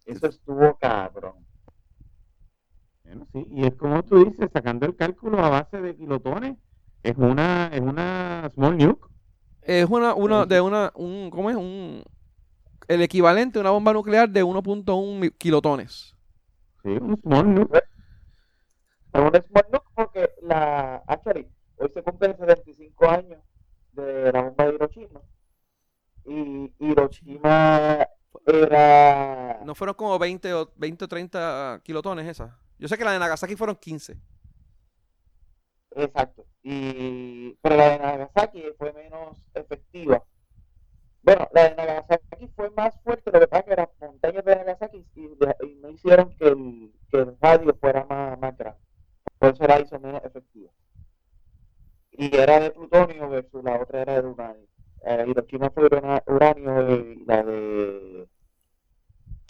[0.05, 1.45] Eso estuvo cabrón.
[3.03, 6.57] Bueno, sí, y es como tú dices, sacando el cálculo a base de kilotones,
[7.03, 9.07] es una, es una small nuke.
[9.61, 11.55] Es una, una, de una, un, ¿cómo es?
[11.55, 12.03] Un,
[12.93, 16.15] el equivalente a una bomba nuclear de 1.1 mi- kilotones.
[16.83, 17.77] Sí, un small nuke.
[19.13, 21.47] Es un small nuke porque la, actually,
[21.77, 23.43] hoy se cumplen 75 años
[23.93, 25.21] de la bomba de Hiroshima.
[26.25, 28.07] Y Hiroshima
[28.45, 29.59] era...
[29.65, 32.51] No fueron como 20 o, 20 o 30 kilotones esas.
[32.79, 34.17] Yo sé que la de Nagasaki fueron 15.
[35.95, 36.45] Exacto.
[36.63, 40.23] Y, pero la de Nagasaki fue menos efectiva.
[41.23, 45.05] Bueno, la de Nagasaki fue más fuerte, lo que pasa que las montañas de Nagasaki
[45.15, 48.79] y, y no hicieron que el, que el radio fuera más, más grande.
[49.37, 50.71] Por eso la hizo menos efectiva.
[52.11, 54.67] Y era de plutonio versus la otra era de uranio.
[55.03, 58.27] Eh, Hiroshima fue uranio y la de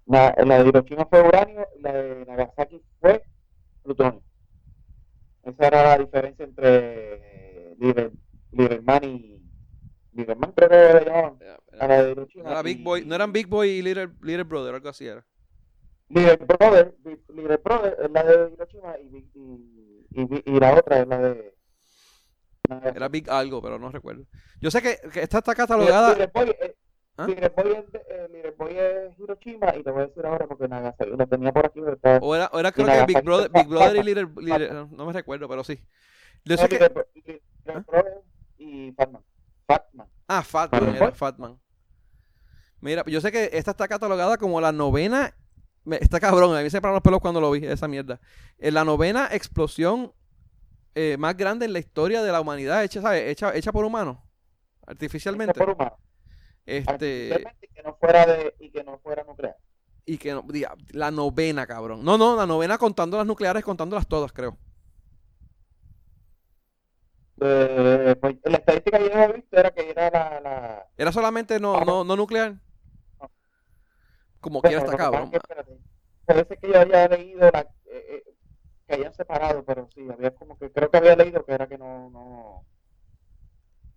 [0.05, 3.23] la, la de Hiroshima fue uranio y la de Nagasaki fue
[3.83, 4.21] plutonio.
[5.43, 7.75] Esa era la diferencia entre
[8.51, 9.40] Lieberman y
[10.13, 11.37] Lieberman creo que le llamaban
[11.79, 12.43] a la de Hiroshima.
[12.43, 15.07] No, era Big y- Boy, no eran Big Boy y Little, Little Brother, algo así
[15.07, 15.25] era.
[16.09, 16.95] Little Brother,
[17.29, 21.55] Little Brother es la de Hiroshima y, y, y, y la otra es la de
[22.69, 22.97] Nagasaki.
[22.97, 24.25] Era Big algo, pero no recuerdo.
[24.59, 26.27] Yo sé que, que esta está Little catalogada.
[26.33, 26.75] Boy, eh,
[27.17, 27.27] ¿Ah?
[27.27, 30.67] Little Boy es, eh, Little Boy es Hiroshima y te voy a decir ahora porque
[30.67, 33.25] Nagasaki lo tenía por aquí pero O era, o era creo Y que Big Nagasaki
[33.25, 34.03] Brother, Big Brother y.
[34.03, 35.79] Little, Little- No me recuerdo, pero sí.
[36.45, 36.79] Yo sé no, que.
[36.79, 37.83] Little, Little ¿Ah?
[37.87, 38.21] Brother
[38.57, 39.23] y Fatman.
[39.77, 40.07] Fatman.
[40.27, 41.59] Ah, Fatman, era Fatman.
[42.79, 45.35] Mira, yo sé que esta está catalogada como la novena.
[45.83, 48.19] me- Está cabrón, a mí se pararon los pelos cuando lo vi, esa mierda.
[48.57, 50.13] Es la novena explosión
[50.95, 53.27] eh, más grande en la historia de la humanidad, hecha, ¿sabes?
[53.29, 54.17] Hecha, hecha por humanos,
[54.85, 55.51] artificialmente.
[55.51, 55.99] Hecho por humanos.
[56.65, 59.57] Este, Artificialmente, y que no fuera de y que no fuera nuclear.
[60.05, 60.45] y que no,
[60.91, 62.03] la novena, cabrón.
[62.03, 64.57] No, no, la novena contando las nucleares, contándolas todas, creo.
[67.43, 71.59] Eh, pues, la estadística que yo había visto era que era la, la Era solamente
[71.59, 72.55] no, no, no nuclear.
[74.39, 75.31] Como bueno, quiera está lo cabrón.
[76.25, 78.35] parece que yo había leído la, eh, eh,
[78.87, 81.77] que habían separado, pero sí, había como que creo que había leído que era que
[81.77, 82.65] no no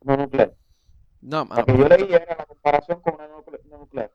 [0.02, 0.54] no nuclear.
[1.20, 3.44] No, mano, que yo leí era la comparación con una no
[3.78, 4.10] nuclear.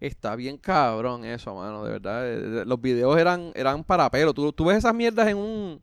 [0.00, 2.28] Está bien cabrón eso, mano, de verdad.
[2.28, 4.34] Eh, Los videos eran, eran para pelo.
[4.34, 5.82] Tú, tú ves esas mierdas en un.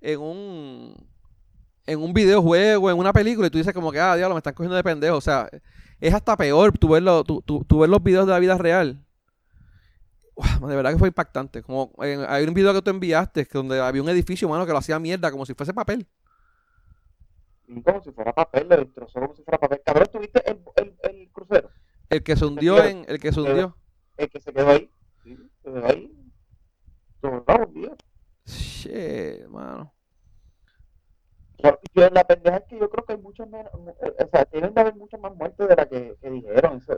[0.00, 1.08] En un.
[1.86, 4.54] En un videojuego, en una película, y tú dices como que, ah, diablo, me están
[4.54, 5.16] cogiendo de pendejo.
[5.16, 5.48] O sea,
[6.00, 8.58] es hasta peor tú ver, lo- tú, tú, tú ver los videos de la vida
[8.58, 9.02] real.
[10.34, 11.62] Uah, de verdad que fue impactante.
[11.62, 14.78] Como en- hay un video que tú enviaste donde había un edificio, mano, que lo
[14.78, 16.06] hacía mierda, como si fuese papel.
[17.84, 19.80] Como si fuera papel, lo destrozó como si fuera papel.
[19.84, 21.70] Cabrón, ¿tuviste el, el, el crucero?
[22.08, 23.04] El que se hundió en.
[23.08, 23.76] El que se hundió.
[24.16, 24.90] El que se quedó ahí.
[25.24, 26.12] Sí, se quedó ahí.
[27.20, 27.96] Todo bravo, tío.
[28.44, 29.92] Shit, mano.
[31.62, 33.72] Yo, yo- la pendeja es que yo creo que hay muchas menos,
[34.02, 36.78] eh, o sea, tienen de haber muchas más muertes de las que, que dijeron.
[36.78, 36.92] Eso,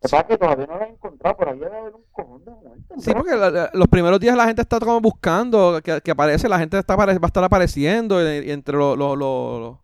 [0.00, 2.50] lo que que todavía no las he encontrado, pero ahí debe haber un cojón de
[2.52, 3.04] muertes.
[3.04, 6.48] Sí, porque la- la- los primeros días la gente está como buscando que, que aparece,
[6.48, 8.96] la gente está va a estar apareciendo y, y entre los...
[8.96, 9.76] los-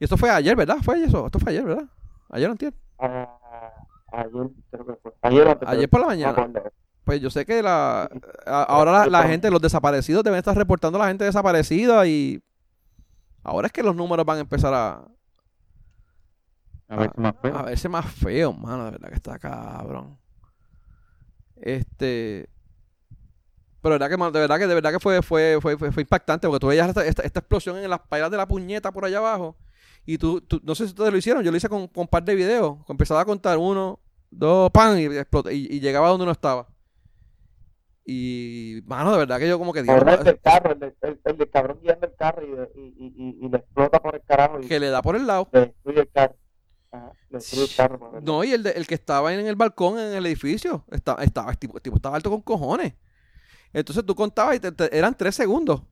[0.00, 0.78] Y esto fue ayer, ¿verdad?
[0.82, 1.84] Fue eso, esto fue ayer, ¿verdad?
[2.30, 2.74] Ayer o antier.
[2.98, 3.38] Ah,
[4.12, 5.12] ayer, creo que fue.
[5.22, 6.50] Ayer, o antes, Ayer por la no mañana.
[7.04, 8.08] Pues yo sé que la
[8.46, 12.42] a- ahora la, la gente, los desaparecidos deben estar reportando a la gente desaparecida y
[13.42, 15.04] ahora es que los números van a empezar a,
[16.88, 17.56] A ver, más feo.
[17.56, 20.18] a verse más feos, mano, de verdad que está cabrón.
[21.56, 22.48] Este.
[23.80, 26.02] Pero de verdad que, de verdad que, de verdad que fue, fue, fue, fue, fue
[26.02, 29.04] impactante, porque tú veías esta, esta, esta explosión en las pailas de la puñeta por
[29.04, 29.56] allá abajo.
[30.06, 32.08] Y tú, tú- no sé si ustedes lo hicieron, yo lo hice con, con un
[32.08, 32.78] par de videos.
[32.88, 33.98] Empezaba a contar uno,
[34.30, 36.68] dos, pan, y, explotó- y, y llegaba donde uno estaba.
[38.04, 40.96] Y, mano, de verdad que yo como que Ahora el diablo, del carro, el, de-
[41.02, 44.22] el, el del cabrón guiando el carro y, y, y, y, le explota por el
[44.22, 45.48] carajo y que le da por el lado.
[45.52, 46.34] le destruye el carro.
[46.90, 47.98] Ajá, le destruye el carro.
[48.00, 50.84] por el- No, y el, de- el que estaba en el balcón en el edificio,
[50.90, 52.94] estaba, estaba, el, tipo, estaba alto con cojones.
[53.72, 55.82] Entonces tú contabas y te- te- eran tres segundos.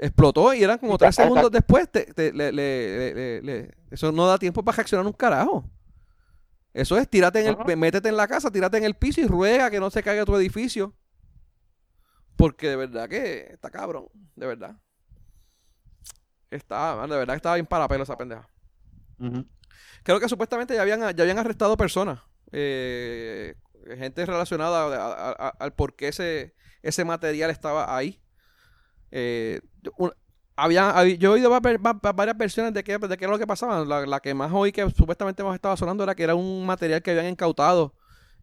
[0.00, 1.90] explotó y eran como tres segundos después.
[1.90, 5.64] te- le- le- le- eso no da tiempo para reaccionar un carajo.
[6.78, 9.70] Eso es, tírate en el, métete en la casa, tírate en el piso y ruega
[9.70, 10.94] que no se caiga tu edificio.
[12.36, 14.06] Porque de verdad que está cabrón,
[14.36, 14.76] de verdad.
[16.50, 18.48] Está, de verdad que estaba bien para pelo esa pendeja.
[20.04, 22.20] Creo que supuestamente ya habían, ya habían arrestado personas.
[22.52, 23.54] eh,
[23.98, 28.22] gente relacionada a- a- a- al por qué ese, ese material estaba ahí.
[29.10, 29.60] Eh,
[29.98, 30.14] un-
[30.58, 33.32] había, hab- yo he oído va- va- va- varias versiones de qué, de qué era
[33.32, 33.84] lo que pasaba.
[33.84, 37.02] La, la que más oí que supuestamente más estaba sonando era que era un material
[37.02, 37.94] que habían incautado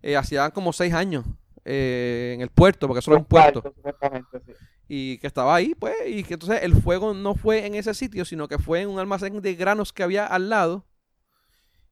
[0.02, 1.26] eh, hacía como seis años
[1.66, 4.54] eh, en el puerto, porque eso era un puerto sí.
[4.88, 8.24] y que estaba ahí, pues, y que entonces el fuego no fue en ese sitio,
[8.26, 10.86] sino que fue en un almacén de granos que había al lado.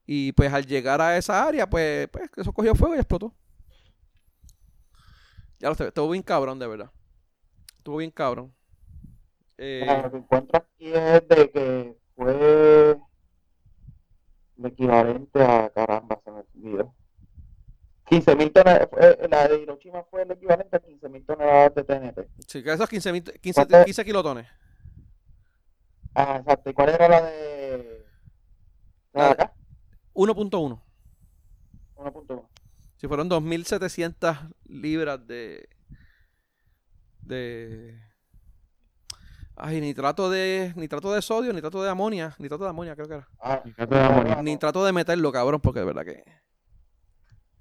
[0.05, 3.33] Y pues al llegar a esa área, pues, pues eso cogió fuego y explotó.
[5.59, 6.91] Ya lo sé, estuvo bien cabrón, de verdad.
[7.77, 8.53] Estuvo bien cabrón.
[9.57, 12.97] Eh, lo que encuentro aquí es de que fue
[14.57, 16.93] el equivalente a caramba, se me olvidó.
[18.09, 18.89] 15.000 toneladas,
[19.29, 22.27] la de Hiroshima fue el equivalente a 15.000 toneladas de TNT.
[22.47, 23.85] sí, que esos 15, mil- 15, ¿Cuánto?
[23.85, 24.47] 15 kilotones.
[26.15, 26.69] Ah, exacto.
[26.69, 28.05] ¿Y cuál era la de,
[29.13, 29.53] la La de de- acá?
[30.13, 30.81] 1.1.
[31.95, 32.49] 1.1.
[32.97, 35.67] Si fueron 2.700 libras de...
[37.21, 37.99] De...
[39.55, 40.73] Ay, nitrato de...
[40.75, 42.35] Nitrato de sodio, nitrato de amonia.
[42.39, 43.27] Nitrato de amonia creo que era.
[43.39, 44.35] Ah, Nitrato de amonio.
[44.35, 44.43] no.
[44.43, 46.23] Nitrato de meterlo, cabrón, porque de verdad que...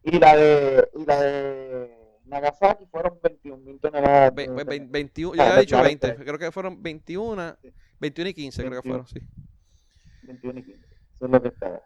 [0.05, 4.35] Y la de, y la de Nagasaki fueron 21.000 toneladas.
[4.35, 4.91] Ve- ve- TNT.
[4.91, 6.27] 21, yo Ah, había dicho claro, 20, pues.
[6.27, 7.57] creo que fueron 21,
[8.01, 9.05] 21 y 15, creo que 21.
[9.05, 9.21] fueron, sí.
[10.23, 10.87] 21 y 15.
[11.15, 11.83] Eso es lo que está.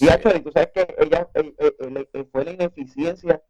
[0.00, 3.40] Y actually, tú sabes que ella eh, eh, eh, fue la ineficiencia,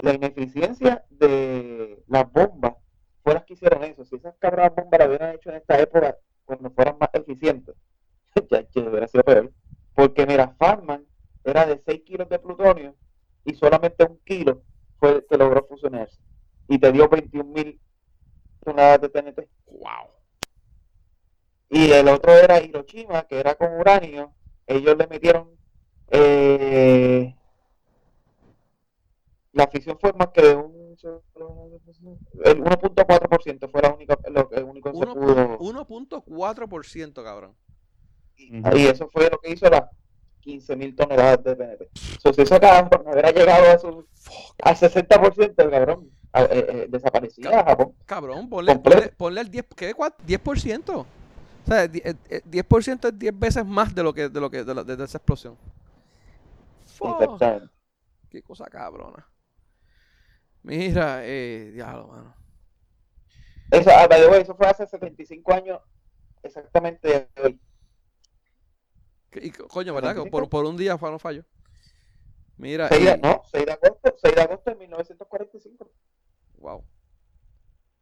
[0.00, 2.74] la ineficiencia de las bombas,
[3.22, 4.04] fue las que hicieron eso.
[4.04, 7.74] Si esas cabras bombas las hubieran hecho en esta época, cuando fueran más eficientes,
[8.50, 9.52] ya que hubiera sido peor.
[9.94, 11.06] Porque mira, Farman
[11.44, 12.94] era de 6 kilos de plutonio
[13.44, 14.62] y solamente un kilo
[14.98, 16.20] fue que logró fusionarse.
[16.68, 17.80] Y te dio 21 mil
[18.64, 19.48] toneladas de TNT.
[19.66, 20.10] Wow.
[21.70, 24.32] Y el otro era Hiroshima, que era con uranio.
[24.66, 25.50] Ellos le metieron.
[26.10, 27.34] eh,
[29.52, 30.79] la fisión fue más que de un.
[32.44, 35.58] El 1.4% fue la única, lo que único que se pudo.
[35.58, 37.54] 1.4%, cabrón.
[38.38, 38.76] Ujú.
[38.76, 39.84] Y eso fue lo que hizo las
[40.44, 41.98] 15.000 toneladas de TNT.
[42.22, 44.06] So, si eso cabrón no hubiera llegado a su,
[44.62, 47.92] al 60%, el cabrón a- eh, eh, desaparecía Japón.
[48.06, 49.92] Cabrón, ponle, ponle, ponle el 10, ¿qué?
[49.94, 50.14] ¿Cuál?
[50.26, 51.00] 10%.
[51.00, 51.06] O
[51.66, 54.64] sea, di- eh, eh, 10% es 10 veces más de lo que de lo que
[54.64, 55.56] de, la- de esa explosión.
[58.30, 59.26] Qué cosa cabrona.
[60.62, 62.36] Mira, eh, diablo, mano.
[63.70, 65.80] Eso, ah, by the way, eso fue hace 75 años
[66.42, 67.60] exactamente hoy.
[69.30, 70.10] Que- y, co- coño, ¿verdad?
[70.10, 70.30] Que 45.
[70.30, 71.44] por, por un día fue un fallo.
[72.56, 75.90] Mira, 6 de, y- no, 6 de agosto, 6 de agosto de 1945.
[76.58, 76.84] wow.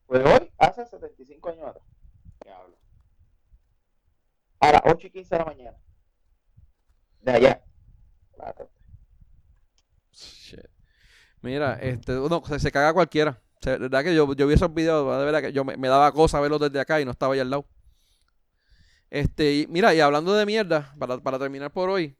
[0.06, 1.84] Fue hoy, hace 75 años atrás.
[2.42, 2.76] Diablo.
[4.60, 5.78] A las 8 y 15 de la mañana.
[7.20, 7.64] De allá.
[10.12, 10.66] Shit.
[11.42, 13.40] Mira, este, no, se, se caga cualquiera.
[13.62, 16.12] De verdad que yo, yo vi esos videos, de verdad que yo me, me daba
[16.12, 17.66] cosa verlos desde acá y no estaba ahí al lado.
[19.10, 22.16] Este, y mira, y hablando de mierda, para, para terminar por hoy,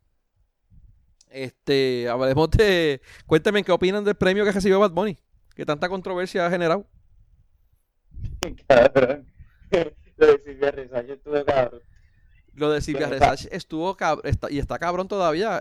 [1.30, 5.18] este, hablemos de, cuéntame qué opinan del premio que recibió Bad Bunny,
[5.54, 6.86] que tanta controversia ha generado.
[8.66, 9.26] Cabrón.
[10.16, 11.82] Lo de Silvia Reza, yo estuve cabrón.
[12.54, 15.60] Lo de Silvia Resach estuvo cab- está- y está cabrón todavía.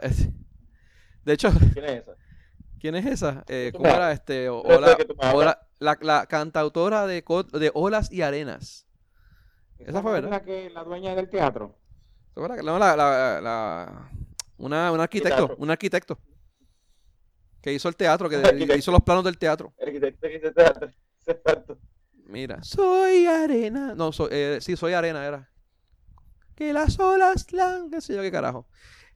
[1.24, 2.14] De hecho, ¿Quién es esa?
[2.80, 3.44] ¿Quién es esa?
[3.48, 4.50] Eh, ¿Cómo era este?
[4.50, 4.64] O-
[5.80, 7.24] la, la cantautora de,
[7.54, 8.88] de Olas y Arenas.
[9.80, 10.30] Esa fue, ¿verdad?
[10.32, 11.78] la que la dueña del teatro.
[12.36, 12.48] No,
[12.80, 14.10] la,
[14.58, 15.56] una, un arquitecto, Teatro.
[15.60, 16.20] un arquitecto
[17.62, 19.74] que hizo el teatro, que hizo los planos del teatro.
[19.78, 20.90] El arquitecto que hizo teatro.
[21.26, 21.78] Exacto.
[22.26, 23.94] Mira, soy arena.
[23.96, 25.50] No, soy, eh, sí, soy arena, era.
[26.56, 28.68] Que las olas, la, qué sé yo qué carajo.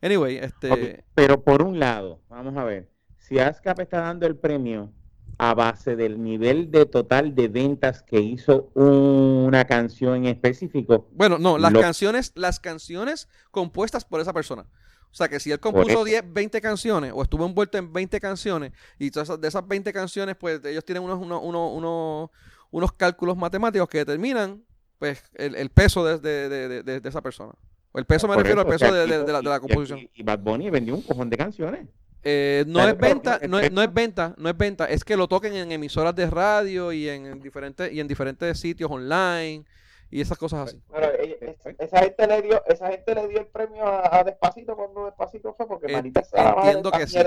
[0.02, 2.90] Anyway, este, Pero por un lado, vamos a ver,
[3.32, 4.92] si ASCAP está dando el premio
[5.38, 11.38] a base del nivel de total de ventas que hizo una canción en específico, bueno,
[11.40, 14.64] no, las Lo- canciones, las canciones compuestas por esa persona.
[14.64, 16.04] O sea, que si él compuso eso.
[16.04, 20.60] 10, 20 canciones o estuvo envuelto en 20 canciones y de esas 20 canciones, pues
[20.66, 22.30] ellos tienen unos, unos, unos,
[22.70, 24.62] unos, cálculos matemáticos que determinan
[25.00, 27.54] pues el, el peso de, de- de- de- esa persona.
[27.94, 29.38] O el peso me Por refiero al eso, peso que de, aquí- de- de la,
[29.42, 30.00] de la y- y composición.
[30.00, 31.88] aquí- Y Bad Bunny vendió un cojón de canciones.
[32.24, 35.04] Eh, no es pero venta, no es, efecto- no es venta, no es venta, es
[35.04, 39.66] que lo toquen en emisoras de radio y en diferentes y en diferentes sitios online
[40.12, 40.82] y esas cosas así.
[40.92, 44.24] Pero eh, es- esa gente le dio, esa gente le dio el premio a, a
[44.24, 47.18] Despacito cuando Despacito fue porque Ent- Manita se la entiendo esa que sí.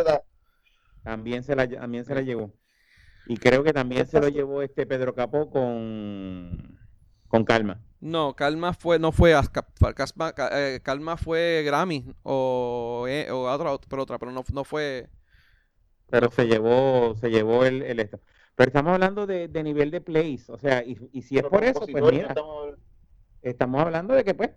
[1.03, 2.53] También se la, también se la llevó.
[3.27, 6.79] Y creo que también se lo llevó este Pedro Capó con,
[7.29, 7.81] con calma.
[8.05, 13.31] No, Calma fue, no fue Asca- fa- Casma- ca- eh, Calma fue Grammy o, eh,
[13.31, 15.09] o otra, pero otra, pero no, no fue.
[16.11, 18.21] Pero se llevó, se llevó el, el esto.
[18.57, 21.51] Pero estamos hablando de, de nivel de plays, o sea, y, y si es Pero
[21.51, 22.75] por eso, pues mira, estamos-
[23.41, 24.51] estamos hablando de que pues,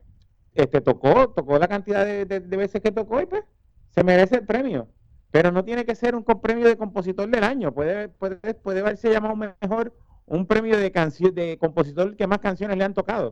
[0.53, 3.45] este tocó, tocó la cantidad de, de- de veces que tocó y pues,
[3.91, 4.89] se merece el premio.
[5.31, 9.09] Pero no tiene que ser un premio de compositor del año, puede, puede, puede haberse
[9.09, 9.93] llamado mejor
[10.27, 13.31] un premio de canción, de compositor que más canciones le han tocado.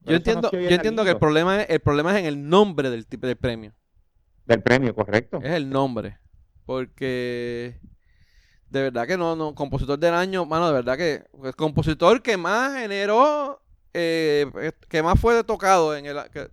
[0.00, 2.90] Yo Pero entiendo, yo entiendo que el problema es, el problema es en el nombre
[2.90, 3.72] del tipo del premio.
[4.46, 5.38] Del premio, correcto.
[5.42, 6.18] Es el nombre.
[6.66, 7.80] Porque
[8.68, 12.36] de verdad que no, no, compositor del año, mano, de verdad que el compositor que
[12.36, 13.62] más generó,
[13.94, 16.48] eh, que más fue tocado en el que-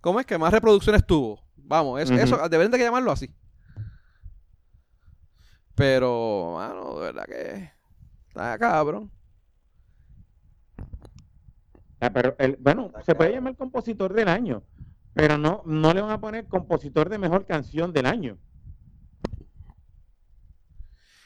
[0.00, 0.26] ¿cómo es?
[0.26, 1.42] Que más reproducciones tuvo.
[1.56, 3.34] Vamos, es- eso, deberían de llamarlo así.
[5.74, 7.73] Pero, mano, de verdad que
[8.34, 9.10] está cabrón.
[12.00, 14.62] Ah, pero el, bueno, se puede llamar compositor del año,
[15.14, 18.36] pero no, no le van a poner compositor de mejor canción del año.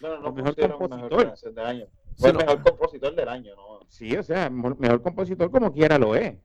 [0.01, 1.27] No, no, no mejor compositor.
[1.27, 1.87] canción del año.
[1.87, 2.41] Sí, Fue el no.
[2.41, 3.81] mejor compositor del año, ¿no?
[3.89, 6.37] Sí, o sea, mejor compositor como quiera lo es.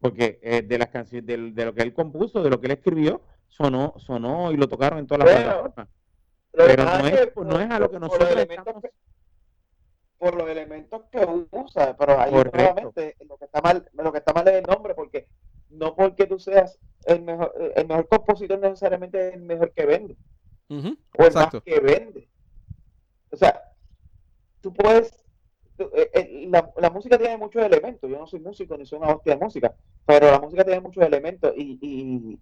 [0.00, 2.72] Porque eh, de las canciones, de, de lo que él compuso, de lo que él
[2.72, 5.88] escribió, sonó, sonó y lo tocaron en todas las plataformas.
[6.52, 8.82] Pero no es que no es a lo que por los nosotros elementos estamos-
[10.18, 14.32] por los elementos que usa, pero ahí nuevamente lo que está mal, lo que está
[14.32, 15.28] mal es el nombre, porque
[15.70, 20.16] no porque tú seas el mejor, el mejor compositor necesariamente es el mejor que vende,
[20.68, 21.58] o el Exacto.
[21.58, 22.28] más que vende.
[23.30, 23.62] O sea,
[24.60, 25.24] tú puedes,
[25.78, 29.14] eh, eh, la, la música tiene muchos elementos, yo no soy músico ni soy una
[29.14, 29.74] hostia de música,
[30.04, 32.38] pero la música tiene muchos elementos y, y,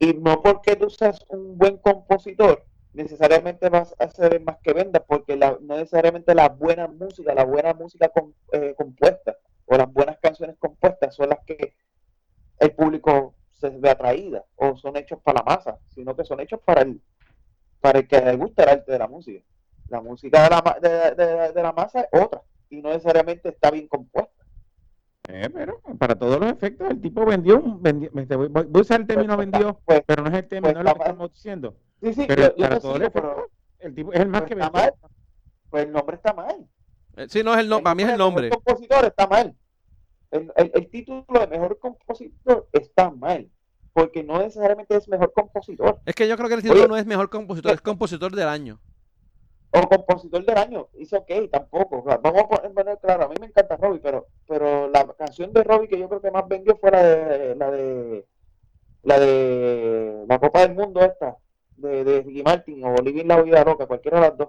[0.00, 5.00] y no porque tú seas un buen compositor necesariamente vas a el más que venda
[5.00, 8.10] porque la, no necesariamente la buena música, la buena música
[8.52, 9.36] eh, compuesta
[9.66, 11.74] o las buenas canciones compuestas son las que
[12.58, 16.60] el público se ve atraída o son hechos para la masa, sino que son hechos
[16.64, 17.00] para el
[17.80, 19.44] para el que le gusta el arte de la música.
[19.88, 23.70] La música de la, de, de- de la masa es otra y no necesariamente está
[23.70, 24.32] bien compuesta.
[25.28, 29.00] Eh, pero para todos los efectos, el tipo vendió, vendió este, voy, voy a usar
[29.00, 31.32] el término Pues, vendió, pues, pero no es el término, pues, es lo que estamos
[31.32, 31.76] diciendo.
[32.02, 33.50] Sí, sí, Pero yo, yo para te todos sigo, los pero efectos,
[33.80, 34.82] el tipo es el más pues que está vendió.
[34.82, 34.94] mal.
[35.70, 36.68] Pues el nombre está mal.
[37.16, 38.50] Eh, Sí, no es el nombre, para mí es el nombre.
[38.50, 39.54] compositor está mal.
[40.30, 43.48] El, el- el título de mejor compositor está mal.
[43.92, 46.00] Porque no necesariamente es mejor compositor.
[46.06, 48.46] Es que yo creo que el título Oye, no es mejor compositor, es compositor del
[48.48, 48.78] año.
[49.70, 50.88] O compositor del año.
[50.94, 51.98] Dice ok, tampoco.
[52.00, 55.04] O sea, Vamos a poner, bueno, claro, a mí me encanta Robbie, pero, pero la
[55.14, 58.26] canción de Robbie que yo creo que más vendió fue la de la de
[59.02, 61.36] la de la Copa del Mundo esta,
[61.78, 64.48] de, de Ricky Martin o Living la Vida Loca, cualquiera de las dos.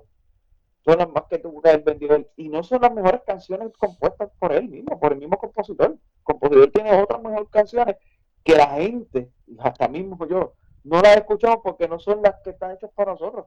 [0.86, 2.18] Son las más que tuvo que haber vendido.
[2.38, 5.92] Y no son las mejores canciones compuestas por él mismo, por el mismo compositor.
[5.92, 7.96] El compositor tiene otras mejores canciones
[8.44, 9.30] que la gente,
[9.60, 10.54] hasta mismo yo,
[10.84, 13.46] no las escuchamos porque no son las que están hechas para nosotros.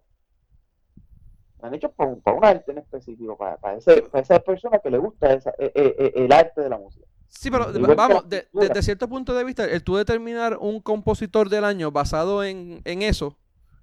[1.57, 4.79] Están hechas para, un- para un arte en específico, para, para, ese- para esa persona
[4.79, 7.07] que le gusta esa- eh, el arte de la música.
[7.29, 10.81] Sí, pero Igual vamos, la de- desde cierto punto de vista, el tú determinar un
[10.81, 13.39] compositor del año basado en, en eso,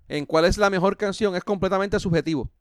[0.10, 2.52] en cuál es la mejor canción, es completamente subjetivo.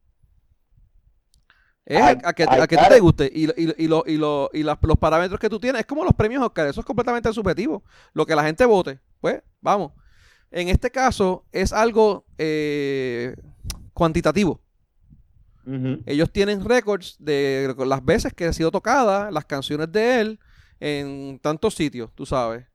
[1.87, 2.95] Es a, Ay, a que, ay, a que claro.
[2.95, 5.81] te guste y, y, y, lo- y, lo- y las- los parámetros que tú tienes.
[5.81, 7.83] Es como los premios Oscar, eso es completamente subjetivo.
[8.13, 9.93] Lo que la gente vote, pues vamos.
[10.51, 13.37] En este caso es algo eh,
[13.95, 14.61] cuantitativo.
[16.07, 20.41] Ellos tienen récords de las veces que ha sido tocada, las canciones de él
[20.81, 22.68] en tantos sitios, tú sabes.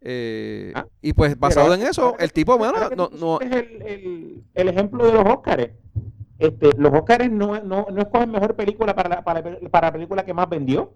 [0.00, 4.44] Eh, Ah, y pues basado en eso, el tipo, bueno, no, no, pusiste el, el-
[4.54, 5.70] el ejemplo de los Óscares.
[6.38, 9.92] Este, los Óscares no, no, no escogen mejor película para la, para, la- para la
[9.92, 10.94] película que más vendió.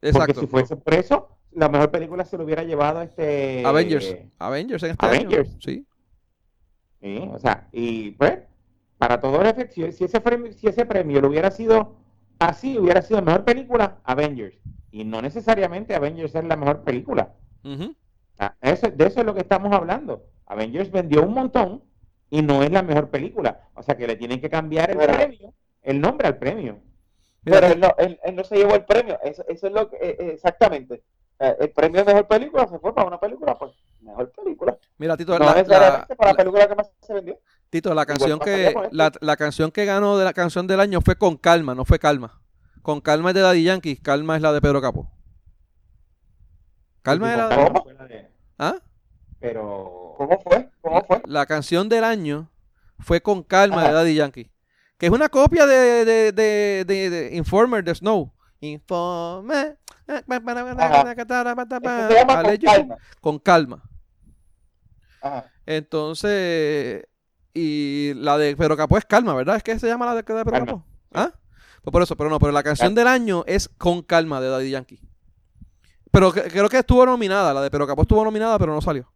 [0.00, 0.40] Porque exacto.
[0.40, 4.90] si fuese por eso, la mejor película se lo hubiera llevado este Avengers, Avengers en
[4.90, 5.48] este Avengers.
[5.50, 5.86] año, sí.
[7.00, 8.38] Sí, o sea, y pues,
[8.98, 11.96] para todos los efectos, si- si ese, premio, si ese premio lo hubiera sido
[12.38, 14.56] así, hubiera sido mejor película, Avengers.
[14.90, 17.32] Y no necesariamente Avengers es la mejor película.
[17.62, 20.24] Sea, eso- de eso es lo que estamos hablando.
[20.46, 21.82] Avengers vendió un montón
[22.30, 23.68] y no es la mejor película.
[23.74, 26.78] O sea que le tienen que cambiar el Pero- premio, el nombre al premio.
[27.44, 29.18] Pero él no, él, él no se llevó el premio.
[29.22, 31.02] Eso, eso es lo que, eh, eh, exactamente.
[31.40, 33.70] El premio de mejor película se fue para una película, pues,
[34.00, 34.76] mejor película.
[34.98, 37.38] mira, Tito, No la, necesariamente la- para la la- película que más se vendió.
[37.70, 41.14] Tito, la canción que la, la canción que ganó de la canción del año fue
[41.16, 42.40] con calma, no fue calma.
[42.82, 45.10] Con calma es de Daddy Yankee, calma es la de Pedro Capó.
[47.08, 48.28] Calma de-
[48.58, 48.76] ¿Ah?
[49.40, 50.14] Pero.
[50.16, 50.68] ¿Cómo fue?
[50.80, 51.22] ¿Cómo fue?
[51.26, 52.50] La canción del año
[52.98, 53.96] fue con calma de Ajá.
[53.98, 54.50] Daddy Yankee.
[54.98, 58.32] Que es una copia de, de, de, Informer de Snow.
[58.60, 59.78] Informer.
[60.06, 60.22] Con
[62.64, 62.96] calma.
[63.20, 63.82] Con calma.
[65.22, 65.44] Ajá.
[65.66, 67.06] Entonces,
[67.54, 69.56] y la de Pedro Capó es calma, ¿verdad?
[69.56, 70.50] Es que se llama la de, de Pedro.
[70.50, 70.84] Capó.
[71.14, 71.32] ¿Ah?
[71.82, 74.70] Pues por eso, pero no, pero la canción del año es con calma de Daddy
[74.70, 75.00] Yankee.
[76.10, 79.10] Pero creo que estuvo nominada, la de Pedro Capó estuvo nominada, pero no salió.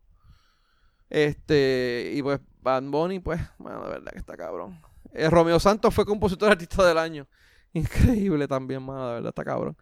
[1.09, 4.81] Este, y pues Bad Bunny, pues, bueno, de verdad que está cabrón.
[5.13, 7.27] Eh, Romeo Santos fue compositor artista del año.
[7.73, 9.77] Increíble también, mano, de verdad está cabrón.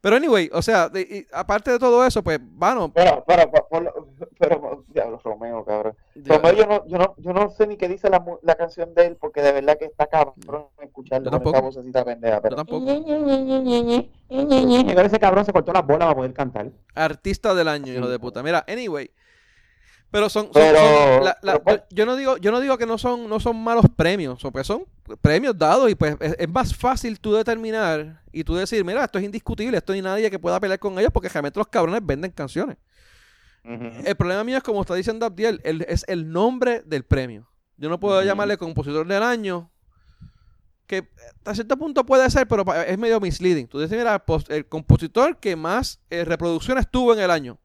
[0.00, 3.92] Pero anyway, o sea, de- y aparte de todo eso, pues, bueno, Pero, pero, pero,
[4.38, 5.96] pero, diablo, Romeo, cabrón.
[6.24, 9.06] Romeo, yo no, yo no, yo no sé ni qué dice la, la canción de
[9.06, 11.56] él, porque de verdad que está cabrón escucharlo Yo con tampoco.
[11.56, 12.36] esa vocecita pendeja.
[12.36, 12.56] yo Pero...
[12.56, 12.86] tampoco.
[14.30, 16.70] Igual ese cabrón se cortó las bolas para poder cantar.
[16.94, 18.42] Artista del año, hijo de puta.
[18.42, 19.10] Mira, anyway.
[20.10, 22.78] Pero son, son- Pero- son- la- la- pero pues- yo no digo, yo no digo
[22.78, 24.84] que no son, no son malos premios, son, pues son
[25.20, 29.18] premios dados y pues es, es más fácil tú determinar y tú decir, mira, esto
[29.18, 32.00] es indiscutible, esto no hay nadie que pueda pelear con ellos porque realmente los cabrones
[32.04, 32.76] venden canciones.
[33.64, 37.50] El problema mío es como está diciendo Abdiel, el- es el nombre del premio.
[37.76, 39.70] Yo no puedo llamarle compositor del año,
[40.86, 41.06] que
[41.36, 43.66] hasta cierto punto puede ser, pero es medio misleading.
[43.68, 47.58] Tú dices, mira, el compositor que más eh, reproducciones tuvo en el año.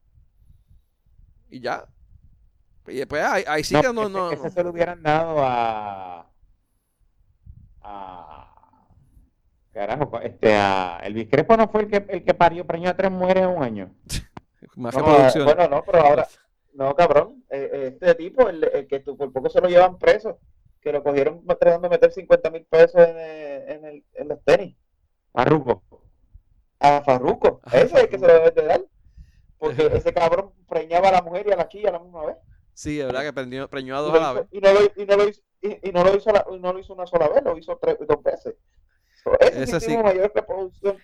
[1.48, 1.86] Y ya.
[2.86, 4.50] Y después ahí, ahí sí que no, ese, no, ese no.
[4.50, 6.30] se lo hubieran dado a.
[7.84, 8.50] a
[9.72, 13.10] carajo, este, a Elvis Crespo no fue el que, el que parió preñó a tres
[13.10, 13.94] mujeres en un año.
[14.76, 15.04] Más No,
[15.44, 16.26] bueno, no, pero ahora,
[16.72, 20.38] no, cabrón, eh, eh, este tipo, el, el que por poco se lo llevan preso,
[20.80, 24.42] que lo cogieron tratando de meter 50 mil pesos en, eh, en, el, en los
[24.44, 24.76] tenis,
[25.32, 25.82] Parruco.
[26.80, 28.80] a Farruco, ese es el que se lo debe de dar,
[29.58, 32.36] porque ese cabrón preñaba a la mujer y a la chilla a la misma vez,
[32.76, 34.46] Sí, es verdad que preñó, preñó a dos a la vez.
[34.50, 36.72] hizo, y no lo, y no lo hizo, y, y no lo hizo la- no
[36.72, 38.54] lo hizo una sola vez, lo hizo tres, dos veces.
[39.22, 40.98] So, ese, Ese sí mayor reproducción,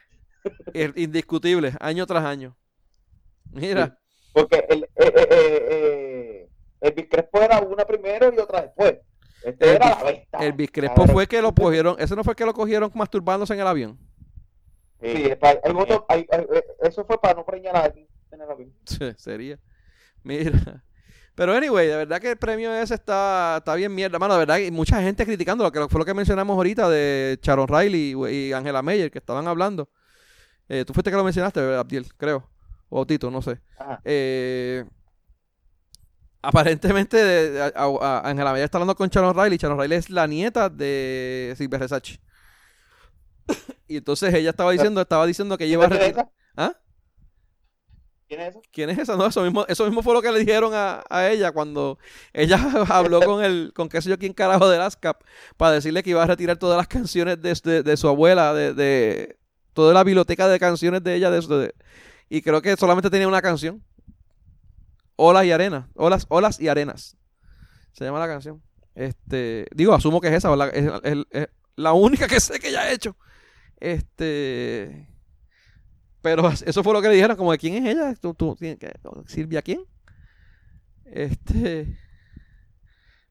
[0.75, 2.57] Es indiscutible, año tras año.
[3.53, 3.99] Mira,
[4.33, 6.49] porque el, eh, eh, eh, eh,
[6.81, 8.99] el Biscrespo era una primero y otra después.
[9.43, 10.39] Este El era la bestia.
[10.41, 13.67] el Biscrespo fue que lo cogieron, ese no fue que lo cogieron masturbándose en el
[13.67, 13.99] avión.
[15.03, 15.09] Sí,
[15.41, 18.51] hay- hay otro- hay- hay- eh, eso fue para no preñar a alguien en el
[18.51, 18.73] avión.
[18.85, 19.59] Sí, Sería.
[20.23, 20.85] Mira.
[21.35, 24.35] Pero anyway, de verdad que el premio ese está, está bien mierda, mano.
[24.35, 27.69] De verdad que mucha gente criticando lo que fue lo que mencionamos ahorita de Sharon
[27.69, 29.89] Riley y, Angela Meyer, que estaban hablando.
[30.69, 32.49] Eh, tú fuiste que lo mencionaste, ¿verdad, Abdiel, creo.
[32.91, 33.61] O Tito, no sé.
[34.05, 34.85] Eh,
[36.43, 39.59] aparentemente de- de- a- a- Angela Meyer está hablando con Sharon Riley.
[39.59, 42.19] Sharon Riley es la nieta de Silvia Resachi.
[43.89, 45.89] y entonces ella estaba diciendo, estaba diciendo que lleva.
[46.57, 46.75] ¿Ah?
[48.31, 48.61] ¿Quién es esa?
[48.71, 49.17] ¿Quién es esa?
[49.17, 51.99] No, eso mismo, eso mismo fue lo que le dijeron a, a ella cuando
[52.33, 52.59] ella
[52.89, 55.21] habló con el, con qué sé yo quién carajo del ASCAP
[55.57, 58.73] para decirle que iba a retirar todas las canciones de, de- de su abuela, de,
[58.75, 59.37] de
[59.73, 61.75] toda la biblioteca de canciones de ella, de, de-
[62.29, 63.83] y creo que solamente tenía una canción.
[65.17, 67.17] Olas y arenas, olas, olas y arenas.
[67.93, 68.63] Se llama la canción.
[68.95, 72.93] Este, digo, asumo que es esa, es- es la única que sé que ella ha
[72.93, 73.17] hecho.
[73.81, 75.09] Este,
[76.23, 78.57] pero eso fue lo que le dijeron, como de quién es ella, tú, tú.
[79.27, 79.85] Silvia quién.
[81.05, 81.97] Este,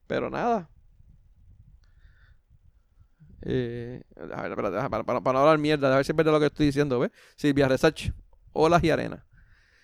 [0.07, 0.69] pero nada.
[3.41, 4.03] Eh,
[4.33, 6.39] a ver, espérate, para, para- para no hablar mierda, a ver si es verdad lo
[6.39, 7.11] que estoy diciendo, ¿ves?
[7.37, 8.11] Silvia Resach,
[8.51, 9.25] olas y arena.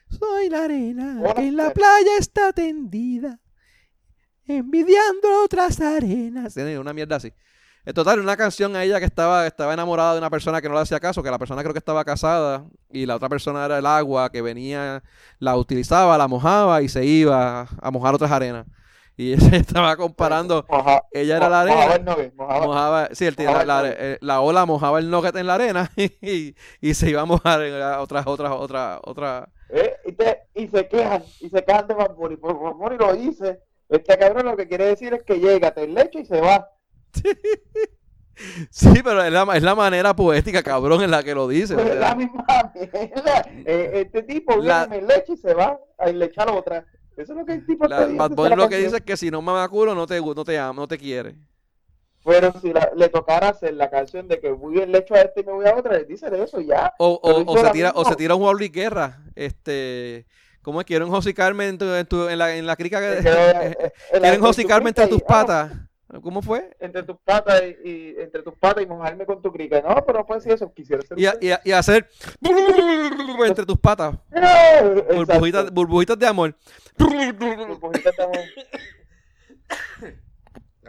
[0.10, 3.40] Soy la arena que en la playa está tendida,
[4.46, 6.56] envidiando otras arenas.
[6.58, 7.32] Una mierda así.
[7.86, 10.74] En total, una canción a ella que estaba, estaba enamorada de una persona que no
[10.76, 13.78] le hacía caso, que la persona creo que estaba casada y la otra persona era
[13.78, 15.04] el agua que venía,
[15.40, 18.66] la utilizaba, la mojaba y se iba a mojar otras arenas.
[19.18, 23.26] Y ella estaba comparando, Moja- ella era la mo- mojaba arena, el mojaba- mojaba, sí,
[23.28, 23.98] el, mojaba la, el la- nugget.
[24.00, 27.62] eh, la ola mojaba el nugget en la arena y, y se iba a mojar
[27.62, 29.48] en la- otras, otras, otra, otra.
[29.70, 32.36] Eh, y, te- y se quejan, y se quejan de Bad Bunny.
[32.38, 33.62] Por Bad Bunny lo dice.
[33.88, 36.68] Este cabrón lo que quiere decir es que llega, te lecho y se va.
[38.70, 41.74] Sí, pero es la, es la manera poética, cabrón, en la que lo dice.
[41.74, 42.00] o Pues sea.
[42.02, 43.46] la misma mierda.
[43.66, 46.86] Eh, este tipo La- viene, me leche y se va a lechar otra.
[47.16, 49.32] Eso es lo que el tipo La- Bad Bunny lo que dice es que si
[49.32, 51.36] no mama culo no te, no te ama, no te quiere.
[52.26, 55.40] Pero si la- le tocara hacer la canción de que voy el lecho a este
[55.40, 56.94] y me voy a otra, le dice eso ya.
[57.00, 60.26] O, o, se tira, o se tira un Luis Guerra, este,
[60.62, 60.86] ¿cómo es?
[60.88, 63.92] Quieren José Carmen en, tu- en, tu- en la, en la crica que eh, eh,
[64.12, 65.72] quieren en su José Carmen entre tus ah, patas.
[66.22, 66.76] ¿Cómo fue?
[66.80, 69.82] entre tus patas y, y- entre tus patas y mojarme con tu crica.
[69.82, 72.08] No, pero no puedes decir eso, quisiera ser Y, a- y a- y hacer
[73.48, 74.16] entre tus patas.
[75.16, 76.56] Burbujitas, burbujitas de amor.
[76.98, 78.38] Burbujitas de amor.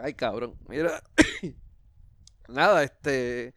[0.03, 0.55] Ay, cabrón.
[0.69, 1.03] Mira.
[2.49, 3.55] Nada, este.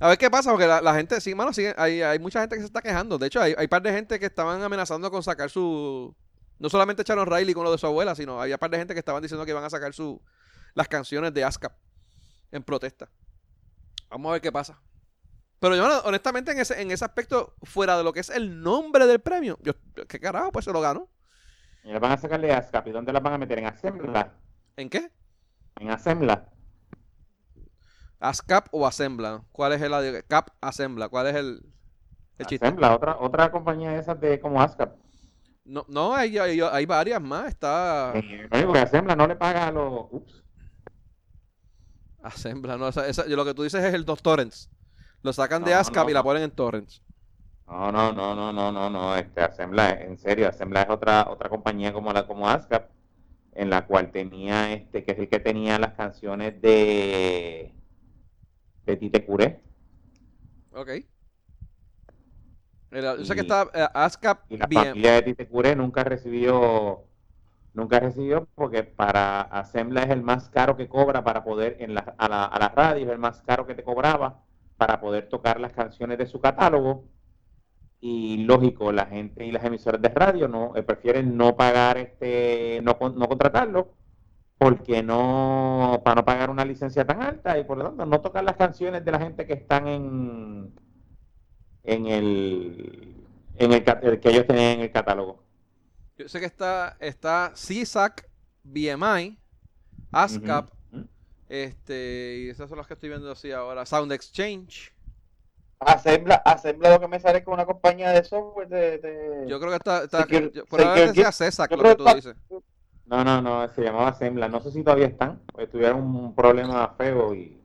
[0.00, 2.56] A ver qué pasa, porque la, la gente, sí, mano, sigue, hay, hay mucha gente
[2.56, 3.18] que se está quejando.
[3.18, 6.14] De hecho, hay, hay par de gente que estaban amenazando con sacar su.
[6.58, 9.00] No solamente Sharon Riley con lo de su abuela, sino había par de gente que
[9.00, 10.20] estaban diciendo que iban a sacar su
[10.74, 11.72] las canciones de ASCAP
[12.50, 13.10] en protesta.
[14.10, 14.80] Vamos a ver qué pasa.
[15.58, 19.06] Pero yo, honestamente, en ese, en ese aspecto, fuera de lo que es el nombre
[19.06, 19.74] del premio, yo,
[20.08, 20.50] ¿qué carajo?
[20.50, 21.08] Pues se lo ganó.
[21.84, 22.88] Y le van a sacarle ASCAP.
[22.88, 23.58] ¿Y dónde las van a meter?
[23.58, 24.34] ¿En Assembla?
[24.76, 25.10] ¿En qué?
[25.76, 26.48] ¿En Assembla?
[28.18, 29.44] ASCAP o Assembla.
[29.52, 31.08] ¿Cuál es el Cap Assembla?
[31.08, 31.62] ¿Cuál es el,
[32.38, 32.66] el chiste?
[32.66, 34.96] Assembla, otra, otra compañía de esas de como ASCAP.
[35.64, 37.48] No, no hay, hay, hay varias más.
[37.48, 40.06] Está Eh, no digo que Assembla no le paga a los...
[40.10, 40.41] Ups.
[42.22, 42.76] Assembla.
[42.78, 44.70] No, esa- esa- lo que tú dices es el dos torrents.
[45.22, 47.02] Lo sacan de No, ASCAP no, y la ponen en torrents.
[47.66, 51.48] No, no, no, no, no, no, no, este Assembla, en serio, Assembla es otra otra
[51.48, 52.90] compañía como la como ASCAP,
[53.54, 57.72] en la cual tenía este, que es el que tenía las canciones de
[58.86, 59.60] de Tite Curé
[60.72, 60.90] Ok.
[62.90, 64.84] Era- yo sé que está eh, ASCAP y la bien.
[64.84, 67.04] familia de Tite Curé nunca recibió
[67.74, 72.14] nunca recibió porque para Assembla es el más caro que cobra para poder en la,
[72.18, 74.42] a la, a la radio, es el más caro que te cobraba
[74.76, 77.04] para poder tocar las canciones de su catálogo
[78.00, 82.80] y lógico, la gente y las emisoras de radio no eh, prefieren no pagar este,
[82.82, 83.94] no, no contratarlo,
[84.58, 88.44] porque no, para no pagar una licencia tan alta y por lo tanto no tocar
[88.44, 90.74] las canciones de la gente que están en
[91.84, 93.26] en el
[93.56, 93.84] en el
[94.20, 95.44] que ellos tenían en el catálogo.
[96.18, 98.28] Yo sé que está, está CSAC,
[98.64, 99.38] BMI,
[100.12, 101.06] ASCAP, Ujú.
[101.48, 103.84] este, y esas son las que estoy viendo así ahora.
[103.86, 104.92] Sound Exchange.
[105.80, 108.98] Assembla, Assembla lo que me sale con una compañía de software de...
[108.98, 112.04] de- Yo creo que está, está Secure- yo- Secure- sea CSAC yo lo que tú
[112.14, 112.36] dices.
[113.06, 114.48] No, no, no, se llamaba Assembla.
[114.48, 117.60] No sé si todavía están, porque tuvieron un problema feo y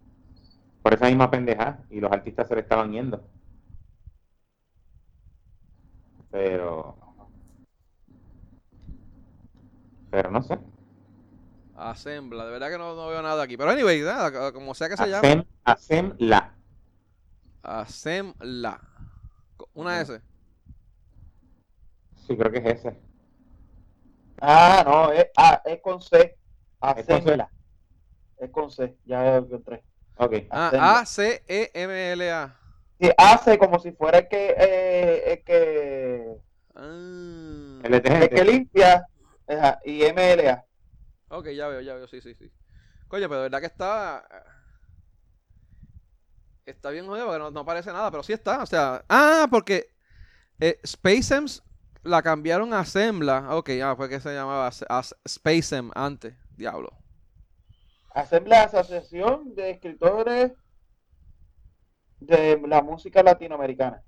[0.82, 3.24] por esa misma pendeja y los artistas se le estaban yendo.
[6.32, 6.98] Pero
[10.18, 10.58] pero no sé.
[11.76, 13.56] Assembla, de verdad que no, no veo nada aquí.
[13.56, 15.28] Pero anyway, nada, como sea que se llame.
[15.28, 16.56] Asem, Assembla.
[17.62, 18.82] Assembla.
[19.76, 20.20] Una S.
[22.26, 23.00] Sí, creo que es ese.
[24.42, 26.18] Ah, no, es, ah, es con C.
[26.18, 26.36] Es
[26.82, 27.14] con C.
[27.14, 27.52] Assembla.
[28.40, 29.84] Es con C, ya encontré.
[30.16, 30.34] Ok.
[30.50, 31.00] Ah, Assembla.
[31.02, 32.56] A-C-E-M-L-A.
[33.00, 36.38] Sí, hace como si fuera el que, eh, el que,
[36.74, 37.82] Ah.
[37.84, 39.08] El el que limpia
[39.48, 40.66] ajá, y MLA.
[41.30, 42.52] Ok, ya veo, ya veo, sí, sí, sí.
[43.08, 44.28] Coño, pero de verdad que está.
[46.66, 48.62] Está bien jodido porque no, no aparece nada, pero sí está.
[48.62, 49.04] O sea.
[49.10, 49.90] Ah, porque
[50.60, 51.64] eh, SpaceMs
[52.04, 53.56] la cambiaron a Assembla.
[53.56, 56.36] Ok, ah, fue que se llamaba As- SpaceM antes.
[56.58, 56.92] Diablo.
[58.14, 60.52] Assembla Asociación de Escritores
[62.20, 64.04] de la Música Latinoamericana.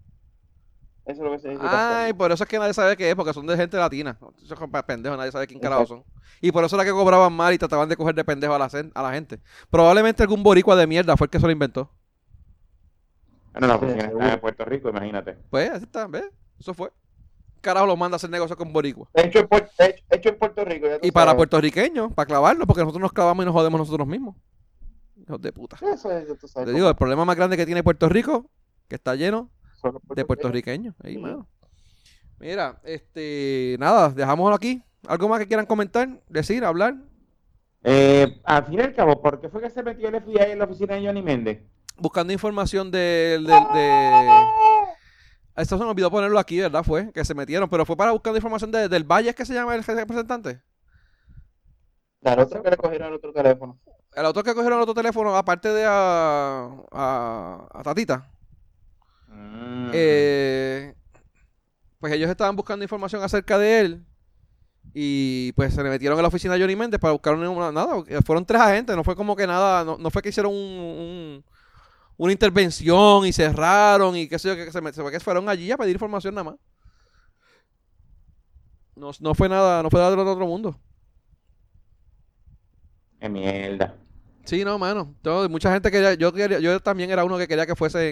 [1.10, 1.62] Eso es lo que se dice.
[1.64, 4.16] Ay, por eso es que nadie sabe qué es, porque son de gente latina.
[4.44, 6.04] Eso es pendejos, nadie sabe quién carajo son.
[6.40, 8.70] Y por eso era que cobraban mal y trataban de coger de pendejo a la,
[8.70, 9.40] cen- a la gente.
[9.72, 11.92] Probablemente algún boricua de mierda fue el que se lo inventó.
[13.56, 14.28] Oficina está seguro.
[14.28, 15.38] en Puerto Rico, imagínate.
[15.50, 16.26] Pues, así está, ¿ves?
[16.60, 16.92] Eso fue.
[17.62, 19.10] Carajo lo manda a hacer negocio con boricua.
[19.16, 20.88] Hecho en, Puer- hecho, hecho en Puerto Rico.
[20.88, 24.36] ya Y para puertorriqueños, para clavarlo, porque nosotros nos clavamos y nos jodemos nosotros mismos.
[25.18, 25.78] Hijos de puta.
[25.82, 28.50] Eso es, tú sabes Te digo, el problema más grande que tiene Puerto Rico,
[28.88, 29.50] que está lleno
[29.80, 30.96] son los de puertorriqueños.
[31.04, 31.48] Ahí, mano.
[32.40, 34.82] Mira, este, nada, dejámoslo aquí.
[35.08, 36.96] ¿Algo más que quieran comentar, decir, hablar?
[37.84, 40.60] Eh, al fin y al cabo, ¿por qué fue que se metió el FBI en
[40.60, 41.62] la oficina de Johnny Méndez?
[41.98, 43.46] Buscando información del...
[43.46, 44.30] del- de...
[45.56, 46.84] Esto se me olvidó ponerlo aquí, ¿verdad?
[46.84, 49.54] Fue, que se metieron, pero fue para buscando información de- del Valle, ¿es que se
[49.54, 50.62] llama el representante?
[52.24, 53.80] Al otro que le cogieron el otro teléfono.
[54.14, 58.30] El autor que cogieron el otro teléfono, aparte de a, a, a Tatita,
[59.40, 59.92] Mm.
[59.94, 60.94] eh,
[62.00, 64.06] pues ellos estaban buscando información acerca de él
[64.94, 68.04] y pues se le metieron a la oficina de Johnny Méndez para buscar una- nada.
[68.26, 71.46] Fueron tres agentes, no fue como que nada, no, no fue que hicieron un, un-
[72.18, 75.72] una intervención y cerraron y qué sé yo, que se, se fue que fueron allí
[75.72, 76.56] a pedir información nada más.
[78.96, 80.78] No, no fue nada, no fue nada del otro mundo.
[83.20, 83.96] Qué mierda.
[84.50, 85.14] Sí, no, mano.
[85.22, 88.10] Todo- mucha gente quería, yo quería, yo también era uno que quería que fuese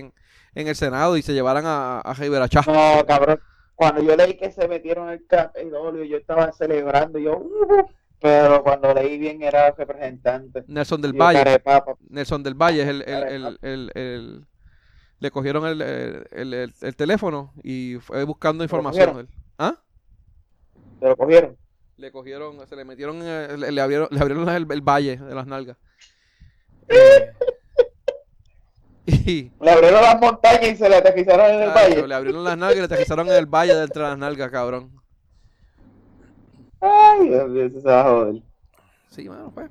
[0.54, 2.62] en, el Senado y se llevaran a, a Rivera Chá.
[2.68, 3.40] No, cabrón.
[3.74, 7.18] Cuando yo leí que se metieron el Capitolio, yo estaba celebrando.
[7.18, 7.86] Yo, uh,
[8.20, 10.64] pero cuando leí bien era representante.
[10.68, 11.44] Nelson del Valle.
[11.44, 11.96] Carepapa.
[12.10, 14.46] Nelson del Valle es el, el, el, el-
[15.20, 19.06] le cogieron el, el, el- el- el teléfono y fue buscando información.
[19.08, 19.30] cogieron?
[19.58, 19.76] ¿Ah?
[21.00, 21.58] Se lo cogieron.
[21.98, 25.48] Le cogieron, se le metieron, eh, le, le abrieron, le abrieron el valle de las
[25.48, 25.78] nalgas.
[29.06, 32.08] y Le abrieron las montañas y se le aterrizaron en el Tacho, valle.
[32.08, 34.92] le abrieron las nalgas y le aterrizaron en el valle de entre las nalgas, cabrón.
[36.82, 38.44] Ay, Dios mío, eso se va a joder.
[39.10, 39.70] Sí, mano, pues.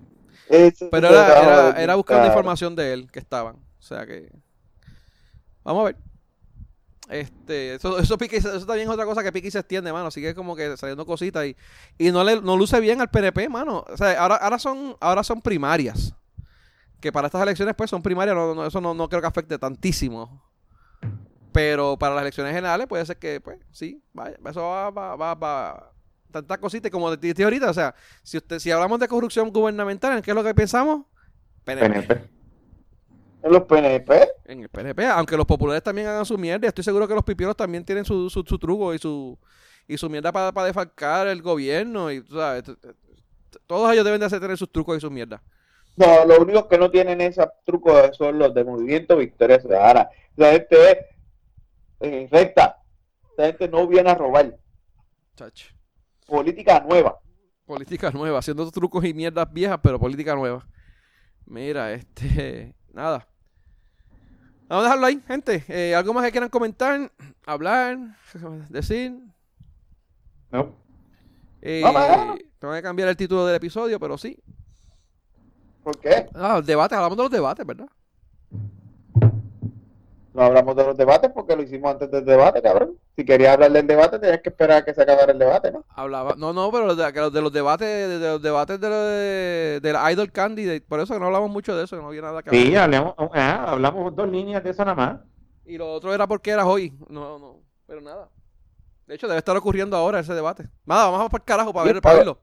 [0.49, 2.27] Eso Pero era, era, era buscando claro.
[2.27, 3.57] información de él que estaban.
[3.57, 4.31] O sea que.
[5.65, 5.97] Vamos a ver.
[7.09, 10.11] Este, eso, eso, pique- eso también es otra cosa que pique y se extiende, mano.
[10.11, 11.57] Sigue como que saliendo cositas y,
[11.99, 13.85] y no le no luce bien al PNP, mano.
[13.89, 16.15] O sea, ahora, ahora son, ahora son primarias.
[17.01, 19.59] Que para estas elecciones, pues, son primarias, no, no- eso no, no creo que afecte
[19.59, 20.43] tantísimo.
[21.53, 25.35] Pero para las elecciones generales puede ser que, pues, sí, vaya, eso va, va, va,
[25.35, 25.93] va-
[26.31, 30.17] tantas cositas como te dije ahorita, o sea, si usted, si hablamos de corrupción gubernamental,
[30.17, 31.07] ¿en qué es lo que pensamos?
[31.65, 31.89] PNP.
[32.03, 32.29] PNP.
[33.43, 34.29] En los PNP.
[34.45, 37.25] En el PNP, aunque los populares también hagan su mierda, y estoy seguro que los
[37.25, 39.39] pipiolos también tienen su, su, su truco y su
[39.89, 42.65] y su mierda para defalcar el gobierno y tú sabes,
[43.69, 45.41] todos ellos deben de hacer tener sus trucos y sus mierdas.
[45.97, 50.09] No, los únicos que no tienen ese truco son los de Movimiento Victoria Ciudadana.
[50.37, 50.99] La gente es
[52.01, 52.83] eh, recta.
[53.39, 54.59] La gente no viene a robar.
[55.35, 55.75] Chacho.
[56.27, 57.19] Política nueva.
[57.65, 60.67] Política nueva, haciendo trucos y mierdas viejas, pero política nueva.
[61.47, 63.27] Mira, este, nada.
[64.69, 65.65] Vamos a dejarlo ahí, gente.
[65.69, 67.11] Eh, ¿Algo más que quieran comentar?
[67.47, 67.99] Hablar,
[68.69, 69.17] decir.
[70.51, 70.77] No.
[71.63, 72.37] Eh, Vamos a dejarlo.
[72.59, 74.39] tengo que cambiar el título del episodio, pero sí.
[75.87, 76.27] ¿Por qué?
[76.35, 77.87] Ah, el debate, hablamos de los debates, ¿verdad?
[80.35, 82.99] No hablamos de los debates porque lo hicimos antes del debate, cabrón.
[83.15, 85.85] Si querías hablar del debate, tenías que esperar a que se acabara el debate, ¿no?
[85.91, 88.89] Hablaba, no, no, pero de, que los de los debates, de, de los debates de,
[88.89, 92.09] lo de, de la Idol Candidate, por eso que no hablamos mucho de eso, no
[92.09, 92.67] había nada que hablar.
[92.67, 95.21] Sí, hablamos, ah, hablamos dos líneas de eso nada más.
[95.67, 98.29] Y lo otro era porque era hoy, no, no, pero nada.
[99.07, 100.69] De hecho, debe estar ocurriendo ahora ese debate.
[100.85, 102.41] Nada, vamos a por carajo para Sí, ver, para para- verlo.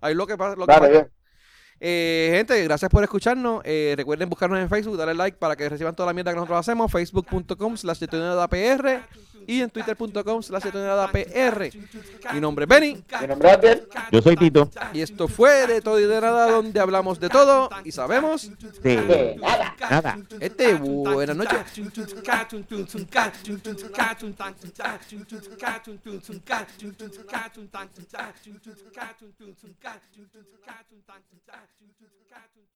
[0.00, 0.54] Ahí lo que pasa.
[0.54, 1.10] Lo que Dale, pasa.
[1.86, 3.60] Eh, gente, gracias por escucharnos.
[3.62, 6.58] Eh, recuerden buscarnos en Facebook, darle like para que reciban toda la mierda que nosotros
[6.58, 6.90] hacemos.
[6.90, 9.02] Facebook.com slash PR
[9.46, 11.70] y en Twitter.com slash PR.
[12.32, 13.04] Mi nombre es Benny.
[13.20, 13.88] Mi nombre es Abdiel.
[14.10, 14.70] Yo soy Tito.
[14.92, 18.50] Y esto fue de todo y de nada, donde hablamos de todo y sabemos.
[18.82, 19.76] De nada.
[19.90, 20.18] nada.
[20.40, 21.58] Este, buenas noches.